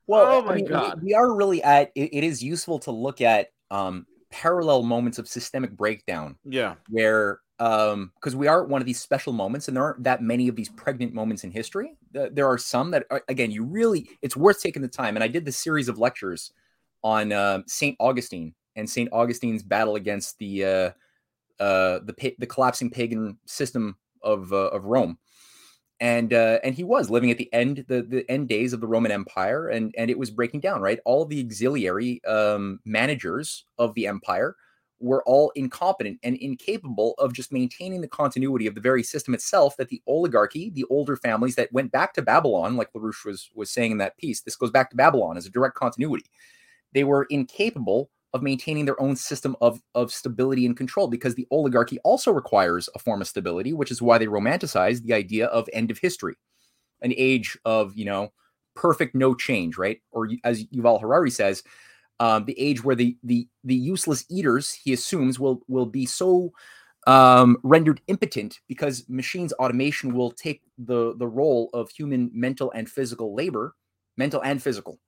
Well, 0.07 0.27
oh 0.27 0.43
my 0.43 0.57
mean, 0.57 0.67
god, 0.67 1.01
we, 1.01 1.09
we, 1.09 1.15
are 1.15 1.35
really 1.35 1.63
at. 1.63 1.91
It, 1.95 2.11
it 2.13 2.25
is 2.25 2.43
useful 2.43 2.79
to 2.81 2.91
look 2.91 3.21
at 3.21 3.49
um, 3.71 4.07
parallel 4.31 4.83
moments 4.83 5.19
of 5.19 5.27
systemic 5.27 5.75
breakdown. 5.77 6.37
Yeah, 6.45 6.75
where 6.89 7.41
um 7.61 8.11
because 8.17 8.35
we 8.35 8.49
are 8.49 8.65
at 8.65 8.69
one 8.69 8.83
of 8.83 8.87
these 8.87 9.01
special 9.01 9.33
moments 9.33 9.69
and 9.69 9.77
there 9.77 9.85
aren't 9.85 10.03
that 10.03 10.21
many 10.21 10.49
of 10.49 10.57
these 10.57 10.69
pregnant 10.71 11.15
moments 11.15 11.45
in 11.45 11.53
history 11.53 11.97
there 12.11 12.49
are 12.49 12.59
some 12.59 12.91
that 12.91 13.07
are, 13.11 13.23
again 13.29 13.51
you 13.51 13.63
really 13.63 14.09
it's 14.23 14.37
worth 14.37 14.61
taking 14.61 14.83
the 14.83 14.89
time 14.89 15.17
and 15.17 15.23
i 15.23 15.29
did 15.29 15.45
this 15.45 15.57
series 15.57 15.89
of 15.89 15.97
lectures 15.97 16.53
on 17.05 17.31
uh, 17.31 17.61
saint 17.69 17.97
augustine 18.01 18.53
and 18.75 18.91
saint 18.91 19.09
augustine's 19.13 19.63
battle 19.63 19.95
against 19.95 20.37
the 20.39 20.65
uh 20.65 20.91
uh 21.63 22.01
the 22.05 22.35
the 22.39 22.47
collapsing 22.47 22.91
pagan 22.91 23.39
system 23.47 23.97
of 24.25 24.53
uh, 24.53 24.69
of 24.69 24.87
Rome, 24.87 25.19
and 26.01 26.33
uh, 26.33 26.59
and 26.65 26.75
he 26.75 26.85
was 26.85 27.11
living 27.11 27.31
at 27.31 27.39
the 27.39 27.53
end 27.53 27.85
the 27.89 28.03
the 28.03 28.29
end 28.31 28.49
days 28.49 28.73
of 28.73 28.81
the 28.81 28.87
Roman 28.87 29.13
Empire, 29.13 29.69
and 29.69 29.95
and 29.97 30.11
it 30.11 30.19
was 30.19 30.31
breaking 30.31 30.61
down. 30.61 30.81
Right, 30.81 30.99
all 31.05 31.25
the 31.25 31.45
auxiliary 31.45 32.25
um, 32.25 32.81
managers 32.85 33.67
of 33.79 33.95
the 33.95 34.07
empire 34.07 34.57
were 35.01 35.23
all 35.25 35.53
incompetent 35.55 36.19
and 36.23 36.37
incapable 36.37 37.15
of 37.19 37.33
just 37.33 37.53
maintaining 37.53 38.01
the 38.01 38.09
continuity 38.09 38.67
of 38.67 38.75
the 38.75 38.81
very 38.81 39.03
system 39.03 39.35
itself 39.35 39.77
that 39.77 39.89
the 39.89 40.01
oligarchy, 40.07 40.71
the 40.71 40.85
older 40.89 41.17
families 41.17 41.57
that 41.57 41.73
went 41.73 41.93
back 41.93 42.15
to 42.15 42.23
Babylon, 42.23 42.77
like 42.77 42.93
LaRouche 42.95 43.25
was 43.25 43.51
was 43.55 43.71
saying 43.71 43.93
in 43.93 43.99
that 43.99 44.17
piece, 44.17 44.41
this 44.41 44.57
goes 44.57 44.71
back 44.71 44.91
to 44.91 44.97
Babylon 44.97 45.37
as 45.37 45.47
a 45.47 45.51
direct 45.51 45.75
continuity. 45.75 46.25
They 46.93 47.05
were 47.05 47.27
incapable 47.29 48.11
of 48.35 48.43
maintaining 48.43 48.85
their 48.85 49.01
own 49.01 49.15
system 49.15 49.57
of, 49.61 49.81
of 49.95 50.13
stability 50.13 50.67
and 50.67 50.77
control 50.77 51.07
because 51.09 51.37
the 51.37 51.47
oligarchy 51.53 51.99
also 52.01 52.33
requires 52.33 52.89
a 52.95 52.99
form 52.99 53.21
of 53.21 53.29
stability, 53.29 53.73
which 53.73 53.93
is 53.93 54.03
why 54.03 54.19
they 54.19 54.27
romanticize 54.27 55.01
the 55.03 55.15
idea 55.15 55.47
of 55.47 55.69
end 55.73 55.91
of 55.91 55.99
history, 55.99 56.35
an 57.01 57.15
age 57.17 57.57
of, 57.65 57.97
you 57.97 58.05
know, 58.05 58.33
perfect 58.75 59.15
no 59.15 59.35
change, 59.35 59.79
right? 59.79 60.01
Or 60.11 60.29
as 60.43 60.65
Yuval 60.67 61.01
Harari 61.01 61.31
says, 61.31 61.63
um, 62.21 62.45
the 62.45 62.59
age 62.59 62.83
where 62.85 62.97
the 62.97 63.17
the 63.23 63.49
the 63.65 63.75
useless 63.75 64.25
eaters 64.29 64.73
he 64.73 64.93
assumes 64.93 65.39
will 65.39 65.63
will 65.69 65.87
be 65.87 66.07
so 66.07 66.53
um, 67.07 67.57
rendered 67.63 68.01
impotent 68.07 68.61
because 68.69 69.09
machines 69.09 69.53
automation 69.55 70.15
will 70.15 70.31
take 70.31 70.63
the 70.79 71.15
the 71.17 71.27
role 71.27 71.71
of 71.73 71.91
human 71.91 72.31
mental 72.33 72.73
and 72.73 72.89
physical 72.89 73.35
labor, 73.35 73.75
mental 74.17 74.43
and 74.43 74.63
physical, 74.63 74.99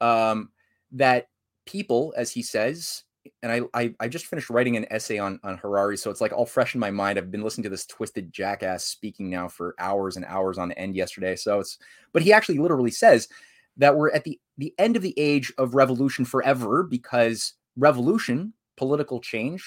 um, 0.00 0.50
that 0.92 1.26
people, 1.66 2.12
as 2.16 2.30
he 2.32 2.42
says, 2.42 3.04
and 3.42 3.52
I, 3.52 3.60
I, 3.74 3.94
I 4.00 4.08
just 4.08 4.26
finished 4.26 4.50
writing 4.50 4.76
an 4.76 4.86
essay 4.90 5.18
on 5.18 5.38
on 5.44 5.56
Harari, 5.58 5.96
so 5.96 6.10
it's 6.10 6.20
like 6.20 6.32
all 6.32 6.46
fresh 6.46 6.74
in 6.74 6.80
my 6.80 6.90
mind. 6.90 7.18
I've 7.18 7.30
been 7.30 7.42
listening 7.42 7.64
to 7.64 7.70
this 7.70 7.86
twisted 7.86 8.32
jackass 8.32 8.84
speaking 8.84 9.30
now 9.30 9.48
for 9.48 9.74
hours 9.78 10.16
and 10.16 10.24
hours 10.24 10.58
on 10.58 10.72
end 10.72 10.96
yesterday. 10.96 11.36
So 11.36 11.60
it's, 11.60 11.78
but 12.12 12.22
he 12.22 12.32
actually 12.32 12.58
literally 12.58 12.90
says 12.90 13.28
that 13.76 13.96
we're 13.96 14.10
at 14.10 14.24
the 14.24 14.40
the 14.58 14.74
end 14.78 14.96
of 14.96 15.02
the 15.02 15.14
age 15.16 15.52
of 15.58 15.74
revolution 15.74 16.24
forever 16.24 16.82
because 16.82 17.54
revolution, 17.76 18.52
political 18.76 19.20
change, 19.20 19.64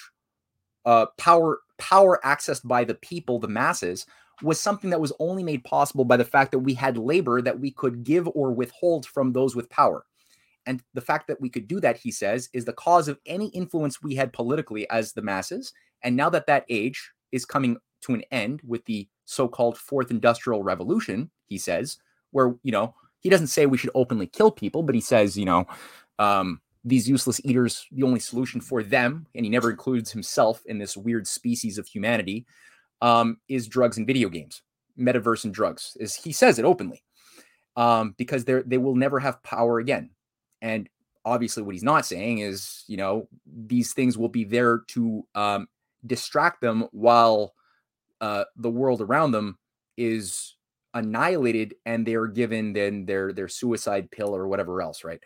uh, 0.86 1.08
power 1.18 1.60
power 1.78 2.20
accessed 2.24 2.68
by 2.68 2.84
the 2.84 2.96
people, 2.96 3.40
the 3.40 3.48
masses, 3.48 4.06
was 4.42 4.60
something 4.60 4.90
that 4.90 5.02
was 5.02 5.14
only 5.20 5.44
made 5.44 5.64
possible 5.64 6.06
by 6.06 6.18
the 6.18 6.26
fact 6.26 6.52
that 6.52 6.60
we 6.60 6.74
had 6.74 6.98
labor 6.98 7.42
that 7.42 7.60
we 7.60 7.72
could 7.72 8.04
give 8.04 8.28
or 8.34 8.52
withhold 8.52 9.06
from 9.06 9.32
those 9.32 9.56
with 9.56 9.70
power. 9.70 10.06
And 10.66 10.82
the 10.94 11.02
fact 11.02 11.28
that 11.28 11.40
we 11.40 11.50
could 11.50 11.68
do 11.68 11.80
that, 11.82 11.98
he 11.98 12.12
says, 12.12 12.50
is 12.54 12.66
the 12.66 12.74
cause 12.74 13.08
of 13.08 13.20
any 13.26 13.48
influence 13.50 14.02
we 14.02 14.16
had 14.16 14.34
politically 14.34 14.90
as 14.90 15.14
the 15.14 15.22
masses. 15.22 15.74
And 16.02 16.16
now 16.16 16.30
that 16.30 16.48
that 16.48 16.66
age 16.70 17.12
is 17.32 17.46
coming 17.46 17.78
to 18.02 18.14
an 18.14 18.24
end 18.32 18.62
with 18.66 18.86
the 18.86 19.08
so 19.26 19.48
called 19.48 19.78
fourth 19.78 20.12
industrial 20.12 20.64
revolution, 20.64 21.30
he 21.48 21.58
says, 21.58 21.98
where, 22.32 22.56
you 22.64 22.72
know, 22.72 22.94
he 23.20 23.30
doesn't 23.30 23.48
say 23.48 23.66
we 23.66 23.78
should 23.78 23.92
openly 23.96 24.28
kill 24.28 24.52
people, 24.52 24.84
but 24.84 24.96
he 24.96 25.02
says, 25.02 25.38
you 25.38 25.46
know, 25.46 25.66
um, 26.20 26.62
these 26.84 27.10
useless 27.10 27.42
eaters, 27.44 27.88
the 27.92 28.04
only 28.04 28.20
solution 28.20 28.62
for 28.62 28.84
them, 28.84 29.26
and 29.34 29.46
he 29.46 29.50
never 29.50 29.72
includes 29.72 30.12
himself 30.12 30.62
in 30.68 30.78
this 30.78 30.96
weird 30.96 31.28
species 31.28 31.80
of 31.80 31.88
humanity, 31.88 32.46
um, 33.02 33.38
is 33.48 33.68
drugs 33.68 33.98
and 33.98 34.06
video 34.06 34.30
games, 34.30 34.62
metaverse 34.98 35.46
and 35.46 35.54
drugs. 35.54 35.98
Is 36.00 36.16
he 36.16 36.32
says 36.32 36.60
it 36.60 36.66
openly, 36.66 37.04
um, 37.76 38.14
because 38.18 38.46
they 38.46 38.62
they 38.66 38.78
will 38.78 38.96
never 38.96 39.20
have 39.20 39.42
power 39.42 39.80
again. 39.80 40.12
And 40.62 40.90
obviously, 41.24 41.64
what 41.64 41.76
he's 41.76 41.84
not 41.84 42.06
saying 42.06 42.40
is, 42.40 42.84
you 42.88 42.98
know, 42.98 43.28
these 43.46 43.94
things 43.94 44.18
will 44.18 44.30
be 44.30 44.44
there 44.44 44.80
to 44.90 45.26
um, 45.36 45.68
distract 46.06 46.62
them 46.62 46.88
while 46.92 47.54
uh, 48.22 48.46
the 48.56 48.70
world 48.70 49.02
around 49.02 49.32
them 49.32 49.58
is 49.98 50.56
annihilated 50.94 51.76
and 51.86 52.06
they 52.06 52.16
are 52.16 52.28
given 52.28 52.74
then 52.74 53.06
their 53.06 53.34
their 53.34 53.48
suicide 53.48 54.10
pill 54.12 54.36
or 54.36 54.48
whatever 54.48 54.82
else, 54.82 55.04
right? 55.04 55.22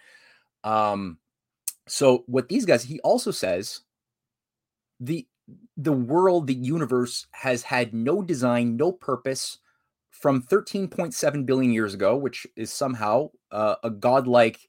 Um, 0.63 1.19
so 1.87 2.23
what 2.27 2.49
these 2.49 2.65
guys, 2.65 2.83
he 2.83 2.99
also 3.01 3.31
says 3.31 3.81
the 4.99 5.27
the 5.77 5.93
world, 5.93 6.47
the 6.47 6.53
universe 6.53 7.25
has 7.31 7.63
had 7.63 7.93
no 7.93 8.21
design, 8.21 8.75
no 8.75 8.91
purpose 8.91 9.57
from 10.11 10.43
13.7 10.43 11.45
billion 11.45 11.71
years 11.71 11.93
ago, 11.93 12.15
which 12.15 12.45
is 12.55 12.71
somehow 12.71 13.29
uh, 13.51 13.75
a 13.83 13.89
godlike 13.89 14.68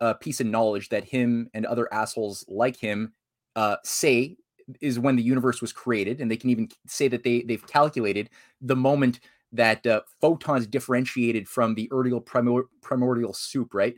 uh, 0.00 0.14
piece 0.14 0.40
of 0.40 0.46
knowledge 0.46 0.88
that 0.88 1.04
him 1.04 1.50
and 1.54 1.66
other 1.66 1.92
assholes 1.92 2.44
like 2.48 2.76
him 2.76 3.12
uh, 3.56 3.76
say 3.84 4.36
is 4.80 4.98
when 4.98 5.16
the 5.16 5.22
universe 5.22 5.60
was 5.60 5.72
created, 5.72 6.20
and 6.20 6.30
they 6.30 6.36
can 6.36 6.50
even 6.50 6.68
say 6.86 7.08
that 7.08 7.24
they 7.24 7.42
they've 7.42 7.66
calculated 7.66 8.30
the 8.60 8.76
moment 8.76 9.20
that 9.52 9.84
uh, 9.86 10.00
photons 10.20 10.66
differentiated 10.66 11.48
from 11.48 11.74
the 11.74 11.90
earlier 11.90 12.20
primor- 12.20 12.68
primordial 12.82 13.32
soup, 13.32 13.74
right, 13.74 13.96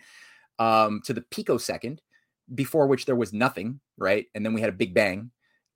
um, 0.58 1.00
to 1.04 1.12
the 1.12 1.20
picosecond, 1.20 2.00
before 2.54 2.86
which 2.86 3.04
there 3.04 3.16
was 3.16 3.32
nothing, 3.32 3.78
right, 3.98 4.26
and 4.34 4.44
then 4.44 4.54
we 4.54 4.60
had 4.60 4.70
a 4.70 4.76
big 4.76 4.94
bang, 4.94 5.30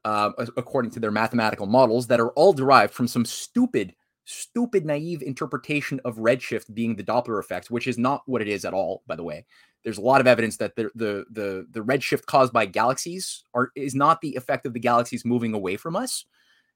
uh, 0.04 0.30
according 0.56 0.90
to 0.90 1.00
their 1.00 1.10
mathematical 1.10 1.66
models 1.66 2.06
that 2.06 2.20
are 2.20 2.30
all 2.30 2.52
derived 2.52 2.94
from 2.94 3.06
some 3.06 3.24
stupid, 3.24 3.94
stupid, 4.26 4.84
naive 4.84 5.22
interpretation 5.22 6.00
of 6.04 6.16
redshift 6.16 6.74
being 6.74 6.96
the 6.96 7.04
Doppler 7.04 7.40
effect, 7.40 7.70
which 7.70 7.86
is 7.86 7.96
not 7.96 8.22
what 8.26 8.42
it 8.42 8.48
is 8.48 8.64
at 8.64 8.74
all, 8.74 9.02
by 9.06 9.16
the 9.16 9.24
way 9.24 9.46
there's 9.86 9.98
a 9.98 10.02
lot 10.02 10.20
of 10.20 10.26
evidence 10.26 10.56
that 10.56 10.74
the 10.74 10.90
the 10.96 11.24
the, 11.30 11.66
the 11.70 11.80
redshift 11.80 12.26
caused 12.26 12.52
by 12.52 12.66
galaxies 12.66 13.44
are 13.54 13.70
is 13.76 13.94
not 13.94 14.20
the 14.20 14.34
effect 14.34 14.66
of 14.66 14.72
the 14.72 14.80
galaxies 14.80 15.24
moving 15.24 15.54
away 15.54 15.76
from 15.76 15.94
us. 15.94 16.24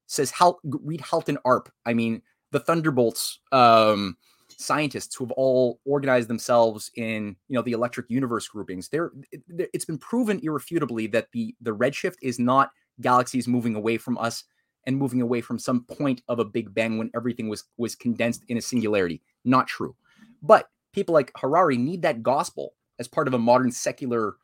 Says 0.07 0.31
Hal, 0.31 0.61
read 0.63 1.01
Halton 1.01 1.37
Arp. 1.45 1.73
I 1.85 1.93
mean, 1.93 2.23
the 2.53 2.61
Thunderbolts 2.61 3.41
um, 3.51 4.17
scientists 4.49 5.17
who 5.17 5.25
have 5.25 5.33
all 5.33 5.81
organized 5.85 6.29
themselves 6.29 6.93
in 6.95 7.35
you 7.49 7.57
know 7.57 7.63
the 7.63 7.73
electric 7.73 8.09
universe 8.09 8.47
groupings. 8.47 8.89
There, 8.89 9.11
it, 9.33 9.43
it's 9.75 9.85
been 9.85 9.99
proven 9.99 10.39
irrefutably 10.41 11.09
that 11.09 11.33
the 11.33 11.57
the 11.61 11.75
redshift 11.75 12.17
is 12.23 12.39
not 12.39 12.71
galaxies 13.01 13.49
moving 13.49 13.75
away 13.75 13.99
from 13.99 14.19
us 14.19 14.45
and 14.87 14.97
moving 14.97 15.21
away 15.21 15.41
from 15.41 15.59
some 15.59 15.85
point 15.85 16.23
of 16.29 16.39
a 16.39 16.45
big 16.45 16.75
bang 16.75 16.99
when 16.99 17.11
everything 17.15 17.49
was 17.49 17.65
was 17.77 17.95
condensed 17.95 18.45
in 18.49 18.57
a 18.57 18.63
singularity. 18.63 19.23
Not 19.45 19.67
true. 19.67 19.95
But 20.43 20.69
people 20.93 21.13
like 21.13 21.33
Harari 21.37 21.77
need 21.77 22.03
that 22.03 22.23
gospel 22.23 22.75
as 22.99 23.09
part 23.09 23.29
of 23.29 23.35
a 23.35 23.39
modern 23.39 23.71
secular 23.71 24.37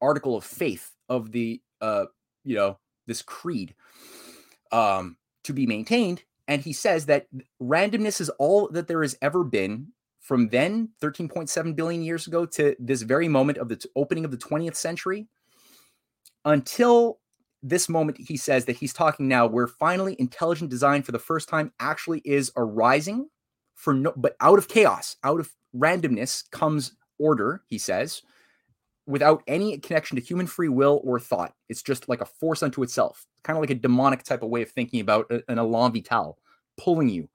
article 0.00 0.36
of 0.36 0.44
faith 0.44 0.92
of 1.08 1.32
the 1.32 1.60
uh 1.80 2.06
you 2.44 2.56
know 2.56 2.78
this 3.06 3.22
creed 3.22 3.74
um 4.72 5.16
to 5.44 5.52
be 5.52 5.66
maintained 5.66 6.22
and 6.48 6.62
he 6.62 6.72
says 6.72 7.06
that 7.06 7.26
randomness 7.62 8.20
is 8.20 8.28
all 8.30 8.68
that 8.68 8.88
there 8.88 9.02
has 9.02 9.16
ever 9.20 9.44
been 9.44 9.88
from 10.20 10.48
then 10.48 10.90
13.7 11.02 11.76
billion 11.76 12.02
years 12.02 12.26
ago 12.26 12.46
to 12.46 12.76
this 12.78 13.02
very 13.02 13.28
moment 13.28 13.58
of 13.58 13.68
the 13.68 13.76
t- 13.76 13.88
opening 13.96 14.24
of 14.24 14.30
the 14.30 14.36
20th 14.36 14.76
century 14.76 15.26
until 16.44 17.18
this 17.62 17.88
moment 17.88 18.18
he 18.18 18.36
says 18.36 18.64
that 18.64 18.76
he's 18.76 18.92
talking 18.92 19.28
now 19.28 19.46
where 19.46 19.66
finally 19.66 20.16
intelligent 20.18 20.70
design 20.70 21.02
for 21.02 21.12
the 21.12 21.18
first 21.18 21.48
time 21.48 21.72
actually 21.78 22.20
is 22.24 22.50
arising 22.56 23.28
for 23.74 23.92
no 23.92 24.12
but 24.16 24.34
out 24.40 24.58
of 24.58 24.66
chaos 24.66 25.16
out 25.24 25.40
of 25.40 25.50
randomness 25.74 26.50
comes 26.50 26.92
order, 27.20 27.62
he 27.68 27.78
says, 27.78 28.22
without 29.06 29.42
any 29.46 29.78
connection 29.78 30.16
to 30.16 30.22
human 30.22 30.46
free 30.46 30.68
will 30.68 31.00
or 31.04 31.20
thought. 31.20 31.54
It's 31.68 31.82
just 31.82 32.08
like 32.08 32.20
a 32.20 32.26
force 32.26 32.62
unto 32.62 32.82
itself, 32.82 33.26
kind 33.44 33.56
of 33.56 33.60
like 33.60 33.70
a 33.70 33.74
demonic 33.74 34.22
type 34.24 34.42
of 34.42 34.48
way 34.48 34.62
of 34.62 34.70
thinking 34.70 35.00
about 35.00 35.30
an 35.30 35.58
elan 35.58 35.92
vital 35.92 36.38
pulling 36.76 37.08
you 37.08 37.28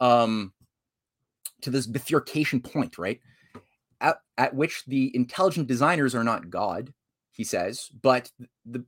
um, 0.00 0.52
to 1.62 1.70
this 1.70 1.86
bifurcation 1.86 2.60
point, 2.60 2.96
right? 2.96 3.20
At, 4.00 4.20
at 4.36 4.54
which 4.54 4.84
the 4.86 5.14
intelligent 5.14 5.66
designers 5.66 6.14
are 6.14 6.24
not 6.24 6.50
God, 6.50 6.94
he 7.32 7.44
says, 7.44 7.90
but 8.00 8.30
the 8.64 8.84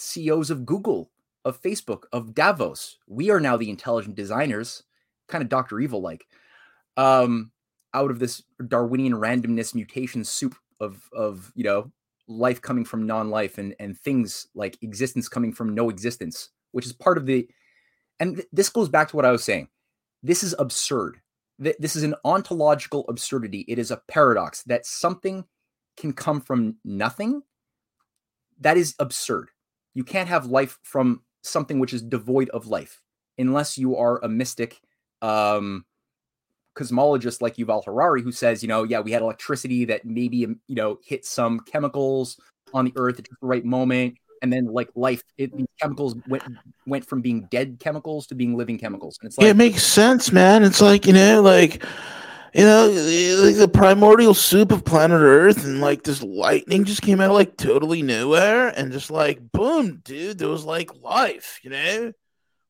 CEOs 0.00 0.50
of 0.50 0.66
Google, 0.66 1.10
of 1.44 1.60
Facebook, 1.60 2.04
of 2.12 2.34
Davos. 2.34 2.98
We 3.06 3.30
are 3.30 3.40
now 3.40 3.56
the 3.56 3.70
intelligent 3.70 4.16
designers, 4.16 4.82
kind 5.28 5.42
of 5.42 5.48
Dr. 5.48 5.80
Evil 5.80 6.00
like. 6.00 6.26
Um, 6.96 7.52
out 7.94 8.10
of 8.10 8.18
this 8.18 8.42
Darwinian 8.66 9.14
randomness 9.14 9.74
mutation 9.74 10.24
soup 10.24 10.54
of 10.80 11.08
of 11.12 11.52
you 11.54 11.64
know 11.64 11.90
life 12.28 12.60
coming 12.60 12.84
from 12.84 13.06
non-life 13.06 13.58
and 13.58 13.74
and 13.80 13.98
things 13.98 14.46
like 14.54 14.78
existence 14.82 15.28
coming 15.28 15.52
from 15.52 15.74
no 15.74 15.88
existence, 15.90 16.50
which 16.72 16.86
is 16.86 16.92
part 16.92 17.18
of 17.18 17.26
the 17.26 17.48
and 18.20 18.36
th- 18.36 18.48
this 18.52 18.68
goes 18.68 18.88
back 18.88 19.08
to 19.08 19.16
what 19.16 19.24
I 19.24 19.32
was 19.32 19.44
saying. 19.44 19.68
This 20.22 20.42
is 20.42 20.54
absurd. 20.58 21.20
Th- 21.62 21.76
this 21.78 21.96
is 21.96 22.02
an 22.02 22.14
ontological 22.24 23.04
absurdity. 23.08 23.64
It 23.68 23.78
is 23.78 23.90
a 23.90 24.02
paradox 24.08 24.62
that 24.64 24.86
something 24.86 25.44
can 25.96 26.12
come 26.12 26.40
from 26.40 26.76
nothing. 26.84 27.42
That 28.60 28.76
is 28.76 28.94
absurd. 28.98 29.50
You 29.94 30.04
can't 30.04 30.28
have 30.28 30.46
life 30.46 30.78
from 30.82 31.22
something 31.42 31.78
which 31.78 31.92
is 31.92 32.02
devoid 32.02 32.48
of 32.50 32.66
life 32.66 33.00
unless 33.38 33.78
you 33.78 33.96
are 33.96 34.22
a 34.24 34.28
mystic 34.28 34.80
um 35.22 35.84
cosmologist 36.78 37.42
like 37.42 37.56
Yuval 37.56 37.84
Harari 37.84 38.22
who 38.22 38.32
says, 38.32 38.62
you 38.62 38.68
know, 38.68 38.84
yeah, 38.84 39.00
we 39.00 39.10
had 39.10 39.22
electricity 39.22 39.84
that 39.86 40.04
maybe 40.04 40.44
um, 40.44 40.60
you 40.68 40.76
know 40.76 40.98
hit 41.04 41.24
some 41.24 41.60
chemicals 41.60 42.38
on 42.72 42.84
the 42.84 42.92
earth 42.96 43.18
at 43.18 43.24
the 43.24 43.36
right 43.42 43.64
moment, 43.64 44.14
and 44.42 44.52
then 44.52 44.66
like 44.66 44.88
life, 44.94 45.22
it, 45.36 45.54
these 45.56 45.66
chemicals 45.80 46.14
went 46.28 46.44
went 46.86 47.04
from 47.04 47.20
being 47.20 47.48
dead 47.50 47.78
chemicals 47.80 48.26
to 48.28 48.34
being 48.34 48.56
living 48.56 48.78
chemicals, 48.78 49.18
and 49.20 49.28
it's 49.28 49.38
like 49.38 49.48
it 49.48 49.56
makes 49.56 49.82
sense, 49.82 50.32
man. 50.32 50.62
It's 50.62 50.80
like 50.80 51.06
you 51.06 51.12
know, 51.12 51.42
like 51.42 51.84
you 52.54 52.64
know, 52.64 52.86
like 52.88 53.56
the 53.56 53.70
primordial 53.72 54.34
soup 54.34 54.72
of 54.72 54.84
planet 54.84 55.20
Earth, 55.20 55.64
and 55.64 55.80
like 55.80 56.02
this 56.02 56.22
lightning 56.22 56.84
just 56.84 57.02
came 57.02 57.20
out 57.20 57.32
like 57.32 57.56
totally 57.56 58.02
nowhere, 58.02 58.68
and 58.68 58.92
just 58.92 59.10
like 59.10 59.40
boom, 59.52 60.00
dude, 60.04 60.38
there 60.38 60.48
was 60.48 60.64
like 60.64 60.90
life, 61.02 61.60
you 61.62 61.70
know. 61.70 62.12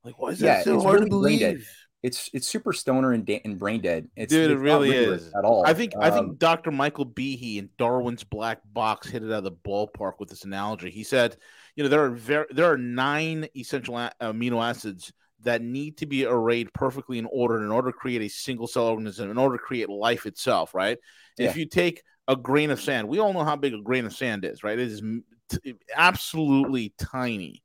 Like, 0.04 0.18
why 0.18 0.30
is 0.30 0.40
yeah, 0.40 0.56
that 0.56 0.64
so 0.64 0.80
hard 0.80 1.00
really 1.00 1.04
to 1.06 1.10
believe? 1.10 1.68
it's 2.02 2.30
it's 2.32 2.46
super 2.46 2.72
stoner 2.72 3.12
and, 3.12 3.26
da- 3.26 3.40
and 3.44 3.58
brain 3.58 3.80
dead. 3.80 4.08
It's, 4.16 4.32
Dude, 4.32 4.50
it 4.50 4.54
it's 4.54 4.58
not 4.62 4.64
really 4.64 4.90
is 4.92 5.32
at 5.36 5.44
all. 5.44 5.66
I 5.66 5.74
think 5.74 5.94
I 5.98 6.10
Um, 6.10 6.14
think 6.26 6.38
Dr. 6.38 6.70
Michael 6.70 7.06
Behe 7.06 7.58
in 7.58 7.68
Darwin's 7.76 8.22
Black 8.22 8.60
Box 8.72 9.08
hit 9.08 9.22
it 9.24 9.26
out 9.26 9.38
of 9.38 9.44
the 9.44 9.52
ballpark 9.52 10.14
with 10.20 10.28
this 10.28 10.44
analogy. 10.44 10.90
He 10.90 11.02
said, 11.02 11.36
you 11.74 11.82
know, 11.82 11.88
there 11.88 12.04
are 12.04 12.10
ver- 12.10 12.46
there 12.50 12.70
are 12.70 12.78
nine 12.78 13.48
essential 13.56 13.98
a- 13.98 14.12
amino 14.20 14.64
acids 14.64 15.12
that 15.42 15.62
need 15.62 15.98
to 15.98 16.06
be 16.06 16.26
arrayed 16.26 16.72
perfectly 16.72 17.18
in 17.18 17.26
order 17.26 17.62
in 17.62 17.70
order 17.70 17.90
to 17.90 17.96
create 17.96 18.22
a 18.22 18.28
single 18.28 18.66
cell 18.66 18.86
organism, 18.86 19.30
in 19.30 19.38
order 19.38 19.56
to 19.56 19.62
create 19.62 19.88
life 19.88 20.26
itself, 20.26 20.74
right? 20.74 20.98
If 21.38 21.56
you 21.56 21.66
take 21.66 22.02
a 22.26 22.36
grain 22.36 22.70
of 22.70 22.80
sand, 22.80 23.08
we 23.08 23.20
all 23.20 23.32
know 23.32 23.44
how 23.44 23.56
big 23.56 23.74
a 23.74 23.80
grain 23.80 24.04
of 24.04 24.14
sand 24.14 24.44
is, 24.44 24.64
right? 24.64 24.78
It 24.78 24.88
is 24.88 25.02
t- 25.48 25.74
absolutely 25.94 26.92
tiny. 26.98 27.62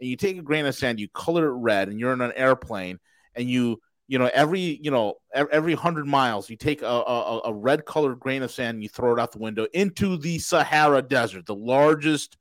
And 0.00 0.08
you 0.08 0.16
take 0.16 0.38
a 0.38 0.42
grain 0.42 0.66
of 0.66 0.74
sand, 0.74 1.00
you 1.00 1.08
color 1.08 1.48
it 1.48 1.56
red, 1.58 1.88
and 1.88 1.98
you're 1.98 2.12
in 2.12 2.20
an 2.20 2.32
airplane, 2.36 2.98
and 3.34 3.50
you 3.50 3.80
you 4.08 4.18
know 4.18 4.30
every 4.32 4.60
you 4.60 4.90
know 4.90 5.14
every 5.34 5.74
hundred 5.74 6.06
miles 6.06 6.48
you 6.48 6.56
take 6.56 6.82
a, 6.82 6.86
a, 6.86 7.40
a 7.46 7.52
red 7.52 7.84
colored 7.84 8.20
grain 8.20 8.42
of 8.42 8.50
sand 8.50 8.76
and 8.76 8.82
you 8.82 8.88
throw 8.88 9.12
it 9.12 9.20
out 9.20 9.32
the 9.32 9.38
window 9.38 9.66
into 9.74 10.16
the 10.16 10.38
sahara 10.38 11.02
desert 11.02 11.44
the 11.46 11.54
largest 11.54 12.36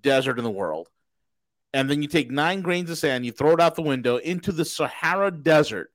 desert 0.00 0.38
in 0.38 0.44
the 0.44 0.50
world 0.50 0.88
and 1.74 1.90
then 1.90 2.00
you 2.00 2.08
take 2.08 2.30
nine 2.30 2.62
grains 2.62 2.88
of 2.88 2.96
sand 2.96 3.26
you 3.26 3.32
throw 3.32 3.52
it 3.52 3.60
out 3.60 3.74
the 3.74 3.82
window 3.82 4.16
into 4.16 4.50
the 4.52 4.64
sahara 4.64 5.30
desert 5.30 5.90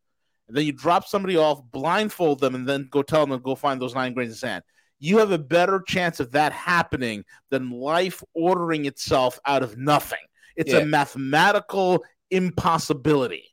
and 0.48 0.56
then 0.56 0.66
you 0.66 0.72
drop 0.72 1.08
somebody 1.08 1.38
off 1.38 1.62
blindfold 1.72 2.40
them 2.40 2.54
and 2.54 2.68
then 2.68 2.88
go 2.92 3.02
tell 3.02 3.26
them 3.26 3.38
to 3.40 3.44
go 3.44 3.56
find 3.56 3.82
those 3.82 3.96
nine 3.96 4.14
grains 4.14 4.32
of 4.32 4.38
sand 4.38 4.64
you 5.00 5.18
have 5.18 5.32
a 5.32 5.38
better 5.38 5.82
chance 5.88 6.20
of 6.20 6.32
that 6.32 6.52
happening 6.52 7.24
than 7.50 7.72
life 7.72 8.22
ordering 8.34 8.86
itself 8.86 9.40
out 9.46 9.64
of 9.64 9.78
nothing 9.78 10.20
it's 10.56 10.74
Yeah. 10.74 10.80
a 10.80 10.86
mathematical 10.86 12.04
impossibility 12.32 13.46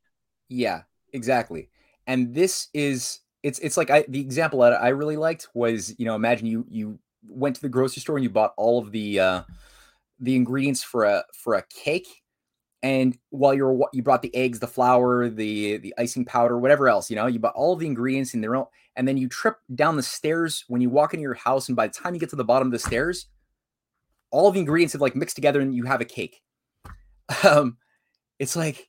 Yeah, 0.49 0.83
exactly. 1.13 1.71
And 2.07 2.35
this 2.35 2.69
is 2.75 3.21
it's 3.43 3.59
it's 3.61 3.77
like 3.77 3.91
I 3.91 4.05
the 4.09 4.21
example 4.21 4.61
that 4.61 4.73
I 4.75 4.89
really 4.89 5.17
liked 5.17 5.49
was 5.55 5.95
you 5.99 6.05
know 6.07 6.15
imagine 6.15 6.47
you 6.47 6.65
you 6.69 6.99
went 7.29 7.57
to 7.57 7.63
the 7.63 7.69
grocery 7.69 8.01
store 8.01 8.17
and 8.17 8.23
you 8.25 8.31
bought 8.31 8.55
all 8.57 8.79
of 8.79 8.93
the 8.93 9.19
uh 9.21 9.43
the 10.21 10.37
ingredients 10.37 10.83
for 10.83 11.05
a 11.05 11.25
for 11.35 11.55
a 11.55 11.63
cake 11.69 12.23
and 12.83 13.19
while 13.31 13.55
you're 13.55 13.79
you 13.93 14.03
brought 14.03 14.23
the 14.23 14.35
eggs 14.35 14.61
the 14.61 14.67
flour 14.67 15.29
the 15.29 15.79
the 15.79 15.95
icing 15.99 16.25
powder 16.25 16.59
whatever 16.59 16.89
else 16.89 17.11
you 17.11 17.17
know 17.17 17.27
you 17.27 17.39
bought 17.39 17.55
all 17.55 17.77
the 17.77 17.87
ingredients 17.87 18.35
in 18.35 18.41
their 18.41 18.57
own 18.57 18.67
and 18.97 19.07
then 19.07 19.17
you 19.17 19.29
trip 19.29 19.59
down 19.75 19.97
the 19.97 20.03
stairs 20.03 20.65
when 20.69 20.81
you 20.81 20.91
walk 20.91 21.15
into 21.15 21.23
your 21.23 21.35
house 21.35 21.69
and 21.69 21.77
by 21.77 21.87
the 21.87 21.93
time 21.93 22.15
you 22.15 22.21
get 22.21 22.31
to 22.31 22.37
the 22.37 22.45
bottom 22.45 22.69
of 22.69 22.73
the 22.73 22.79
stairs 22.79 23.27
all 24.31 24.49
of 24.49 24.55
the 24.55 24.61
ingredients 24.61 24.93
have 24.93 25.03
like 25.03 25.17
mixed 25.17 25.37
together 25.37 25.61
and 25.61 25.75
you 25.75 25.85
have 25.85 26.01
a 26.01 26.05
cake. 26.05 26.43
Um 27.45 27.79
it's 28.39 28.57
like 28.57 28.89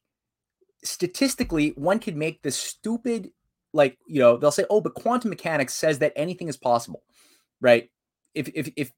statistically 0.84 1.70
one 1.70 2.00
could 2.00 2.16
make 2.16 2.42
this 2.44 2.58
stupid 2.58 3.30
like 3.74 3.98
you 4.08 4.20
know 4.20 4.38
they'll 4.38 4.52
say 4.52 4.66
oh 4.70 4.82
but 4.82 4.94
quantum 4.94 5.30
mechanics 5.30 5.74
says 5.74 6.00
that 6.00 6.14
anything 6.16 6.48
is 6.48 6.58
possible 6.58 7.04
right? 7.62 7.90
If 8.34 8.50
if 8.54 8.70
if 8.76 8.92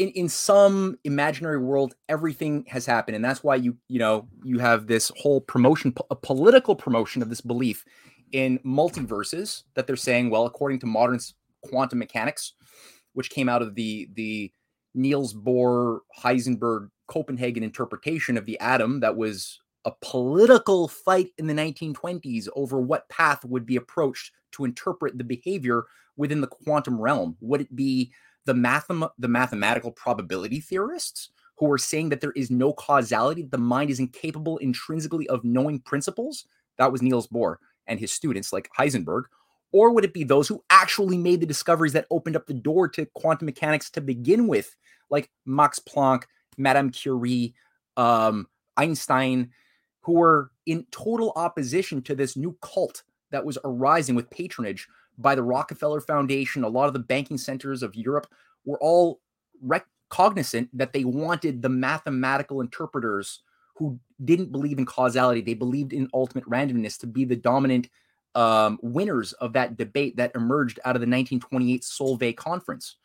in, 0.00 0.08
in 0.10 0.28
some 0.28 0.98
imaginary 1.04 1.58
world 1.58 1.94
everything 2.08 2.64
has 2.66 2.86
happened 2.86 3.14
and 3.14 3.24
that's 3.24 3.44
why 3.44 3.54
you 3.54 3.76
you 3.88 3.98
know 3.98 4.26
you 4.42 4.58
have 4.58 4.86
this 4.86 5.12
whole 5.16 5.40
promotion 5.40 5.94
a 6.10 6.16
political 6.16 6.74
promotion 6.74 7.22
of 7.22 7.28
this 7.28 7.40
belief 7.40 7.84
in 8.32 8.58
multiverses 8.60 9.64
that 9.74 9.86
they're 9.86 9.96
saying, 9.96 10.30
well, 10.30 10.46
according 10.46 10.78
to 10.80 10.86
modern 10.86 11.18
quantum 11.62 11.98
mechanics, 11.98 12.54
which 13.14 13.30
came 13.30 13.48
out 13.48 13.62
of 13.62 13.74
the 13.74 14.08
the 14.14 14.52
Niels 14.94 15.34
Bohr 15.34 16.00
Heisenberg 16.18 16.88
Copenhagen 17.06 17.62
interpretation 17.62 18.36
of 18.36 18.46
the 18.46 18.58
atom 18.60 19.00
that 19.00 19.16
was 19.16 19.60
a 19.84 19.92
political 20.02 20.88
fight 20.88 21.30
in 21.38 21.46
the 21.46 21.54
1920s 21.54 22.48
over 22.54 22.80
what 22.80 23.08
path 23.08 23.44
would 23.44 23.64
be 23.64 23.76
approached 23.76 24.32
to 24.52 24.64
interpret 24.64 25.16
the 25.16 25.24
behavior 25.24 25.84
within 26.16 26.40
the 26.40 26.46
quantum 26.46 27.00
realm. 27.00 27.36
Would 27.40 27.62
it 27.62 27.74
be 27.74 28.12
the 28.46 28.52
mathem- 28.52 29.10
the 29.18 29.28
mathematical 29.28 29.92
probability 29.92 30.60
theorists 30.60 31.30
who 31.58 31.70
are 31.70 31.78
saying 31.78 32.08
that 32.08 32.20
there 32.20 32.32
is 32.32 32.50
no 32.50 32.72
causality, 32.72 33.42
the 33.42 33.58
mind 33.58 33.90
is 33.90 34.00
incapable 34.00 34.56
intrinsically 34.58 35.28
of 35.28 35.44
knowing 35.44 35.78
principles? 35.80 36.46
That 36.78 36.90
was 36.90 37.02
Niels 37.02 37.28
Bohr 37.28 37.56
and 37.86 38.00
his 38.00 38.12
students 38.12 38.52
like 38.52 38.70
Heisenberg. 38.78 39.24
Or 39.72 39.92
would 39.92 40.04
it 40.04 40.14
be 40.14 40.24
those 40.24 40.48
who 40.48 40.64
actually 40.70 41.18
made 41.18 41.40
the 41.40 41.46
discoveries 41.46 41.92
that 41.92 42.06
opened 42.10 42.34
up 42.34 42.46
the 42.46 42.54
door 42.54 42.88
to 42.88 43.06
quantum 43.14 43.46
mechanics 43.46 43.90
to 43.90 44.00
begin 44.00 44.48
with, 44.48 44.74
like 45.10 45.30
Max 45.44 45.78
Planck, 45.78 46.24
Madame 46.56 46.90
Curie, 46.90 47.54
um, 47.96 48.48
Einstein, 48.76 49.50
who 50.00 50.14
were 50.14 50.50
in 50.66 50.86
total 50.90 51.32
opposition 51.36 52.02
to 52.02 52.14
this 52.14 52.36
new 52.36 52.56
cult 52.62 53.02
that 53.30 53.44
was 53.44 53.58
arising 53.64 54.14
with 54.14 54.30
patronage 54.30 54.88
by 55.20 55.34
the 55.34 55.42
Rockefeller 55.42 56.00
Foundation. 56.00 56.64
A 56.64 56.68
lot 56.68 56.86
of 56.86 56.92
the 56.92 56.98
banking 56.98 57.38
centers 57.38 57.82
of 57.82 57.94
Europe 57.94 58.26
were 58.64 58.78
all 58.80 59.20
rec- 59.60 59.86
cognizant 60.08 60.68
that 60.76 60.92
they 60.92 61.04
wanted 61.04 61.62
the 61.62 61.68
mathematical 61.68 62.60
interpreters 62.60 63.42
who 63.76 63.98
didn't 64.24 64.52
believe 64.52 64.78
in 64.78 64.86
causality. 64.86 65.40
They 65.40 65.54
believed 65.54 65.92
in 65.92 66.08
ultimate 66.12 66.44
randomness 66.44 66.98
to 67.00 67.06
be 67.06 67.24
the 67.24 67.36
dominant 67.36 67.88
um, 68.34 68.78
winners 68.82 69.32
of 69.34 69.52
that 69.54 69.76
debate 69.76 70.16
that 70.16 70.34
emerged 70.34 70.78
out 70.84 70.96
of 70.96 71.00
the 71.00 71.06
1928 71.06 71.82
Solvay 71.82 72.36
conference. 72.36 72.96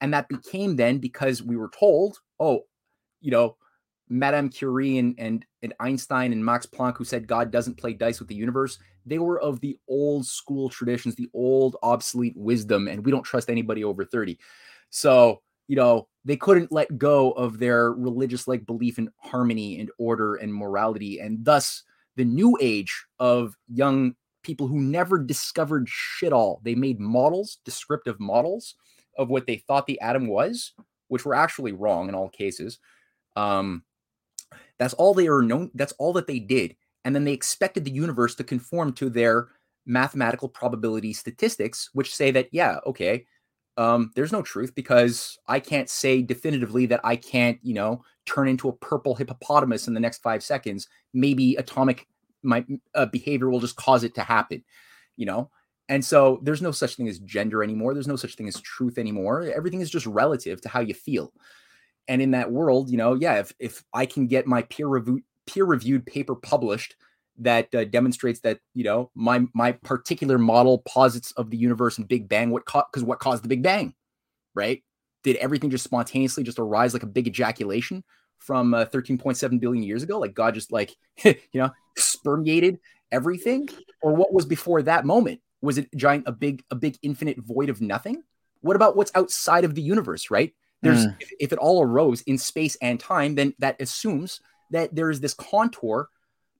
And 0.00 0.12
that 0.12 0.28
became 0.28 0.76
then 0.76 0.98
because 0.98 1.42
we 1.42 1.56
were 1.56 1.70
told, 1.78 2.18
oh, 2.38 2.64
you 3.20 3.30
know, 3.30 3.56
Madame 4.08 4.48
Curie 4.48 4.98
and, 4.98 5.14
and, 5.18 5.44
and 5.62 5.74
Einstein 5.80 6.32
and 6.32 6.44
Max 6.44 6.66
Planck, 6.66 6.96
who 6.96 7.04
said 7.04 7.26
God 7.26 7.50
doesn't 7.50 7.76
play 7.76 7.92
dice 7.92 8.18
with 8.18 8.28
the 8.28 8.34
universe, 8.34 8.78
they 9.06 9.18
were 9.18 9.40
of 9.40 9.60
the 9.60 9.78
old 9.88 10.26
school 10.26 10.68
traditions, 10.68 11.14
the 11.14 11.30
old 11.34 11.76
obsolete 11.82 12.36
wisdom, 12.36 12.88
and 12.88 13.04
we 13.04 13.10
don't 13.10 13.22
trust 13.22 13.50
anybody 13.50 13.84
over 13.84 14.04
30. 14.04 14.38
So, 14.90 15.42
you 15.66 15.76
know, 15.76 16.08
they 16.24 16.36
couldn't 16.36 16.72
let 16.72 16.98
go 16.98 17.32
of 17.32 17.58
their 17.58 17.92
religious 17.92 18.48
like 18.48 18.66
belief 18.66 18.98
in 18.98 19.10
harmony 19.18 19.80
and 19.80 19.90
order 19.98 20.36
and 20.36 20.54
morality. 20.54 21.20
And 21.20 21.44
thus, 21.44 21.82
the 22.16 22.24
new 22.24 22.56
age 22.60 23.06
of 23.18 23.56
young 23.72 24.14
people 24.42 24.66
who 24.66 24.80
never 24.80 25.18
discovered 25.18 25.88
shit 25.88 26.32
all, 26.32 26.60
they 26.64 26.74
made 26.74 27.00
models, 27.00 27.58
descriptive 27.64 28.18
models 28.18 28.74
of 29.16 29.28
what 29.28 29.46
they 29.46 29.56
thought 29.56 29.86
the 29.86 30.00
atom 30.00 30.26
was, 30.26 30.72
which 31.08 31.24
were 31.24 31.34
actually 31.34 31.72
wrong 31.72 32.08
in 32.08 32.14
all 32.14 32.28
cases. 32.28 32.78
Um, 33.36 33.84
that's 34.78 34.94
all 34.94 35.14
they 35.14 35.28
are 35.28 35.42
known. 35.42 35.70
That's 35.74 35.92
all 35.98 36.12
that 36.14 36.26
they 36.26 36.38
did. 36.38 36.76
And 37.04 37.14
then 37.14 37.24
they 37.24 37.32
expected 37.32 37.84
the 37.84 37.90
universe 37.90 38.34
to 38.36 38.44
conform 38.44 38.92
to 38.94 39.08
their 39.08 39.48
mathematical 39.86 40.48
probability 40.48 41.12
statistics, 41.12 41.90
which 41.92 42.14
say 42.14 42.30
that, 42.32 42.48
yeah, 42.52 42.78
okay, 42.86 43.24
um, 43.76 44.10
there's 44.16 44.32
no 44.32 44.42
truth 44.42 44.74
because 44.74 45.38
I 45.46 45.60
can't 45.60 45.88
say 45.88 46.20
definitively 46.20 46.86
that 46.86 47.00
I 47.04 47.16
can't, 47.16 47.58
you 47.62 47.74
know, 47.74 48.04
turn 48.26 48.48
into 48.48 48.68
a 48.68 48.72
purple 48.72 49.14
hippopotamus 49.14 49.88
in 49.88 49.94
the 49.94 50.00
next 50.00 50.18
five 50.18 50.42
seconds. 50.42 50.88
Maybe 51.14 51.54
atomic 51.56 52.06
my 52.42 52.64
uh, 52.94 53.06
behavior 53.06 53.50
will 53.50 53.60
just 53.60 53.76
cause 53.76 54.04
it 54.04 54.14
to 54.16 54.22
happen, 54.22 54.64
you 55.16 55.26
know. 55.26 55.50
And 55.88 56.04
so 56.04 56.38
there's 56.42 56.60
no 56.60 56.70
such 56.70 56.96
thing 56.96 57.08
as 57.08 57.18
gender 57.20 57.62
anymore. 57.62 57.94
There's 57.94 58.08
no 58.08 58.16
such 58.16 58.34
thing 58.34 58.48
as 58.48 58.60
truth 58.60 58.98
anymore. 58.98 59.44
Everything 59.44 59.80
is 59.80 59.90
just 59.90 60.06
relative 60.06 60.60
to 60.62 60.68
how 60.68 60.80
you 60.80 60.92
feel 60.92 61.32
and 62.08 62.22
in 62.22 62.32
that 62.32 62.50
world 62.50 62.90
you 62.90 62.96
know 62.96 63.14
yeah 63.14 63.34
if 63.38 63.52
if 63.58 63.84
i 63.92 64.06
can 64.06 64.26
get 64.26 64.46
my 64.46 64.62
peer 64.62 64.86
review 64.86 65.20
peer 65.46 65.64
reviewed 65.64 66.04
paper 66.06 66.34
published 66.34 66.96
that 67.40 67.72
uh, 67.74 67.84
demonstrates 67.84 68.40
that 68.40 68.58
you 68.74 68.84
know 68.84 69.10
my 69.14 69.46
my 69.54 69.72
particular 69.72 70.38
model 70.38 70.78
posits 70.78 71.32
of 71.32 71.50
the 71.50 71.56
universe 71.56 71.98
and 71.98 72.08
big 72.08 72.28
bang 72.28 72.50
what 72.50 72.64
because 72.64 73.02
co- 73.02 73.04
what 73.04 73.20
caused 73.20 73.44
the 73.44 73.48
big 73.48 73.62
bang 73.62 73.94
right? 74.58 74.82
Did 75.22 75.36
everything 75.36 75.70
just 75.70 75.84
spontaneously 75.84 76.42
just 76.42 76.58
arise 76.58 76.92
like 76.92 77.02
a 77.02 77.06
big 77.06 77.28
ejaculation 77.28 78.04
from 78.38 78.74
uh, 78.74 78.86
13.7 78.86 79.60
billion 79.60 79.82
years 79.82 80.02
ago? 80.02 80.18
Like 80.18 80.34
god 80.34 80.54
just 80.54 80.72
like 80.72 80.94
you 81.24 81.36
know 81.54 81.70
spermiated 81.98 82.78
everything? 83.10 83.68
Or 84.02 84.14
what 84.14 84.32
was 84.32 84.44
before 84.44 84.82
that 84.82 85.06
moment? 85.06 85.40
Was 85.60 85.78
it 85.78 85.88
giant 85.96 86.24
a 86.26 86.32
big 86.32 86.62
a 86.70 86.74
big 86.74 86.98
infinite 87.02 87.38
void 87.38 87.68
of 87.68 87.80
nothing? 87.80 88.22
What 88.60 88.76
about 88.76 88.96
what's 88.96 89.12
outside 89.14 89.64
of 89.64 89.74
the 89.74 89.82
universe 89.82 90.30
right 90.30 90.52
there's 90.82 91.06
mm. 91.06 91.16
if, 91.20 91.32
if, 91.40 91.52
it 91.52 91.58
all 91.58 91.82
arose 91.82 92.22
in 92.22 92.38
space 92.38 92.76
and 92.80 93.00
time, 93.00 93.34
then 93.34 93.54
that 93.58 93.80
assumes 93.80 94.40
that 94.70 94.94
there 94.94 95.10
is 95.10 95.20
this 95.20 95.34
contour 95.34 96.08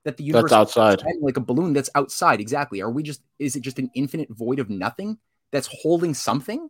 that 0.05 0.17
the 0.17 0.25
universe 0.25 0.51
that's 0.51 0.77
outside, 0.77 1.03
like 1.21 1.37
a 1.37 1.41
balloon 1.41 1.73
that's 1.73 1.91
outside. 1.95 2.41
Exactly. 2.41 2.81
Are 2.81 2.91
we 2.91 3.03
just? 3.03 3.23
Is 3.39 3.57
it 3.57 3.61
just 3.61 3.79
an 3.79 3.91
infinite 3.95 4.29
void 4.31 4.59
of 4.59 4.71
nothing 4.71 5.19
that's 5.53 5.69
holding 5.83 6.15
something? 6.15 6.69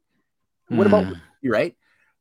Mm. 0.71 0.77
What 0.77 0.87
about 0.87 1.07
hmm. 1.07 1.15
you? 1.41 1.53
Right. 1.53 1.75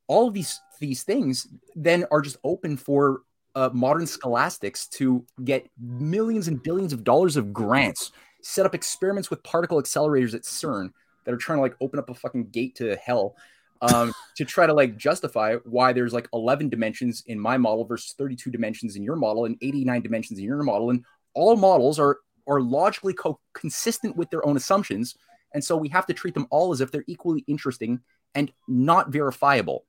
All 0.08 0.28
of 0.28 0.34
these 0.34 0.60
these 0.80 1.04
things 1.04 1.48
then 1.76 2.06
are 2.12 2.22
just 2.22 2.38
open 2.44 2.78
for 2.78 3.22
uh, 3.56 3.70
modern 3.74 4.06
scholastics 4.06 4.88
to 4.88 5.26
get 5.44 5.68
millions 5.80 6.48
and 6.48 6.62
billions 6.62 6.94
of 6.94 7.04
dollars 7.04 7.36
of 7.36 7.52
grants, 7.52 8.12
set 8.44 8.66
up 8.66 8.76
experiments 8.76 9.30
with 9.30 9.44
particle 9.44 9.82
accelerators 9.82 10.36
at 10.36 10.44
CERN 10.44 10.92
that 11.26 11.34
are 11.34 11.38
trying 11.38 11.58
to 11.58 11.62
like 11.62 11.76
open 11.82 12.00
up 12.00 12.10
a 12.10 12.14
fucking 12.14 12.50
gate 12.50 12.76
to 12.76 12.96
hell 12.96 13.36
um, 13.82 14.14
to 14.36 14.46
try 14.46 14.66
to 14.66 14.74
like 14.74 14.98
justify 14.98 15.56
why 15.66 15.94
there's 15.94 16.14
like 16.14 16.28
11 16.34 16.70
dimensions 16.70 17.24
in 17.28 17.40
my 17.40 17.58
model 17.58 17.86
versus 17.86 18.14
32 18.18 18.52
dimensions 18.52 18.96
in 18.96 19.04
your 19.04 19.16
model 19.16 19.46
and 19.46 19.58
89 19.62 20.02
dimensions 20.02 20.40
in 20.40 20.46
your 20.46 20.64
model 20.64 20.90
and 20.90 21.04
all 21.34 21.56
models 21.56 22.00
are 22.00 22.20
are 22.48 22.62
logically 22.62 23.14
co- 23.14 23.40
consistent 23.54 24.16
with 24.16 24.30
their 24.30 24.46
own 24.46 24.58
assumptions 24.58 25.16
and 25.54 25.64
so 25.64 25.76
we 25.78 25.90
have 25.90 26.06
to 26.06 26.14
treat 26.14 26.34
them 26.34 26.48
all 26.50 26.72
as 26.72 26.82
if 26.82 26.92
they're 26.92 27.04
equally 27.08 27.44
interesting 27.48 28.00
and 28.36 28.52
not 28.68 29.10
verifiable. 29.10 29.86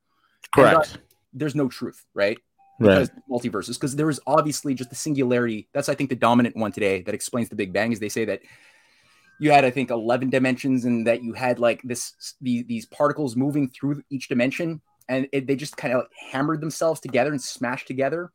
Correct. 0.55 0.99
there's 1.33 1.55
no 1.55 1.69
truth 1.69 2.05
right? 2.15 2.39
Because 2.81 3.11
right. 3.11 3.23
multiverses 3.31 3.75
because 3.75 3.97
there 3.97 4.09
is 4.09 4.21
obviously 4.27 4.73
just 4.73 4.89
the 4.89 4.95
singularity 4.97 5.69
that's 5.73 5.89
i 5.89 5.97
think 5.97 6.11
the 6.11 6.17
dominant 6.17 6.57
one 6.57 6.71
today 6.71 7.03
that 7.03 7.15
explains 7.15 7.49
the 7.49 7.57
big 7.57 7.73
bang 7.73 7.91
is 7.91 7.99
they 7.99 8.09
say 8.09 8.25
that 8.25 8.41
you 9.41 9.51
had 9.51 9.65
i 9.65 9.71
think 9.71 9.91
11 9.91 10.31
dimensions 10.31 10.85
and 10.85 11.07
that 11.07 11.23
you 11.23 11.33
had 11.33 11.59
like 11.59 11.81
this 11.83 12.15
the, 12.41 12.63
these 12.65 12.87
particles 12.87 13.37
moving 13.37 13.69
through 13.69 14.03
each 14.11 14.29
dimension. 14.29 14.81
And 15.11 15.27
it, 15.33 15.47
they 15.47 15.57
just 15.57 15.77
kind 15.77 15.95
of 15.95 16.01
like 16.01 16.11
hammered 16.33 16.61
themselves 16.61 17.01
together 17.01 17.31
and 17.31 17.41
smashed 17.41 17.87
together 17.87 18.31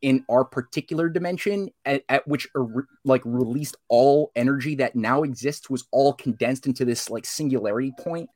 in 0.00 0.24
our 0.30 0.44
particular 0.44 1.08
dimension 1.08 1.70
at, 1.84 2.02
at 2.08 2.26
which 2.26 2.48
are 2.56 2.86
like 3.04 3.22
released 3.24 3.76
all 3.88 4.30
energy 4.34 4.74
that 4.76 4.96
now 4.96 5.22
exists 5.22 5.68
was 5.68 5.84
all 5.90 6.12
condensed 6.14 6.66
into 6.66 6.84
this 6.84 7.10
like 7.10 7.26
singularity 7.26 7.92
point. 7.98 8.30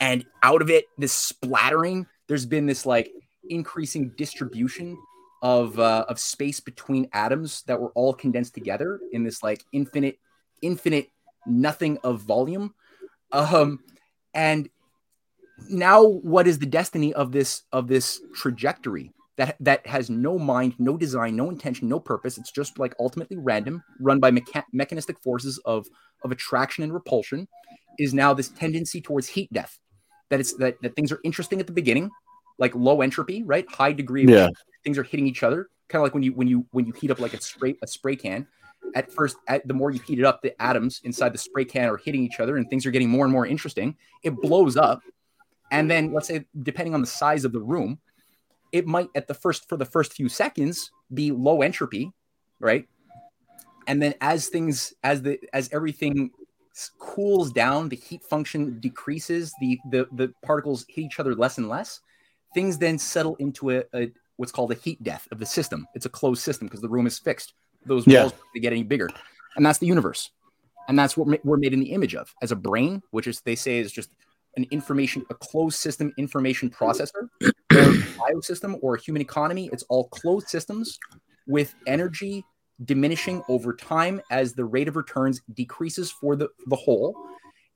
And 0.00 0.24
out 0.42 0.62
of 0.62 0.70
it 0.70 0.86
this 0.98 1.12
splattering 1.12 2.06
there's 2.26 2.46
been 2.46 2.66
this 2.66 2.86
like 2.86 3.12
increasing 3.48 4.12
distribution 4.16 4.96
of 5.42 5.78
uh, 5.78 6.04
of 6.08 6.18
space 6.18 6.60
between 6.60 7.08
atoms 7.12 7.62
that 7.66 7.80
were 7.80 7.90
all 7.94 8.12
condensed 8.12 8.54
together 8.54 9.00
in 9.12 9.24
this 9.24 9.42
like 9.42 9.64
infinite 9.72 10.18
infinite 10.62 11.08
nothing 11.46 11.98
of 11.98 12.20
volume. 12.20 12.74
Um, 13.32 13.80
and 14.34 14.68
now 15.68 16.04
what 16.04 16.46
is 16.46 16.58
the 16.58 16.66
destiny 16.66 17.12
of 17.14 17.32
this 17.32 17.62
of 17.72 17.86
this 17.88 18.20
trajectory 18.34 19.12
that 19.36 19.56
that 19.60 19.86
has 19.86 20.10
no 20.10 20.38
mind, 20.38 20.74
no 20.78 20.96
design, 20.96 21.36
no 21.36 21.50
intention, 21.50 21.88
no 21.88 22.00
purpose? 22.00 22.38
It's 22.38 22.50
just 22.50 22.78
like 22.78 22.94
ultimately 22.98 23.36
random, 23.36 23.82
run 24.00 24.20
by 24.20 24.30
mecha- 24.30 24.64
mechanistic 24.72 25.18
forces 25.20 25.58
of 25.64 25.86
of 26.24 26.32
attraction 26.32 26.84
and 26.84 26.92
repulsion. 26.92 27.48
Is 27.98 28.14
now 28.14 28.32
this 28.32 28.48
tendency 28.48 29.00
towards 29.00 29.28
heat 29.28 29.52
death. 29.52 29.78
That 30.30 30.40
it's 30.40 30.54
that, 30.54 30.80
that 30.82 30.94
things 30.96 31.12
are 31.12 31.20
interesting 31.24 31.60
at 31.60 31.66
the 31.66 31.72
beginning, 31.72 32.10
like 32.58 32.74
low 32.74 33.02
entropy, 33.02 33.42
right? 33.42 33.68
High 33.70 33.92
degree 33.92 34.24
yeah. 34.26 34.48
things 34.84 34.96
are 34.96 35.02
hitting 35.02 35.26
each 35.26 35.42
other, 35.42 35.68
kind 35.88 36.00
of 36.00 36.04
like 36.04 36.14
when 36.14 36.22
you 36.22 36.32
when 36.32 36.48
you 36.48 36.66
when 36.70 36.86
you 36.86 36.92
heat 36.92 37.10
up 37.10 37.18
like 37.18 37.34
a 37.34 37.40
spray 37.40 37.76
a 37.82 37.86
spray 37.86 38.16
can 38.16 38.46
at 38.94 39.12
first, 39.12 39.36
at, 39.48 39.66
the 39.66 39.74
more 39.74 39.90
you 39.90 40.00
heat 40.00 40.18
it 40.18 40.24
up, 40.24 40.42
the 40.42 40.60
atoms 40.62 41.00
inside 41.04 41.32
the 41.32 41.38
spray 41.38 41.64
can 41.64 41.88
are 41.88 41.96
hitting 41.96 42.22
each 42.22 42.40
other 42.40 42.56
and 42.56 42.68
things 42.68 42.86
are 42.86 42.90
getting 42.90 43.08
more 43.08 43.24
and 43.24 43.32
more 43.32 43.46
interesting. 43.46 43.96
It 44.22 44.36
blows 44.36 44.76
up. 44.76 45.02
And 45.70 45.90
then, 45.90 46.12
let's 46.12 46.28
say, 46.28 46.44
depending 46.62 46.94
on 46.94 47.00
the 47.00 47.06
size 47.06 47.44
of 47.44 47.52
the 47.52 47.60
room, 47.60 47.98
it 48.72 48.86
might 48.86 49.08
at 49.14 49.28
the 49.28 49.34
first, 49.34 49.68
for 49.68 49.76
the 49.76 49.84
first 49.84 50.12
few 50.12 50.28
seconds, 50.28 50.90
be 51.12 51.30
low 51.30 51.62
entropy, 51.62 52.12
right? 52.58 52.88
And 53.86 54.02
then 54.02 54.14
as 54.20 54.48
things, 54.48 54.94
as 55.02 55.22
the, 55.22 55.38
as 55.52 55.68
everything 55.72 56.30
cools 56.98 57.52
down, 57.52 57.88
the 57.88 57.96
heat 57.96 58.22
function 58.24 58.78
decreases, 58.80 59.52
the, 59.60 59.78
the, 59.90 60.06
the 60.12 60.32
particles 60.42 60.84
hit 60.88 61.02
each 61.02 61.20
other 61.20 61.34
less 61.34 61.58
and 61.58 61.68
less. 61.68 62.00
Things 62.54 62.78
then 62.78 62.98
settle 62.98 63.36
into 63.36 63.70
a, 63.70 63.82
a 63.94 64.10
what's 64.36 64.52
called 64.52 64.72
a 64.72 64.76
heat 64.76 65.02
death 65.02 65.28
of 65.30 65.38
the 65.38 65.46
system. 65.46 65.86
It's 65.94 66.06
a 66.06 66.10
closed 66.10 66.42
system 66.42 66.66
because 66.66 66.80
the 66.80 66.88
room 66.88 67.06
is 67.06 67.18
fixed 67.18 67.54
those 67.86 68.06
walls 68.06 68.32
to 68.54 68.60
get 68.60 68.72
any 68.72 68.82
bigger. 68.82 69.08
And 69.56 69.64
that's 69.66 69.78
the 69.78 69.86
universe. 69.86 70.30
and 70.88 70.98
that's 70.98 71.16
what 71.16 71.44
we're 71.44 71.56
made 71.56 71.72
in 71.72 71.80
the 71.80 71.92
image 71.92 72.14
of 72.14 72.34
as 72.42 72.52
a 72.52 72.56
brain, 72.56 73.02
which 73.12 73.26
is 73.26 73.40
they 73.42 73.54
say 73.54 73.78
is 73.78 73.92
just 73.92 74.10
an 74.56 74.66
information, 74.72 75.24
a 75.30 75.34
closed 75.34 75.78
system 75.78 76.12
information 76.18 76.68
processor, 76.68 77.28
or 77.42 77.52
a 77.70 77.82
biosystem, 78.18 78.78
or 78.82 78.96
human 78.96 79.22
economy. 79.22 79.70
It's 79.72 79.84
all 79.84 80.08
closed 80.08 80.48
systems 80.48 80.98
with 81.46 81.74
energy 81.86 82.44
diminishing 82.84 83.42
over 83.48 83.72
time 83.74 84.20
as 84.30 84.54
the 84.54 84.64
rate 84.64 84.88
of 84.88 84.96
returns 84.96 85.40
decreases 85.54 86.10
for 86.10 86.34
the, 86.34 86.48
the 86.66 86.76
whole, 86.76 87.14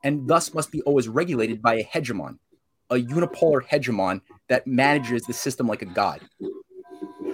and 0.02 0.26
thus 0.26 0.52
must 0.54 0.72
be 0.72 0.82
always 0.82 1.08
regulated 1.08 1.62
by 1.62 1.74
a 1.76 1.84
hegemon, 1.84 2.38
a 2.90 2.96
unipolar 2.96 3.62
hegemon 3.62 4.20
that 4.48 4.66
manages 4.66 5.22
the 5.22 5.32
system 5.32 5.68
like 5.68 5.82
a 5.82 5.86
god 5.86 6.20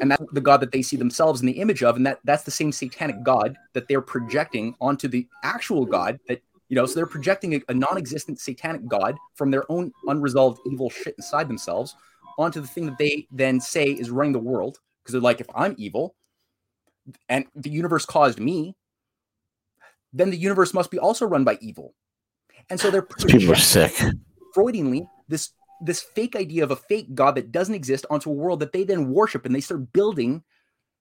and 0.01 0.11
that's 0.11 0.24
the 0.32 0.40
god 0.40 0.61
that 0.61 0.72
they 0.72 0.82
see 0.82 0.96
themselves 0.96 1.40
in 1.40 1.46
the 1.46 1.61
image 1.61 1.82
of 1.82 1.96
and 1.96 2.07
that 2.07 2.18
that's 2.24 2.44
the 2.44 2.51
same 2.51 2.72
satanic 2.72 3.22
god 3.22 3.57
that 3.72 3.88
they're 3.88 4.01
projecting 4.01 4.74
onto 4.80 5.09
the 5.09 5.26
actual 5.42 5.84
god 5.84 6.18
that 6.28 6.42
you 6.68 6.76
know 6.76 6.86
so 6.86 6.94
they're 6.94 7.07
projecting 7.07 7.55
a, 7.55 7.61
a 7.68 7.74
non-existent 7.74 8.40
satanic 8.40 8.86
god 8.88 9.16
from 9.34 9.51
their 9.51 9.70
own 9.70 9.92
unresolved 10.07 10.61
evil 10.66 10.90
shit 10.90 11.14
inside 11.18 11.48
themselves 11.48 11.94
onto 12.38 12.61
the 12.61 12.66
thing 12.66 12.86
that 12.86 12.98
they 12.98 13.26
then 13.30 13.61
say 13.61 13.84
is 13.84 14.11
running 14.11 14.32
the 14.32 14.38
world 14.38 14.78
because 15.03 15.12
they're 15.12 15.20
like 15.20 15.40
if 15.40 15.48
i'm 15.55 15.74
evil 15.78 16.14
and 17.28 17.44
the 17.55 17.70
universe 17.70 18.05
caused 18.05 18.40
me 18.40 18.74
then 20.12 20.30
the 20.30 20.36
universe 20.36 20.74
must 20.74 20.90
be 20.90 20.98
also 20.98 21.26
run 21.26 21.44
by 21.44 21.59
evil. 21.61 21.94
And 22.68 22.78
so 22.78 22.90
they're 22.90 23.03
people 23.03 23.53
are 23.53 23.57
sick. 23.57 23.92
Freudianly 24.55 25.07
this 25.28 25.51
this 25.80 26.00
fake 26.00 26.36
idea 26.36 26.64
of 26.64 26.70
a 26.70 26.76
fake 26.76 27.14
god 27.14 27.34
that 27.34 27.52
doesn't 27.52 27.74
exist 27.74 28.06
onto 28.10 28.30
a 28.30 28.34
world 28.34 28.60
that 28.60 28.72
they 28.72 28.84
then 28.84 29.10
worship 29.10 29.46
and 29.46 29.54
they 29.54 29.60
start 29.60 29.92
building 29.92 30.42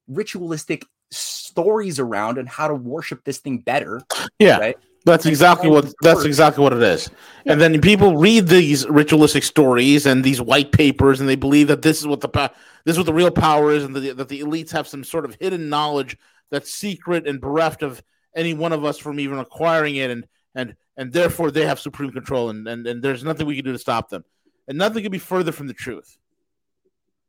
ritualistic 0.07 0.86
stories 1.11 1.99
around 1.99 2.38
and 2.38 2.47
how 2.47 2.67
to 2.67 2.75
worship 2.75 3.23
this 3.23 3.39
thing 3.39 3.59
better. 3.59 4.01
Yeah. 4.39 4.57
Right? 4.57 4.77
That's 5.05 5.25
exactly 5.25 5.69
what 5.69 5.93
that's 6.01 6.25
exactly 6.25 6.61
what 6.61 6.73
it 6.73 6.82
is. 6.82 7.09
Yeah. 7.45 7.53
And 7.53 7.61
then 7.61 7.80
people 7.80 8.17
read 8.17 8.47
these 8.47 8.88
ritualistic 8.88 9.43
stories 9.43 10.05
and 10.05 10.23
these 10.23 10.41
white 10.41 10.71
papers 10.71 11.19
and 11.19 11.30
they 11.30 11.38
believe 11.38 11.67
that 11.67 11.82
this 11.82 11.99
is 11.99 12.07
what 12.07 12.21
the 12.21 12.51
this 12.86 12.93
is 12.93 12.97
what 12.97 13.05
the 13.05 13.13
real 13.13 13.32
power 13.32 13.71
is 13.71 13.84
and 13.84 13.95
the, 13.95 14.11
that 14.11 14.27
the 14.27 14.41
elites 14.41 14.71
have 14.71 14.88
some 14.88 15.03
sort 15.03 15.25
of 15.25 15.38
hidden 15.39 15.69
knowledge 15.69 16.17
that's 16.51 16.73
secret 16.73 17.27
and 17.27 17.39
bereft 17.39 17.82
of 17.82 18.03
any 18.36 18.53
one 18.53 18.73
of 18.73 18.84
us 18.84 18.97
from 18.97 19.19
even 19.19 19.39
acquiring 19.39 19.95
it 19.95 20.11
and 20.11 20.27
and 20.53 20.75
and 20.97 21.13
therefore 21.13 21.49
they 21.49 21.65
have 21.65 21.80
supreme 21.80 22.11
control 22.11 22.49
and 22.49 22.67
and, 22.67 22.86
and 22.86 23.01
there's 23.01 23.23
nothing 23.23 23.47
we 23.47 23.55
can 23.55 23.65
do 23.65 23.71
to 23.71 23.80
stop 23.80 24.09
them 24.09 24.23
and 24.70 24.78
nothing 24.78 25.03
could 25.03 25.11
be 25.11 25.20
further 25.20 25.51
from 25.51 25.67
the 25.67 25.74
truth. 25.74 26.17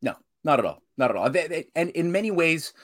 No, 0.03 0.15
not 0.45 0.61
at 0.61 0.67
all. 0.67 0.83
Not 0.97 1.11
at 1.11 1.17
all. 1.17 1.35
And 1.75 1.91
in 1.91 2.13
many 2.13 2.31
ways, 2.31 2.75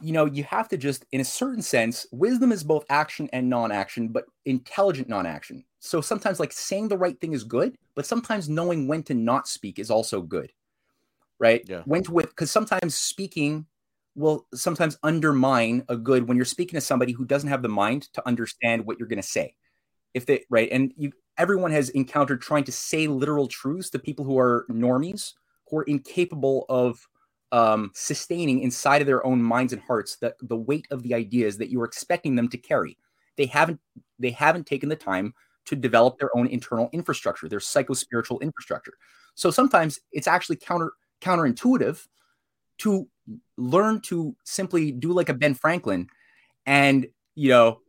you 0.00 0.12
know, 0.12 0.24
you 0.24 0.44
have 0.44 0.68
to 0.68 0.78
just, 0.78 1.04
in 1.12 1.20
a 1.20 1.24
certain 1.24 1.60
sense, 1.60 2.06
wisdom 2.12 2.52
is 2.52 2.64
both 2.64 2.84
action 2.88 3.28
and 3.32 3.50
non 3.50 3.72
action, 3.72 4.08
but 4.08 4.24
intelligent 4.46 5.08
non 5.08 5.26
action. 5.26 5.64
So 5.80 6.00
sometimes, 6.00 6.40
like 6.40 6.52
saying 6.52 6.88
the 6.88 6.96
right 6.96 7.20
thing 7.20 7.32
is 7.32 7.44
good, 7.44 7.76
but 7.94 8.06
sometimes 8.06 8.48
knowing 8.48 8.86
when 8.86 9.02
to 9.04 9.14
not 9.14 9.48
speak 9.48 9.80
is 9.80 9.90
also 9.90 10.22
good, 10.22 10.52
right? 11.38 11.62
Yeah. 11.66 11.82
When 11.84 12.04
to, 12.04 12.12
with 12.12 12.28
because 12.28 12.52
sometimes 12.52 12.94
speaking 12.94 13.66
will 14.14 14.46
sometimes 14.54 14.96
undermine 15.02 15.84
a 15.88 15.96
good 15.96 16.28
when 16.28 16.36
you're 16.36 16.46
speaking 16.46 16.76
to 16.76 16.80
somebody 16.80 17.12
who 17.12 17.24
doesn't 17.24 17.48
have 17.48 17.62
the 17.62 17.68
mind 17.68 18.02
to 18.12 18.26
understand 18.26 18.86
what 18.86 18.98
you're 18.98 19.08
going 19.08 19.20
to 19.20 19.28
say. 19.28 19.56
If 20.14 20.26
they, 20.26 20.44
right. 20.48 20.68
And 20.70 20.92
you, 20.96 21.12
everyone 21.38 21.70
has 21.70 21.88
encountered 21.90 22.40
trying 22.40 22.64
to 22.64 22.72
say 22.72 23.06
literal 23.06 23.48
truths 23.48 23.90
to 23.90 23.98
people 23.98 24.24
who 24.24 24.38
are 24.38 24.66
normies, 24.70 25.32
who 25.68 25.78
are 25.78 25.84
incapable 25.84 26.66
of 26.68 27.06
um, 27.52 27.90
sustaining 27.94 28.60
inside 28.60 29.02
of 29.02 29.06
their 29.06 29.24
own 29.26 29.42
minds 29.42 29.72
and 29.72 29.82
hearts 29.82 30.16
the, 30.16 30.34
the 30.40 30.56
weight 30.56 30.86
of 30.90 31.02
the 31.02 31.14
ideas 31.14 31.58
that 31.58 31.70
you're 31.70 31.84
expecting 31.84 32.34
them 32.34 32.48
to 32.48 32.56
carry. 32.56 32.96
They 33.36 33.46
haven't 33.46 33.80
they 34.18 34.30
haven't 34.30 34.66
taken 34.66 34.88
the 34.88 34.96
time 34.96 35.34
to 35.66 35.76
develop 35.76 36.18
their 36.18 36.36
own 36.36 36.46
internal 36.48 36.88
infrastructure, 36.92 37.48
their 37.48 37.60
psycho-spiritual 37.60 38.40
infrastructure. 38.40 38.94
So 39.34 39.50
sometimes 39.50 39.98
it's 40.12 40.26
actually 40.26 40.56
counter 40.56 40.92
counterintuitive 41.20 42.06
to 42.78 43.08
learn 43.56 44.00
to 44.00 44.34
simply 44.44 44.90
do 44.92 45.12
like 45.12 45.28
a 45.28 45.34
Ben 45.34 45.54
Franklin 45.54 46.08
and 46.66 47.06
you 47.34 47.50
know 47.50 47.80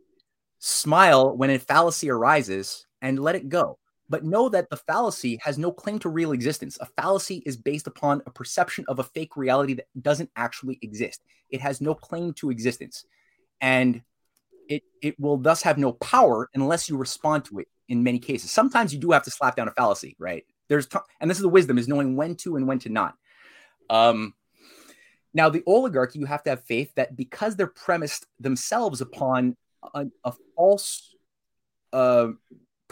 smile 0.59 1.35
when 1.35 1.49
a 1.49 1.59
fallacy 1.59 2.09
arises 2.09 2.85
and 3.03 3.19
let 3.19 3.35
it 3.35 3.49
go. 3.49 3.77
But 4.09 4.23
know 4.23 4.49
that 4.49 4.69
the 4.69 4.77
fallacy 4.77 5.39
has 5.43 5.57
no 5.57 5.71
claim 5.71 5.99
to 5.99 6.09
real 6.09 6.31
existence. 6.31 6.77
A 6.81 6.85
fallacy 6.85 7.43
is 7.45 7.55
based 7.55 7.85
upon 7.85 8.21
a 8.25 8.31
perception 8.31 8.85
of 8.87 8.99
a 8.99 9.03
fake 9.03 9.37
reality 9.37 9.75
that 9.75 9.85
doesn't 10.01 10.31
actually 10.35 10.79
exist. 10.81 11.21
It 11.49 11.61
has 11.61 11.81
no 11.81 11.93
claim 11.93 12.33
to 12.33 12.49
existence. 12.49 13.05
And 13.61 14.01
it, 14.67 14.83
it 15.01 15.19
will 15.19 15.37
thus 15.37 15.61
have 15.61 15.77
no 15.77 15.93
power 15.93 16.49
unless 16.53 16.89
you 16.89 16.97
respond 16.97 17.45
to 17.45 17.59
it 17.59 17.67
in 17.89 18.03
many 18.03 18.19
cases. 18.19 18.51
Sometimes 18.51 18.93
you 18.93 18.99
do 18.99 19.11
have 19.11 19.23
to 19.23 19.31
slap 19.31 19.55
down 19.55 19.67
a 19.67 19.71
fallacy, 19.71 20.15
right? 20.17 20.45
There's 20.69 20.87
t- 20.87 20.99
and 21.19 21.29
this 21.29 21.37
is 21.37 21.43
the 21.43 21.49
wisdom 21.49 21.77
is 21.77 21.87
knowing 21.87 22.15
when 22.15 22.35
to 22.37 22.55
and 22.55 22.67
when 22.67 22.79
to 22.79 22.89
not. 22.89 23.15
Um, 23.89 24.33
now, 25.33 25.49
the 25.49 25.63
oligarchy, 25.65 26.19
you 26.19 26.25
have 26.25 26.43
to 26.43 26.51
have 26.51 26.63
faith 26.63 26.93
that 26.95 27.15
because 27.15 27.55
they're 27.55 27.67
premised 27.67 28.25
themselves 28.39 29.01
upon 29.01 29.57
a, 29.93 30.05
a 30.23 30.33
false 30.55 31.15
uh, 31.91 32.29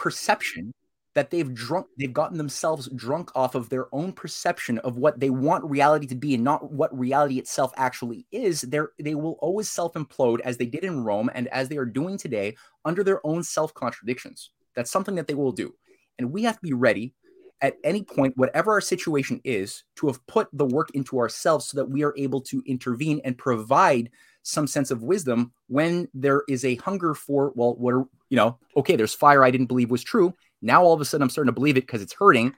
perception 0.01 0.73
that 1.13 1.29
they've 1.29 1.53
drunk 1.53 1.85
they've 1.99 2.11
gotten 2.11 2.37
themselves 2.37 2.89
drunk 2.95 3.29
off 3.35 3.53
of 3.53 3.69
their 3.69 3.93
own 3.93 4.11
perception 4.11 4.79
of 4.79 4.97
what 4.97 5.19
they 5.19 5.29
want 5.29 5.63
reality 5.69 6.07
to 6.07 6.15
be 6.15 6.33
and 6.33 6.43
not 6.43 6.71
what 6.71 6.97
reality 6.97 7.37
itself 7.37 7.71
actually 7.77 8.25
is 8.31 8.61
they 8.61 8.79
they 8.99 9.13
will 9.13 9.37
always 9.41 9.69
self 9.69 9.93
implode 9.93 10.39
as 10.39 10.57
they 10.57 10.65
did 10.65 10.83
in 10.83 11.03
Rome 11.03 11.29
and 11.35 11.47
as 11.49 11.69
they 11.69 11.77
are 11.77 11.85
doing 11.85 12.17
today 12.17 12.55
under 12.83 13.03
their 13.03 13.25
own 13.25 13.43
self 13.43 13.75
contradictions 13.75 14.49
that's 14.75 14.89
something 14.89 15.15
that 15.15 15.27
they 15.27 15.33
will 15.33 15.51
do. 15.51 15.75
And 16.17 16.31
we 16.31 16.43
have 16.43 16.55
to 16.55 16.61
be 16.61 16.73
ready 16.73 17.13
at 17.61 17.75
any 17.83 18.03
point 18.03 18.37
whatever 18.37 18.71
our 18.71 18.81
situation 18.81 19.39
is 19.43 19.83
to 19.95 20.07
have 20.07 20.25
put 20.25 20.47
the 20.53 20.65
work 20.65 20.89
into 20.95 21.19
ourselves 21.19 21.67
so 21.67 21.77
that 21.77 21.89
we 21.89 22.03
are 22.03 22.13
able 22.17 22.41
to 22.41 22.63
intervene 22.65 23.21
and 23.23 23.37
provide 23.37 24.09
some 24.43 24.67
sense 24.67 24.91
of 24.91 25.03
wisdom 25.03 25.51
when 25.67 26.07
there 26.13 26.43
is 26.47 26.65
a 26.65 26.75
hunger 26.75 27.13
for 27.13 27.51
well 27.55 27.75
what 27.75 27.93
are 27.93 28.05
you 28.29 28.37
know 28.37 28.57
okay 28.75 28.95
there's 28.95 29.13
fire 29.13 29.43
i 29.43 29.51
didn't 29.51 29.67
believe 29.67 29.91
was 29.91 30.03
true. 30.03 30.33
Now 30.63 30.83
all 30.83 30.93
of 30.93 31.01
a 31.01 31.05
sudden 31.05 31.23
i'm 31.23 31.29
starting 31.29 31.53
to 31.53 31.59
believe 31.59 31.77
it 31.77 31.81
because 31.81 32.01
it's 32.01 32.13
hurting. 32.13 32.53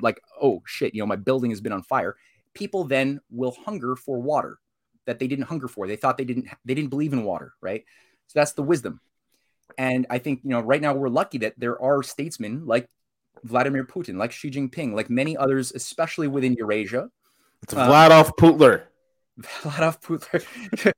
Like 0.00 0.20
oh 0.40 0.62
shit 0.66 0.94
you 0.94 1.00
know 1.00 1.06
my 1.06 1.16
building 1.16 1.50
has 1.50 1.60
been 1.60 1.72
on 1.72 1.82
fire. 1.82 2.16
People 2.52 2.84
then 2.84 3.20
will 3.30 3.56
hunger 3.64 3.96
for 3.96 4.20
water 4.20 4.58
that 5.06 5.18
they 5.18 5.26
didn't 5.26 5.46
hunger 5.46 5.68
for. 5.68 5.86
They 5.86 5.96
thought 5.96 6.18
they 6.18 6.24
didn't 6.24 6.48
they 6.64 6.74
didn't 6.74 6.90
believe 6.90 7.12
in 7.12 7.24
water 7.24 7.54
right? 7.60 7.84
So 8.28 8.38
that's 8.38 8.52
the 8.52 8.62
wisdom. 8.62 9.00
And 9.78 10.06
i 10.10 10.18
think 10.18 10.40
you 10.44 10.50
know 10.50 10.60
right 10.60 10.80
now 10.80 10.94
we're 10.94 11.08
lucky 11.08 11.38
that 11.38 11.54
there 11.58 11.80
are 11.80 12.02
statesmen 12.02 12.66
like 12.66 12.88
vladimir 13.42 13.84
putin 13.84 14.16
like 14.16 14.32
xi 14.32 14.50
jinping 14.50 14.94
like 14.94 15.10
many 15.10 15.36
others 15.36 15.72
especially 15.72 16.28
within 16.28 16.54
eurasia. 16.54 17.10
It's 17.62 17.74
uh, 17.74 17.88
Vladolf 17.88 18.36
Putler. 18.36 18.88
Vladolf 19.62 20.00
Putler. 20.00 20.42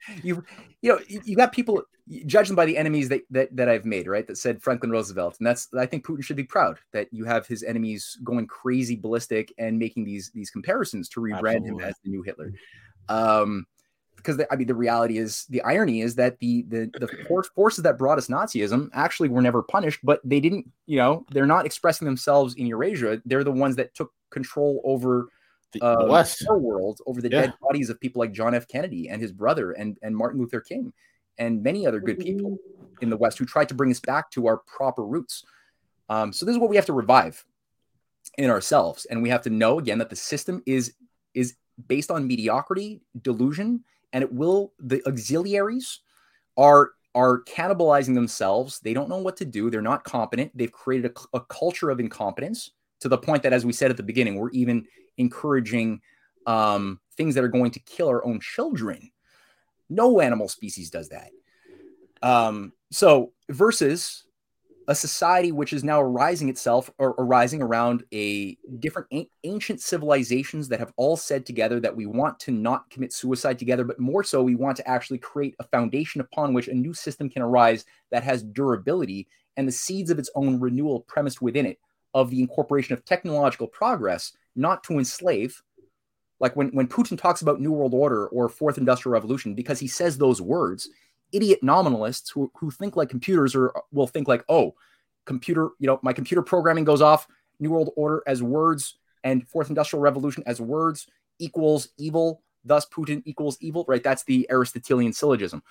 you 0.22 0.44
you 0.82 0.92
know 0.92 1.00
you 1.08 1.36
got 1.36 1.52
people 1.52 1.82
judging 2.26 2.54
by 2.54 2.66
the 2.66 2.76
enemies 2.76 3.08
that, 3.08 3.22
that 3.30 3.54
that 3.56 3.68
I've 3.68 3.84
made, 3.84 4.06
right? 4.06 4.26
That 4.26 4.36
said 4.36 4.62
Franklin 4.62 4.90
Roosevelt, 4.90 5.36
and 5.38 5.46
that's 5.46 5.68
I 5.76 5.86
think 5.86 6.04
Putin 6.04 6.22
should 6.22 6.36
be 6.36 6.44
proud 6.44 6.78
that 6.92 7.08
you 7.12 7.24
have 7.24 7.46
his 7.46 7.62
enemies 7.62 8.18
going 8.22 8.46
crazy 8.46 8.96
ballistic 8.96 9.52
and 9.58 9.78
making 9.78 10.04
these 10.04 10.30
these 10.34 10.50
comparisons 10.50 11.08
to 11.10 11.20
rebrand 11.20 11.56
Absolutely. 11.56 11.68
him 11.68 11.80
as 11.80 11.94
the 12.04 12.10
new 12.10 12.22
Hitler. 12.22 12.52
Um, 13.08 13.66
because 14.16 14.38
the, 14.38 14.52
I 14.52 14.56
mean 14.56 14.66
the 14.66 14.74
reality 14.74 15.18
is 15.18 15.46
the 15.50 15.62
irony 15.62 16.00
is 16.00 16.16
that 16.16 16.38
the 16.40 16.62
the 16.68 16.90
the 16.98 17.08
forces 17.54 17.82
that 17.84 17.96
brought 17.96 18.18
us 18.18 18.28
Nazism 18.28 18.90
actually 18.92 19.28
were 19.28 19.42
never 19.42 19.62
punished, 19.62 20.00
but 20.02 20.20
they 20.24 20.40
didn't. 20.40 20.70
You 20.86 20.98
know, 20.98 21.24
they're 21.30 21.46
not 21.46 21.64
expressing 21.64 22.06
themselves 22.06 22.54
in 22.54 22.66
Eurasia. 22.66 23.22
They're 23.24 23.44
the 23.44 23.52
ones 23.52 23.76
that 23.76 23.94
took 23.94 24.12
control 24.30 24.80
over 24.84 25.28
the 25.78 25.84
uh, 25.84 26.06
West 26.06 26.44
world 26.48 27.00
over 27.06 27.20
the 27.20 27.30
yeah. 27.30 27.42
dead 27.42 27.54
bodies 27.60 27.90
of 27.90 28.00
people 28.00 28.20
like 28.20 28.32
John 28.32 28.54
F. 28.54 28.68
Kennedy 28.68 29.08
and 29.08 29.20
his 29.20 29.32
brother 29.32 29.72
and 29.72 29.98
and 30.02 30.16
Martin 30.16 30.40
Luther 30.40 30.60
King 30.60 30.92
and 31.38 31.62
many 31.62 31.86
other 31.86 32.00
good 32.00 32.18
people 32.18 32.58
in 33.00 33.10
the 33.10 33.16
West 33.16 33.38
who 33.38 33.44
tried 33.44 33.68
to 33.68 33.74
bring 33.74 33.90
us 33.90 34.00
back 34.00 34.30
to 34.30 34.46
our 34.46 34.58
proper 34.58 35.04
roots. 35.04 35.44
Um, 36.08 36.32
so 36.32 36.46
this 36.46 36.54
is 36.54 36.58
what 36.58 36.70
we 36.70 36.76
have 36.76 36.86
to 36.86 36.92
revive 36.92 37.44
in 38.38 38.50
ourselves, 38.50 39.06
and 39.06 39.22
we 39.22 39.28
have 39.28 39.42
to 39.42 39.50
know 39.50 39.78
again 39.78 39.98
that 39.98 40.10
the 40.10 40.16
system 40.16 40.62
is 40.66 40.94
is 41.34 41.54
based 41.88 42.10
on 42.10 42.26
mediocrity, 42.26 43.02
delusion, 43.22 43.84
and 44.12 44.22
it 44.22 44.32
will 44.32 44.72
the 44.78 45.06
auxiliaries 45.06 46.00
are 46.56 46.92
are 47.14 47.42
cannibalizing 47.44 48.14
themselves. 48.14 48.78
They 48.80 48.92
don't 48.92 49.08
know 49.08 49.18
what 49.18 49.36
to 49.38 49.44
do. 49.44 49.70
They're 49.70 49.80
not 49.80 50.04
competent. 50.04 50.56
They've 50.56 50.70
created 50.70 51.12
a, 51.32 51.38
a 51.38 51.40
culture 51.40 51.90
of 51.90 51.98
incompetence 51.98 52.72
to 53.00 53.08
the 53.08 53.18
point 53.18 53.42
that, 53.42 53.52
as 53.52 53.64
we 53.64 53.72
said 53.72 53.90
at 53.90 53.96
the 53.96 54.02
beginning, 54.02 54.36
we're 54.36 54.50
even 54.50 54.86
encouraging 55.18 56.00
um, 56.46 57.00
things 57.16 57.34
that 57.34 57.44
are 57.44 57.48
going 57.48 57.70
to 57.72 57.80
kill 57.80 58.08
our 58.08 58.24
own 58.24 58.40
children. 58.40 59.10
No 59.88 60.20
animal 60.20 60.48
species 60.48 60.90
does 60.90 61.08
that. 61.10 61.30
Um, 62.22 62.72
so 62.90 63.32
versus 63.50 64.24
a 64.88 64.94
society 64.94 65.50
which 65.50 65.72
is 65.72 65.82
now 65.82 66.00
arising 66.00 66.48
itself 66.48 66.90
or 66.98 67.14
arising 67.18 67.60
around 67.60 68.04
a 68.12 68.56
different 68.78 69.08
a- 69.12 69.28
ancient 69.44 69.80
civilizations 69.80 70.68
that 70.68 70.78
have 70.78 70.92
all 70.96 71.16
said 71.16 71.44
together 71.44 71.80
that 71.80 71.96
we 71.96 72.06
want 72.06 72.38
to 72.40 72.52
not 72.52 72.88
commit 72.90 73.12
suicide 73.12 73.58
together, 73.58 73.84
but 73.84 73.98
more 73.98 74.22
so, 74.22 74.42
we 74.42 74.54
want 74.54 74.76
to 74.76 74.88
actually 74.88 75.18
create 75.18 75.56
a 75.58 75.64
foundation 75.64 76.20
upon 76.20 76.54
which 76.54 76.68
a 76.68 76.74
new 76.74 76.94
system 76.94 77.28
can 77.28 77.42
arise 77.42 77.84
that 78.10 78.22
has 78.22 78.42
durability 78.42 79.26
and 79.56 79.66
the 79.66 79.72
seeds 79.72 80.10
of 80.10 80.18
its 80.18 80.30
own 80.34 80.60
renewal 80.60 81.00
premised 81.00 81.40
within 81.40 81.66
it 81.66 81.78
of 82.14 82.30
the 82.30 82.40
incorporation 82.40 82.94
of 82.94 83.04
technological 83.04 83.66
progress, 83.66 84.32
not 84.56 84.82
to 84.84 84.94
enslave. 84.94 85.62
Like 86.40 86.56
when, 86.56 86.68
when 86.68 86.88
Putin 86.88 87.18
talks 87.18 87.42
about 87.42 87.60
New 87.60 87.72
World 87.72 87.94
Order 87.94 88.26
or 88.28 88.48
Fourth 88.48 88.78
Industrial 88.78 89.12
Revolution, 89.12 89.54
because 89.54 89.78
he 89.78 89.88
says 89.88 90.18
those 90.18 90.40
words, 90.40 90.88
idiot 91.32 91.60
nominalists 91.62 92.30
who, 92.30 92.50
who 92.56 92.70
think 92.70 92.96
like 92.96 93.08
computers 93.08 93.54
or 93.54 93.72
will 93.92 94.06
think 94.06 94.28
like, 94.28 94.44
oh, 94.48 94.74
computer, 95.24 95.70
you 95.78 95.86
know, 95.86 95.98
my 96.02 96.12
computer 96.12 96.42
programming 96.42 96.84
goes 96.84 97.02
off, 97.02 97.26
New 97.58 97.70
World 97.70 97.90
Order 97.96 98.22
as 98.26 98.42
words 98.42 98.98
and 99.24 99.46
Fourth 99.48 99.68
Industrial 99.68 100.00
Revolution 100.00 100.42
as 100.46 100.60
words 100.60 101.06
equals 101.38 101.88
evil, 101.98 102.42
thus 102.64 102.86
Putin 102.86 103.22
equals 103.24 103.56
evil, 103.60 103.84
right? 103.88 104.02
That's 104.02 104.24
the 104.24 104.46
Aristotelian 104.50 105.12
syllogism. 105.12 105.62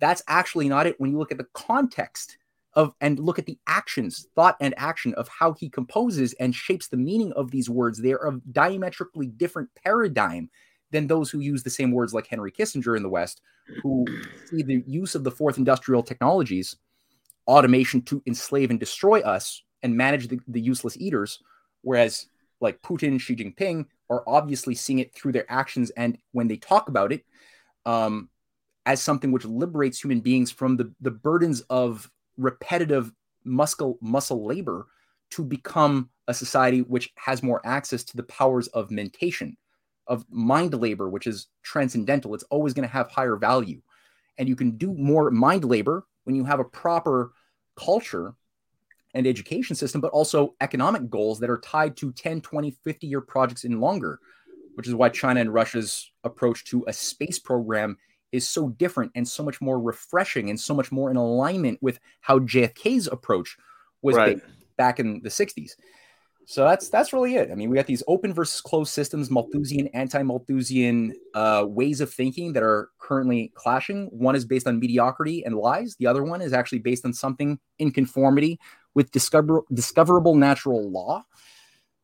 That's 0.00 0.22
actually 0.26 0.68
not 0.68 0.86
it 0.86 0.98
when 1.00 1.10
you 1.10 1.18
look 1.18 1.32
at 1.32 1.38
the 1.38 1.46
context 1.52 2.38
of 2.78 2.94
and 3.00 3.18
look 3.18 3.40
at 3.40 3.46
the 3.46 3.58
actions, 3.66 4.28
thought 4.36 4.56
and 4.60 4.72
action 4.78 5.12
of 5.14 5.28
how 5.28 5.52
he 5.52 5.68
composes 5.68 6.32
and 6.34 6.54
shapes 6.54 6.86
the 6.86 6.96
meaning 6.96 7.32
of 7.32 7.50
these 7.50 7.68
words. 7.68 8.00
They're 8.00 8.16
of 8.16 8.40
diametrically 8.52 9.26
different 9.26 9.68
paradigm 9.84 10.48
than 10.92 11.08
those 11.08 11.28
who 11.28 11.40
use 11.40 11.64
the 11.64 11.70
same 11.70 11.90
words 11.90 12.14
like 12.14 12.28
Henry 12.28 12.52
Kissinger 12.52 12.96
in 12.96 13.02
the 13.02 13.08
West, 13.08 13.42
who 13.82 14.06
see 14.46 14.62
the 14.62 14.84
use 14.86 15.16
of 15.16 15.24
the 15.24 15.30
fourth 15.30 15.58
industrial 15.58 16.04
technologies, 16.04 16.76
automation 17.48 18.00
to 18.02 18.22
enslave 18.28 18.70
and 18.70 18.78
destroy 18.78 19.20
us 19.22 19.64
and 19.82 19.96
manage 19.96 20.28
the, 20.28 20.38
the 20.46 20.60
useless 20.60 20.96
eaters, 20.98 21.42
whereas 21.82 22.28
like 22.60 22.80
Putin, 22.82 23.20
Xi 23.20 23.34
Jinping 23.34 23.86
are 24.08 24.22
obviously 24.28 24.76
seeing 24.76 25.00
it 25.00 25.12
through 25.12 25.32
their 25.32 25.50
actions 25.50 25.90
and 25.90 26.16
when 26.30 26.46
they 26.46 26.56
talk 26.56 26.88
about 26.88 27.12
it 27.12 27.24
um, 27.86 28.28
as 28.86 29.02
something 29.02 29.32
which 29.32 29.44
liberates 29.44 30.00
human 30.00 30.20
beings 30.20 30.52
from 30.52 30.76
the, 30.76 30.92
the 31.00 31.10
burdens 31.10 31.60
of 31.62 32.08
repetitive 32.38 33.12
muscle 33.44 33.98
muscle 34.00 34.46
labor 34.46 34.86
to 35.30 35.44
become 35.44 36.08
a 36.26 36.34
society 36.34 36.80
which 36.82 37.10
has 37.16 37.42
more 37.42 37.60
access 37.64 38.02
to 38.04 38.16
the 38.16 38.22
powers 38.22 38.68
of 38.68 38.90
mentation 38.90 39.56
of 40.06 40.24
mind 40.30 40.74
labor, 40.74 41.08
which 41.08 41.26
is 41.26 41.48
transcendental. 41.62 42.34
It's 42.34 42.44
always 42.44 42.72
going 42.72 42.88
to 42.88 42.92
have 42.92 43.10
higher 43.10 43.36
value. 43.36 43.80
And 44.38 44.48
you 44.48 44.56
can 44.56 44.72
do 44.72 44.94
more 44.94 45.30
mind 45.30 45.64
labor 45.64 46.06
when 46.24 46.34
you 46.34 46.44
have 46.44 46.60
a 46.60 46.64
proper 46.64 47.32
culture 47.76 48.34
and 49.14 49.26
education 49.26 49.76
system, 49.76 50.00
but 50.00 50.12
also 50.12 50.54
economic 50.60 51.10
goals 51.10 51.40
that 51.40 51.50
are 51.50 51.58
tied 51.58 51.96
to 51.98 52.12
10, 52.12 52.40
20, 52.40 52.70
50 52.70 53.06
year 53.06 53.20
projects 53.20 53.64
and 53.64 53.80
longer, 53.80 54.18
which 54.74 54.86
is 54.86 54.94
why 54.94 55.08
China 55.08 55.40
and 55.40 55.52
Russia's 55.52 56.10
approach 56.24 56.64
to 56.66 56.84
a 56.86 56.92
space 56.92 57.38
program 57.38 57.96
is 58.32 58.46
so 58.48 58.68
different 58.70 59.12
and 59.14 59.26
so 59.26 59.42
much 59.42 59.60
more 59.60 59.80
refreshing 59.80 60.50
and 60.50 60.58
so 60.60 60.74
much 60.74 60.92
more 60.92 61.10
in 61.10 61.16
alignment 61.16 61.78
with 61.80 61.98
how 62.20 62.38
JFK's 62.38 63.06
approach 63.06 63.56
was 64.02 64.16
Right. 64.16 64.40
back 64.76 65.00
in 65.00 65.20
the 65.22 65.30
60s. 65.30 65.72
So 66.46 66.64
that's 66.64 66.88
that's 66.88 67.12
really 67.12 67.34
it. 67.34 67.50
I 67.50 67.54
mean, 67.54 67.68
we 67.68 67.76
got 67.76 67.86
these 67.86 68.02
open 68.08 68.32
versus 68.32 68.62
closed 68.62 68.90
systems, 68.90 69.30
Malthusian, 69.30 69.88
anti-Malthusian 69.88 71.14
uh, 71.34 71.66
ways 71.68 72.00
of 72.00 72.10
thinking 72.10 72.54
that 72.54 72.62
are 72.62 72.88
currently 72.98 73.52
clashing. 73.54 74.06
One 74.06 74.34
is 74.34 74.46
based 74.46 74.66
on 74.66 74.78
mediocrity 74.78 75.44
and 75.44 75.54
lies. 75.56 75.96
The 75.96 76.06
other 76.06 76.24
one 76.24 76.40
is 76.40 76.54
actually 76.54 76.78
based 76.78 77.04
on 77.04 77.12
something 77.12 77.58
in 77.78 77.90
conformity 77.90 78.58
with 78.94 79.10
discover 79.10 79.60
discoverable 79.74 80.36
natural 80.36 80.90
law. 80.90 81.22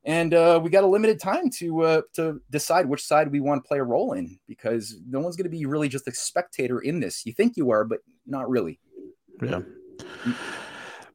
And 0.06 0.34
uh, 0.34 0.60
we 0.62 0.68
got 0.68 0.84
a 0.84 0.86
limited 0.86 1.18
time 1.18 1.48
to 1.58 1.82
uh, 1.82 2.02
to 2.14 2.40
decide 2.50 2.86
which 2.86 3.04
side 3.04 3.32
we 3.32 3.40
want 3.40 3.64
to 3.64 3.68
play 3.68 3.78
a 3.78 3.84
role 3.84 4.12
in 4.12 4.38
because 4.46 4.98
no 5.08 5.20
one's 5.20 5.36
going 5.36 5.50
to 5.50 5.56
be 5.56 5.64
really 5.64 5.88
just 5.88 6.06
a 6.06 6.14
spectator 6.14 6.80
in 6.80 7.00
this. 7.00 7.24
You 7.24 7.32
think 7.32 7.56
you 7.56 7.70
are, 7.70 7.84
but 7.84 8.00
not 8.26 8.48
really. 8.50 8.78
Yeah. 9.42 9.60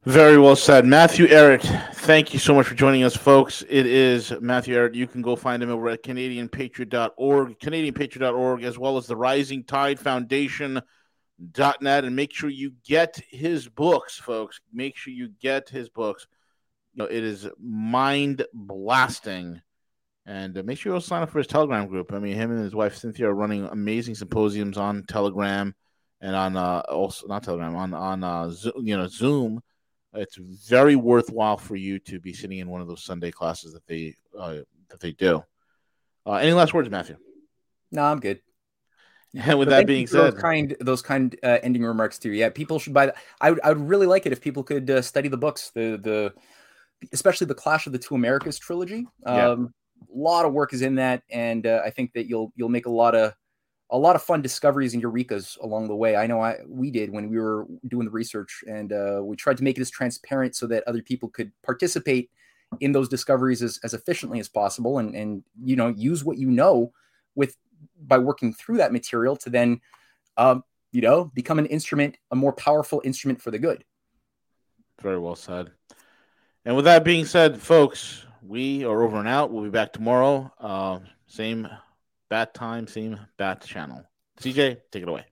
Very 0.04 0.38
well 0.38 0.56
said. 0.56 0.86
Matthew 0.86 1.26
Ehret, 1.26 1.62
thank 1.94 2.32
you 2.32 2.38
so 2.38 2.54
much 2.54 2.66
for 2.66 2.74
joining 2.74 3.04
us, 3.04 3.14
folks. 3.14 3.62
It 3.68 3.84
is 3.84 4.32
Matthew 4.40 4.74
Ehret. 4.74 4.94
You 4.94 5.06
can 5.06 5.20
go 5.20 5.36
find 5.36 5.62
him 5.62 5.68
over 5.68 5.90
at 5.90 6.02
CanadianPatriot.org, 6.02 7.58
CanadianPatriot.org, 7.58 8.62
as 8.62 8.78
well 8.78 8.96
as 8.96 9.06
the 9.06 9.16
Rising 9.16 9.62
Tide 9.62 10.00
Foundation. 10.00 10.80
Dot 11.52 11.80
net 11.80 12.04
And 12.04 12.16
make 12.16 12.32
sure 12.32 12.50
you 12.50 12.72
get 12.84 13.20
his 13.28 13.68
books, 13.68 14.18
folks. 14.18 14.60
Make 14.72 14.96
sure 14.96 15.12
you 15.12 15.28
get 15.40 15.68
his 15.68 15.88
books. 15.88 16.26
Know, 17.00 17.06
it 17.06 17.24
is 17.24 17.48
mind 17.58 18.44
blasting. 18.52 19.60
And 20.26 20.56
uh, 20.56 20.62
make 20.62 20.78
sure 20.78 20.94
you 20.94 21.00
sign 21.00 21.22
up 21.22 21.30
for 21.30 21.38
his 21.38 21.46
Telegram 21.46 21.86
group. 21.88 22.12
I 22.12 22.18
mean, 22.18 22.36
him 22.36 22.50
and 22.50 22.62
his 22.62 22.74
wife 22.74 22.96
Cynthia 22.96 23.28
are 23.28 23.34
running 23.34 23.64
amazing 23.64 24.14
symposiums 24.14 24.76
on 24.76 25.04
Telegram 25.08 25.74
and 26.20 26.36
on 26.36 26.56
uh, 26.56 26.82
also 26.90 27.26
not 27.26 27.42
Telegram 27.42 27.74
on 27.74 27.94
on 27.94 28.22
uh, 28.22 28.50
Zo- 28.50 28.80
you 28.80 28.96
know 28.96 29.06
Zoom. 29.06 29.62
It's 30.12 30.36
very 30.36 30.96
worthwhile 30.96 31.56
for 31.56 31.76
you 31.76 31.98
to 32.00 32.20
be 32.20 32.32
sitting 32.32 32.58
in 32.58 32.68
one 32.68 32.80
of 32.80 32.88
those 32.88 33.04
Sunday 33.04 33.30
classes 33.30 33.72
that 33.72 33.86
they 33.86 34.14
uh, 34.38 34.58
that 34.88 35.00
they 35.00 35.12
do. 35.12 35.42
Uh, 36.26 36.34
any 36.34 36.52
last 36.52 36.74
words, 36.74 36.90
Matthew? 36.90 37.16
No, 37.90 38.02
I'm 38.04 38.20
good. 38.20 38.40
And 39.32 39.60
with 39.60 39.68
But 39.68 39.76
that 39.76 39.86
being 39.86 40.08
for 40.08 40.16
those 40.16 40.32
said, 40.32 40.42
kind 40.42 40.76
those 40.80 41.02
kind 41.02 41.38
uh, 41.44 41.58
ending 41.62 41.84
remarks 41.84 42.18
too. 42.18 42.32
Yeah, 42.32 42.50
people 42.50 42.80
should 42.80 42.92
buy. 42.92 43.06
The, 43.06 43.14
I 43.40 43.50
would 43.50 43.60
I 43.62 43.68
would 43.68 43.88
really 43.88 44.08
like 44.08 44.26
it 44.26 44.32
if 44.32 44.40
people 44.40 44.64
could 44.64 44.90
uh, 44.90 45.02
study 45.02 45.28
the 45.28 45.36
books, 45.36 45.70
the 45.70 45.96
the 46.02 46.34
especially 47.12 47.46
the 47.46 47.54
Clash 47.54 47.86
of 47.86 47.92
the 47.92 47.98
Two 47.98 48.14
Americas 48.14 48.58
trilogy. 48.58 49.06
Yeah. 49.24 49.48
Um, 49.50 49.74
A 50.02 50.16
lot 50.16 50.46
of 50.46 50.52
work 50.52 50.72
is 50.72 50.82
in 50.82 50.94
that, 50.96 51.22
and 51.30 51.66
uh, 51.66 51.82
I 51.84 51.90
think 51.90 52.12
that 52.14 52.26
you'll 52.26 52.52
you'll 52.56 52.68
make 52.68 52.86
a 52.86 52.90
lot 52.90 53.14
of 53.14 53.34
a 53.90 53.98
lot 53.98 54.16
of 54.16 54.22
fun 54.22 54.40
discoveries 54.40 54.94
and 54.94 55.02
eurekas 55.02 55.58
along 55.60 55.88
the 55.88 55.96
way. 55.96 56.16
I 56.16 56.26
know 56.26 56.40
I 56.40 56.58
we 56.66 56.90
did 56.90 57.10
when 57.10 57.28
we 57.28 57.38
were 57.38 57.66
doing 57.88 58.06
the 58.06 58.10
research, 58.10 58.62
and 58.66 58.92
uh, 58.92 59.20
we 59.22 59.36
tried 59.36 59.56
to 59.58 59.64
make 59.64 59.76
it 59.76 59.80
as 59.80 59.90
transparent 59.90 60.54
so 60.56 60.66
that 60.68 60.84
other 60.86 61.02
people 61.02 61.28
could 61.28 61.52
participate 61.62 62.30
in 62.78 62.92
those 62.92 63.08
discoveries 63.08 63.62
as, 63.62 63.80
as 63.82 63.94
efficiently 63.94 64.38
as 64.40 64.48
possible, 64.48 64.98
and 64.98 65.14
and 65.14 65.42
you 65.62 65.76
know 65.76 65.88
use 65.88 66.24
what 66.24 66.38
you 66.38 66.50
know 66.50 66.92
with 67.34 67.56
by 68.06 68.18
working 68.18 68.52
through 68.52 68.76
that 68.76 68.92
material 68.92 69.36
to 69.36 69.50
then 69.50 69.80
um, 70.36 70.62
you 70.92 71.00
know 71.00 71.24
become 71.34 71.58
an 71.58 71.66
instrument, 71.66 72.16
a 72.30 72.36
more 72.36 72.52
powerful 72.52 73.02
instrument 73.04 73.42
for 73.42 73.50
the 73.50 73.58
good. 73.58 73.84
very 75.02 75.18
well 75.18 75.36
said. 75.36 75.72
And 76.64 76.76
with 76.76 76.84
that 76.84 77.04
being 77.04 77.24
said, 77.24 77.60
folks, 77.60 78.24
we 78.42 78.84
are 78.84 79.02
over 79.02 79.18
and 79.18 79.28
out. 79.28 79.50
We'll 79.50 79.64
be 79.64 79.70
back 79.70 79.92
tomorrow. 79.92 80.52
Uh, 80.58 81.00
same 81.26 81.68
bat 82.28 82.52
time, 82.52 82.86
same 82.86 83.18
bat 83.38 83.62
channel. 83.62 84.04
CJ, 84.40 84.78
take 84.90 85.02
it 85.02 85.08
away. 85.08 85.24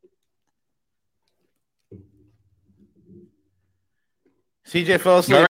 CJ 4.66 5.00
fell 5.00 5.18
asleep. 5.18 5.47